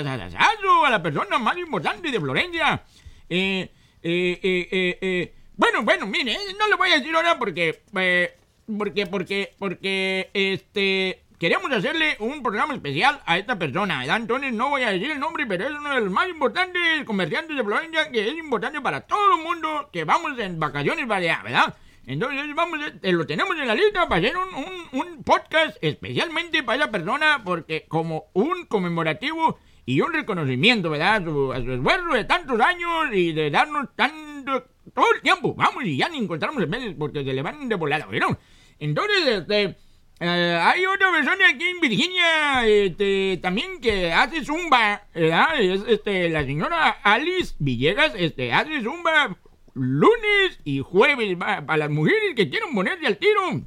a 0.85 0.89
la 0.89 1.03
persona 1.03 1.37
más 1.37 1.57
importante 1.57 2.11
de 2.11 2.19
Florencia! 2.19 2.83
Eh, 3.29 3.71
eh, 4.03 4.39
eh, 4.43 4.97
eh, 5.01 5.33
bueno, 5.57 5.83
bueno, 5.83 6.05
mire, 6.05 6.37
no 6.59 6.67
le 6.67 6.75
voy 6.75 6.91
a 6.91 6.99
decir 6.99 7.15
ahora 7.15 7.39
porque, 7.39 7.81
eh, 7.95 8.37
porque, 8.77 9.07
porque, 9.07 9.53
porque, 9.57 10.29
este, 10.33 11.23
queremos 11.39 11.71
hacerle 11.71 12.17
un 12.19 12.43
programa 12.43 12.75
especial 12.75 13.21
a 13.25 13.37
esta 13.37 13.57
persona, 13.57 13.99
¿verdad? 13.99 14.17
Entonces 14.17 14.53
no 14.53 14.69
voy 14.69 14.83
a 14.83 14.91
decir 14.91 15.11
el 15.11 15.19
nombre, 15.19 15.45
pero 15.45 15.65
es 15.65 15.71
uno 15.71 15.95
de 15.95 16.01
los 16.01 16.11
más 16.11 16.27
importantes 16.27 17.03
comerciantes 17.05 17.55
de 17.55 17.63
Florencia, 17.63 18.11
que 18.11 18.27
es 18.27 18.37
importante 18.37 18.81
para 18.81 19.01
todo 19.01 19.37
el 19.37 19.43
mundo 19.43 19.89
que 19.91 20.03
vamos 20.03 20.37
en 20.39 20.59
vacaciones 20.59 21.07
para 21.07 21.21
allá, 21.21 21.41
¿verdad? 21.43 21.75
Entonces 22.07 22.53
vamos, 22.55 22.79
a- 22.81 22.93
eh, 23.07 23.11
lo 23.11 23.25
tenemos 23.25 23.57
en 23.59 23.67
la 23.67 23.75
lista 23.75 24.07
para 24.07 24.19
hacer 24.21 24.37
un, 24.37 24.53
un- 24.53 25.01
un 25.01 25.23
podcast 25.23 25.77
especialmente 25.81 26.61
para 26.63 26.83
esa 26.83 26.91
persona, 26.91 27.41
porque 27.43 27.85
como 27.87 28.25
un 28.33 28.65
conmemorativo 28.65 29.57
y 29.85 30.01
un 30.01 30.13
reconocimiento, 30.13 30.89
¿verdad? 30.89 31.23
Su, 31.23 31.51
a 31.53 31.61
su 31.61 31.71
esfuerzo 31.71 32.09
de 32.13 32.25
tantos 32.25 32.59
años 32.59 33.07
y 33.13 33.31
de 33.33 33.49
darnos 33.51 33.87
tanto, 33.95 34.65
todo 34.93 35.05
el 35.15 35.21
tiempo, 35.21 35.53
vamos, 35.55 35.83
y 35.85 35.97
ya 35.97 36.09
ni 36.09 36.17
encontramos 36.19 36.61
el 36.61 36.69
meses 36.69 36.95
porque 36.97 37.23
se 37.23 37.33
le 37.33 37.41
van 37.41 37.67
de 37.69 37.75
volada, 37.75 38.05
¿vieron? 38.07 38.37
Entonces, 38.79 39.27
este... 39.27 39.75
eh, 40.19 40.59
hay 40.61 40.85
otra 40.85 41.11
persona 41.11 41.49
aquí 41.49 41.65
en 41.67 41.79
Virginia, 41.81 42.65
este, 42.67 43.37
también 43.41 43.79
que 43.81 44.11
hace 44.13 44.43
zumba, 44.43 45.03
¿verdad? 45.13 45.59
Es 45.59 45.81
este, 45.87 46.29
la 46.29 46.43
señora 46.45 46.89
Alice 47.03 47.55
Villegas, 47.59 48.13
este, 48.15 48.53
hace 48.53 48.81
zumba 48.81 49.35
lunes 49.75 50.59
y 50.63 50.79
jueves 50.79 51.37
para 51.37 51.77
las 51.77 51.89
mujeres 51.89 52.33
que 52.35 52.49
quieren 52.49 52.73
ponerse 52.73 53.05
al 53.05 53.17
tiro. 53.17 53.61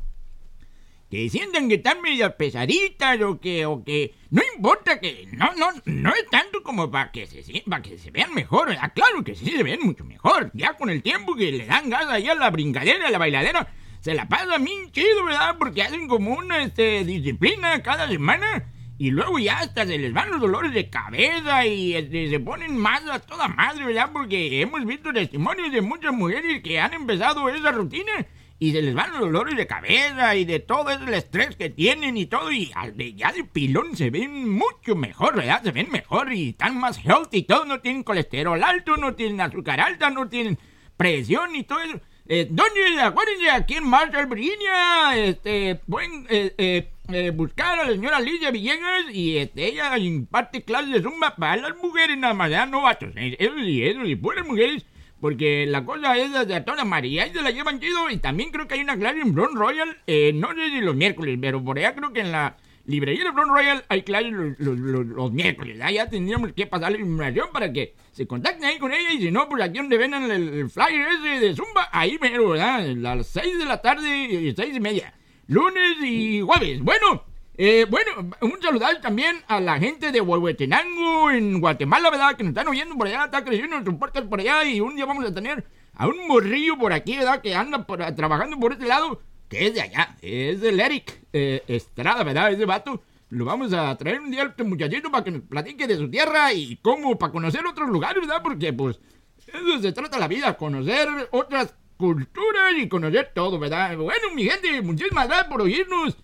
Que 1.11 1.31
sientan 1.31 1.69
que 1.69 1.77
están 1.77 2.03
medias 2.03 2.35
pesaditas 2.35 3.19
o 3.23 3.41
que, 3.41 3.65
o 3.65 3.83
que 3.83 4.15
no 4.31 4.43
importa 4.55 5.01
que 5.01 5.27
no, 5.33 5.55
no, 5.55 5.69
no 5.87 6.11
es 6.11 6.27
tanto 6.31 6.63
como 6.63 6.91
para 6.91 7.11
que 7.13 7.27
se 7.27 7.63
para 7.67 7.83
que 7.83 7.97
se 7.97 8.11
vean 8.11 8.35
mejor, 8.35 8.69
¿verdad? 8.69 8.93
claro 8.95 9.25
que 9.25 9.35
sí 9.35 9.51
se 9.51 9.63
ven 9.63 9.81
mucho 9.83 10.05
mejor, 10.05 10.51
ya 10.53 10.75
con 10.75 10.91
el 10.91 11.03
tiempo 11.03 11.35
que 11.35 11.51
le 11.51 11.65
dan 11.65 11.89
gas 11.89 12.07
ahí 12.09 12.29
a 12.29 12.35
la 12.35 12.51
brincadera, 12.51 13.07
a 13.07 13.11
la 13.11 13.17
bailadera, 13.17 13.73
se 14.01 14.13
la 14.13 14.29
pasa 14.29 14.59
bien 14.59 14.91
chido, 14.93 15.25
¿verdad? 15.25 15.57
Porque 15.59 15.83
hacen 15.83 16.09
como 16.09 16.35
una 16.35 16.63
este, 16.63 17.05
disciplina 17.05 17.83
cada 17.83 18.07
semana 18.09 18.71
y 18.99 19.13
luego 19.13 19.39
ya 19.39 19.61
hasta 19.61 19.87
se 19.87 19.97
les 19.97 20.13
van 20.13 20.31
los 20.31 20.41
dolores 20.41 20.75
de 20.75 20.91
cabeza 20.91 21.65
y 21.65 21.95
este, 21.95 22.29
se 22.29 22.41
ponen 22.41 22.77
más 22.77 23.09
a 23.09 23.21
toda 23.21 23.47
madre, 23.47 23.85
¿verdad? 23.85 24.11
Porque 24.13 24.61
hemos 24.61 24.85
visto 24.85 25.13
testimonios 25.13 25.73
de 25.73 25.81
muchas 25.81 26.13
mujeres 26.13 26.61
que 26.63 26.81
han 26.81 26.93
empezado 26.93 27.49
esa 27.49 27.71
rutina 27.71 28.27
y 28.59 28.73
se 28.73 28.83
les 28.83 28.93
van 28.93 29.13
los 29.13 29.21
dolores 29.21 29.57
de 29.57 29.69
cabeza 29.69 30.35
y 30.35 30.45
de 30.45 30.59
todo 30.59 30.91
el 30.91 31.15
estrés 31.15 31.55
que 31.55 31.71
tienen 31.71 32.17
y 32.17 32.27
todo 32.27 32.51
y 32.51 32.73
ya 33.17 33.33
de 33.33 33.45
pilón 33.45 33.97
se 33.97 34.11
ven 34.11 34.49
mucho 34.49 34.97
mejor, 34.97 35.37
¿verdad? 35.37 35.63
Se 35.63 35.71
ven 35.71 35.89
mejor 35.91 36.33
y 36.33 36.51
están 36.51 36.77
más 36.79 36.99
healthy 36.99 37.39
y 37.39 37.43
todo, 37.43 37.65
no 37.65 37.81
tienen 37.81 38.03
colesterol 38.03 38.61
alto, 38.63 38.97
no 38.97 39.15
tienen 39.15 39.41
azúcar 39.41 39.79
alta, 39.79 40.11
no 40.11 40.29
tienen 40.29 40.59
presión 40.97 41.55
y 41.55 41.63
todo 41.63 41.81
eso. 41.81 42.01
Eh, 42.27 42.47
¿Dónde? 42.51 43.01
Acuérdense, 43.01 43.49
aquí 43.49 43.77
en 43.77 43.89
Marshall, 43.89 44.27
Virginia, 44.27 45.17
este, 45.17 45.77
pueden 45.89 46.27
eh, 46.29 46.53
eh, 46.59 46.91
eh, 47.09 47.31
buscar 47.31 47.79
a 47.81 47.85
la 47.85 47.91
señora 47.93 48.19
Alicia 48.19 48.51
Villegas 48.51 49.05
y 49.13 49.39
este, 49.39 49.67
ella 49.67 49.97
imparte 49.99 50.63
clases 50.63 50.93
de 50.93 51.03
zumba 51.03 51.35
para 51.37 51.57
las 51.57 51.77
mujeres 51.79 52.17
nada 52.19 52.35
más, 52.35 52.51
ya 52.51 52.67
no 52.67 52.83
vatos. 52.83 53.11
Eso 53.17 53.55
sí, 53.59 53.83
eso 53.85 54.05
sí, 54.05 54.17
puras 54.17 54.47
mujeres, 54.47 54.85
porque 55.21 55.65
la 55.67 55.85
cosa 55.85 56.17
es 56.17 56.47
de 56.47 56.55
a 56.55 56.65
toda 56.65 56.85
María 56.85 57.27
y 57.27 57.31
se 57.33 57.43
la 57.43 57.51
llevan 57.51 57.81
chido 57.81 58.11
y 58.11 58.19
también 58.19 58.51
creo 58.51 58.69
que 58.69 58.75
hay 58.75 58.81
una 58.81 58.97
clase 58.99 59.21
en 59.21 59.33
Front 59.35 59.55
Royal, 59.57 59.97
eh, 60.07 60.33
no 60.35 60.49
sé 60.55 60.69
si 60.71 60.81
los 60.81 60.95
miércoles, 60.95 61.39
pero 61.41 61.65
por 61.65 61.79
allá 61.79 61.95
creo 61.95 62.13
que 62.13 62.21
en 62.21 62.31
la 62.33 62.57
librería 62.85 63.25
de 63.25 63.33
Front 63.33 63.51
Royal 63.51 63.85
hay 63.89 64.03
clases 64.03 64.33
los, 64.33 64.59
los- 64.61 64.79
los- 64.79 65.07
los 65.07 65.33
miércoles. 65.33 65.79
Ya 65.93 66.09
tendríamos 66.09 66.53
que 66.53 66.67
pasarle 66.67 66.99
información 66.99 67.49
para 67.53 67.73
que 67.73 67.95
se 68.13 68.27
contacten 68.27 68.65
ahí 68.65 68.79
con 68.79 68.93
ella. 68.93 69.13
Y 69.13 69.19
si 69.19 69.31
no, 69.31 69.47
pues 69.49 69.63
aquí 69.63 69.79
donde 69.79 69.99
ven 69.99 70.15
el, 70.15 70.31
el 70.31 70.71
flyer 70.71 71.07
ese 71.09 71.41
de 71.47 71.55
Zumba, 71.55 71.89
ahí 71.93 72.19
mero, 72.21 72.51
¿verdad? 72.51 72.81
A 72.81 73.15
las 73.17 73.27
6 73.29 73.59
de 73.59 73.65
la 73.67 73.83
tarde 73.83 74.09
y 74.25 74.55
6 74.55 74.77
y 74.77 74.81
media. 74.81 75.13
Lunes 75.49 75.97
y 76.03 76.43
jueves. 76.43 76.83
Bueno, 76.83 77.25
eh, 77.57 77.87
bueno, 77.89 78.31
un 78.43 78.61
saludo 78.63 78.85
también 79.01 79.37
a 79.49 79.61
la 79.61 79.79
gente 79.79 80.13
de 80.13 80.21
Huehuetenango 80.21 81.31
en 81.31 81.59
Guatemala, 81.59 82.11
¿verdad? 82.11 82.37
Que 82.37 82.45
nos 82.45 82.51
están 82.51 82.69
oyendo 82.69 82.95
por 82.97 83.07
allá, 83.07 83.25
está 83.25 83.43
creciendo 83.43 83.77
nuestro 83.77 83.99
podcast 83.99 84.27
por 84.29 84.41
allá 84.41 84.65
y 84.65 84.81
un 84.83 84.95
día 84.95 85.07
vamos 85.07 85.25
a 85.25 85.33
tener 85.33 85.65
a 85.95 86.07
un 86.07 86.29
morrillo 86.29 86.77
por 86.79 86.93
aquí, 86.93 87.17
¿verdad? 87.17 87.41
Que 87.41 87.55
anda 87.55 87.87
por- 87.87 88.05
trabajando 88.15 88.59
por 88.61 88.73
este 88.73 88.87
lado, 88.87 89.23
que 89.49 89.67
es 89.69 89.75
de 89.75 89.81
allá, 89.81 90.17
es 90.21 90.61
del 90.61 90.79
Eric 90.81 91.19
eh, 91.33 91.63
Estrada, 91.67 92.23
¿verdad? 92.25 92.53
Ese 92.53 92.67
vato. 92.67 93.03
Lo 93.31 93.45
vamos 93.47 93.73
a 93.75 93.95
traer 93.97 94.21
un 94.21 94.31
día 94.31 94.43
a 94.43 94.47
este 94.47 94.65
muchachito 94.65 95.11
para 95.11 95.25
que 95.25 95.31
nos 95.31 95.43
platique 95.43 95.87
de 95.87 95.97
su 95.97 96.11
tierra 96.11 96.53
y 96.55 96.77
cómo, 96.83 97.19
para 97.19 97.33
conocer 97.33 97.67
otros 97.67 97.89
lugares, 97.91 98.21
¿verdad? 98.23 98.43
Porque, 98.43 98.73
pues, 98.73 99.01
eso 99.47 99.79
se 99.81 99.93
trata 99.93 100.19
la 100.19 100.29
vida, 100.29 100.57
conocer 100.57 101.09
otras 101.31 101.75
culturas 101.99 102.73
y 102.79 102.89
conocer 102.89 103.33
todo, 103.35 103.59
¿verdad? 103.59 103.97
Bueno, 103.97 104.31
mi 104.35 104.45
gente, 104.45 104.81
muchísimas 104.81 105.27
gracias 105.27 105.49
por 105.49 105.61
oírnos. 105.61 106.17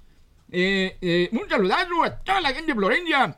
Eh, 0.51 0.97
eh, 1.03 1.29
un 1.33 1.49
saludazo 1.49 2.03
a 2.05 2.17
toda 2.21 2.41
la 2.41 2.51
gente 2.55 2.73
de 2.73 2.79
Florencia. 2.79 3.37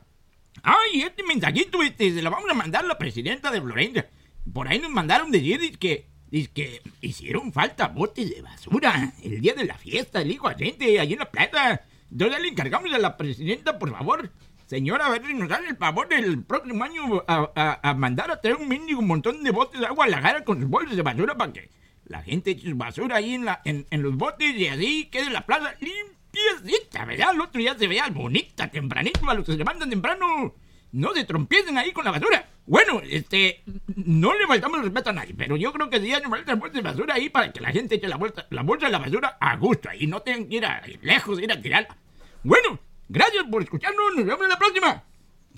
Ay, 0.63 1.01
este 1.01 1.23
mensajito 1.23 1.81
este, 1.83 2.13
se 2.13 2.21
lo 2.21 2.29
vamos 2.31 2.49
a 2.49 2.53
mandar 2.53 2.85
a 2.85 2.87
la 2.87 2.97
presidenta 2.97 3.51
de 3.51 3.61
Florencia. 3.61 4.09
Por 4.53 4.67
ahí 4.67 4.79
nos 4.79 4.91
mandaron 4.91 5.31
decir 5.31 5.77
que, 5.79 6.07
que 6.53 6.81
hicieron 7.01 7.51
falta 7.51 7.87
botes 7.87 8.29
de 8.29 8.41
basura 8.41 9.13
el 9.23 9.41
día 9.41 9.53
de 9.53 9.65
la 9.65 9.75
fiesta 9.77 10.19
del 10.19 10.31
hijo 10.31 10.47
gente 10.57 10.99
allí 10.99 11.13
en 11.13 11.19
la 11.19 11.31
plata. 11.31 11.81
Entonces 12.11 12.41
le 12.41 12.47
encargamos 12.49 12.93
a 12.93 12.99
la 12.99 13.17
presidenta, 13.17 13.77
por 13.79 13.91
favor, 13.91 14.31
señora, 14.67 15.07
a 15.07 15.09
ver 15.09 15.25
si 15.25 15.33
nos 15.33 15.49
dan 15.49 15.65
el 15.65 15.75
favor 15.75 16.07
del 16.07 16.43
próximo 16.43 16.83
año 16.83 17.23
a, 17.27 17.51
a- 17.55 17.89
a 17.89 17.93
mandar 17.95 18.29
a 18.31 18.39
traer 18.39 18.57
un 18.57 18.67
mendigo 18.67 19.01
montón 19.01 19.43
de 19.43 19.51
botes 19.51 19.79
de 19.81 19.87
agua 19.87 20.05
a 20.05 20.09
la 20.09 20.21
cara 20.21 20.43
con 20.43 20.59
sus 20.61 20.69
bolsas 20.69 20.95
de 20.95 21.01
basura 21.01 21.35
para 21.35 21.51
que 21.53 21.69
la 22.09 22.23
gente 22.23 22.51
eche 22.51 22.69
su 22.69 22.75
basura 22.75 23.17
ahí 23.17 23.33
en, 23.33 23.45
la, 23.45 23.61
en, 23.65 23.85
en 23.89 24.01
los 24.01 24.15
botes 24.15 24.55
y 24.55 24.67
así 24.67 25.05
quede 25.11 25.29
la 25.29 25.45
plaza 25.45 25.73
limpiecita, 25.79 27.05
¿verdad? 27.05 27.33
El 27.33 27.41
otro 27.41 27.59
día 27.59 27.77
se 27.77 27.87
vea 27.87 28.09
bonita, 28.09 28.69
tempranito, 28.69 29.29
a 29.29 29.33
los 29.33 29.45
que 29.45 29.53
se 29.53 29.57
levantan 29.57 29.89
temprano. 29.89 30.55
No 30.91 31.13
se 31.13 31.25
trompiecen 31.25 31.77
ahí 31.77 31.91
con 31.91 32.05
la 32.05 32.11
basura. 32.11 32.49
Bueno, 32.65 33.01
este, 33.03 33.61
no 33.95 34.33
le 34.33 34.47
faltamos 34.47 34.81
respeto 34.81 35.09
a 35.09 35.13
nadie, 35.13 35.33
pero 35.37 35.57
yo 35.57 35.71
creo 35.73 35.89
que 35.89 35.99
sí 35.99 36.13
hay 36.13 36.21
bolsas 36.23 36.73
de 36.73 36.81
basura 36.81 37.15
ahí 37.15 37.29
para 37.29 37.51
que 37.51 37.59
la 37.59 37.71
gente 37.71 37.95
eche 37.95 38.07
la 38.07 38.17
bolsa, 38.17 38.45
la 38.49 38.63
bolsa 38.63 38.85
de 38.85 38.93
la 38.93 38.99
basura 38.99 39.37
a 39.39 39.55
gusto 39.57 39.89
ahí, 39.89 40.07
no 40.07 40.21
tengan 40.21 40.47
que 40.47 40.55
ir 40.55 40.65
a, 40.65 40.81
lejos, 41.01 41.41
ir 41.41 41.51
a 41.51 41.61
tirarla. 41.61 41.97
Bueno, 42.43 42.79
gracias 43.09 43.43
por 43.49 43.61
escucharnos, 43.63 44.15
nos 44.15 44.25
vemos 44.25 44.43
en 44.43 44.49
la 44.49 44.57
próxima. 44.57 45.03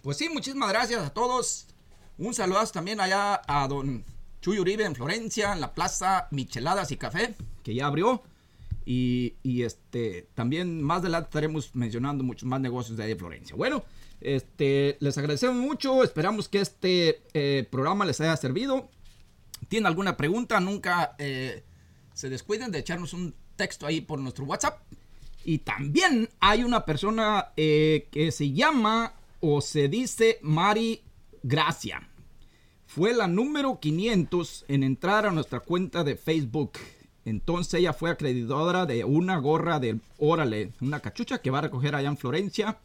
Pues 0.02 0.18
sí, 0.18 0.30
muchísimas 0.30 0.70
gracias 0.70 1.02
a 1.04 1.14
todos. 1.14 1.68
Un 2.18 2.34
saludazo 2.34 2.74
también 2.74 3.00
allá 3.00 3.42
a 3.48 3.68
don 3.68 4.04
Chuy 4.42 4.60
Uribe 4.60 4.86
en 4.86 4.96
Florencia, 4.96 5.54
en 5.54 5.62
la 5.62 5.74
Plaza 5.74 6.28
Micheladas 6.32 6.92
y 6.92 6.98
Café, 6.98 7.36
que 7.64 7.74
ya 7.74 7.88
abrió. 7.88 8.24
Y, 8.86 9.36
y, 9.44 9.64
este 9.64 10.28
también 10.34 10.82
más 10.82 11.02
adelante 11.02 11.28
estaremos 11.28 11.76
mencionando 11.76 12.24
muchos 12.24 12.50
más 12.50 12.60
negocios 12.60 12.98
de 12.98 13.04
ahí 13.04 13.10
de 13.10 13.16
Florencia. 13.18 13.56
Bueno, 13.56 13.84
este 14.22 14.98
les 15.00 15.18
agradecemos 15.18 15.56
mucho. 15.56 16.04
Esperamos 16.04 16.50
que 16.50 16.60
este 16.60 17.22
eh, 17.34 17.68
programa 17.70 18.06
les 18.06 18.20
haya 18.22 18.36
servido. 18.38 18.90
¿Tienen 19.68 19.88
alguna 19.88 20.18
pregunta? 20.18 20.60
Nunca 20.60 21.16
eh, 21.20 21.64
se 22.14 22.30
descuiden 22.30 22.72
de 22.72 22.80
echarnos 22.80 23.14
un 23.14 23.36
texto 23.56 23.86
ahí 23.86 24.02
por 24.02 24.20
nuestro 24.20 24.46
WhatsApp. 24.46 24.82
Y 25.46 25.60
también 25.60 26.30
hay 26.40 26.64
una 26.64 26.86
persona 26.86 27.50
eh, 27.56 28.08
que 28.12 28.32
se 28.32 28.52
llama 28.52 29.14
o 29.40 29.62
se 29.62 29.88
dice 29.88 30.40
Mari 30.42 31.02
Gracia. 31.44 32.09
Fue 32.90 33.14
la 33.14 33.28
número 33.28 33.80
500 33.80 34.66
en 34.68 34.82
entrar 34.82 35.28
a 35.28 35.32
nuestra 35.32 35.60
cuenta 35.60 36.04
de 36.04 36.16
Facebook. 36.16 36.72
Entonces 37.24 37.76
ella 37.76 37.94
fue 37.94 38.10
acreedora 38.10 38.88
de 38.88 39.04
una 39.04 39.38
gorra 39.38 39.80
de 39.80 40.00
Órale, 40.18 40.72
una 40.82 41.00
cachucha 41.00 41.38
que 41.38 41.52
va 41.52 41.60
a 41.60 41.62
recoger 41.62 41.94
allá 41.94 42.10
en 42.10 42.18
Florencia 42.18 42.80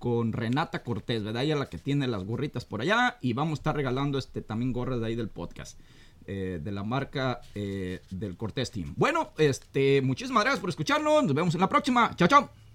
con 0.00 0.32
Renata 0.32 0.82
Cortés, 0.82 1.22
¿verdad? 1.22 1.44
Ella 1.44 1.54
es 1.54 1.60
la 1.60 1.68
que 1.68 1.78
tiene 1.78 2.08
las 2.08 2.24
gorritas 2.24 2.64
por 2.64 2.80
allá 2.80 3.16
y 3.20 3.32
vamos 3.32 3.58
a 3.58 3.60
estar 3.60 3.76
regalando 3.76 4.18
este 4.18 4.42
también 4.42 4.72
gorras 4.72 4.98
de 4.98 5.06
ahí 5.06 5.14
del 5.14 5.28
podcast. 5.28 5.78
eh, 6.26 6.60
de 6.62 6.72
la 6.72 6.82
marca 6.82 7.40
eh, 7.54 8.00
del 8.10 8.36
Cortés 8.36 8.70
Team. 8.72 8.92
Bueno, 8.96 9.30
este, 9.38 10.02
muchísimas 10.02 10.42
gracias 10.42 10.60
por 10.60 10.68
escucharnos. 10.68 11.24
Nos 11.24 11.34
vemos 11.34 11.54
en 11.54 11.60
la 11.60 11.68
próxima. 11.68 12.14
Chao, 12.16 12.28
chao. 12.28 12.67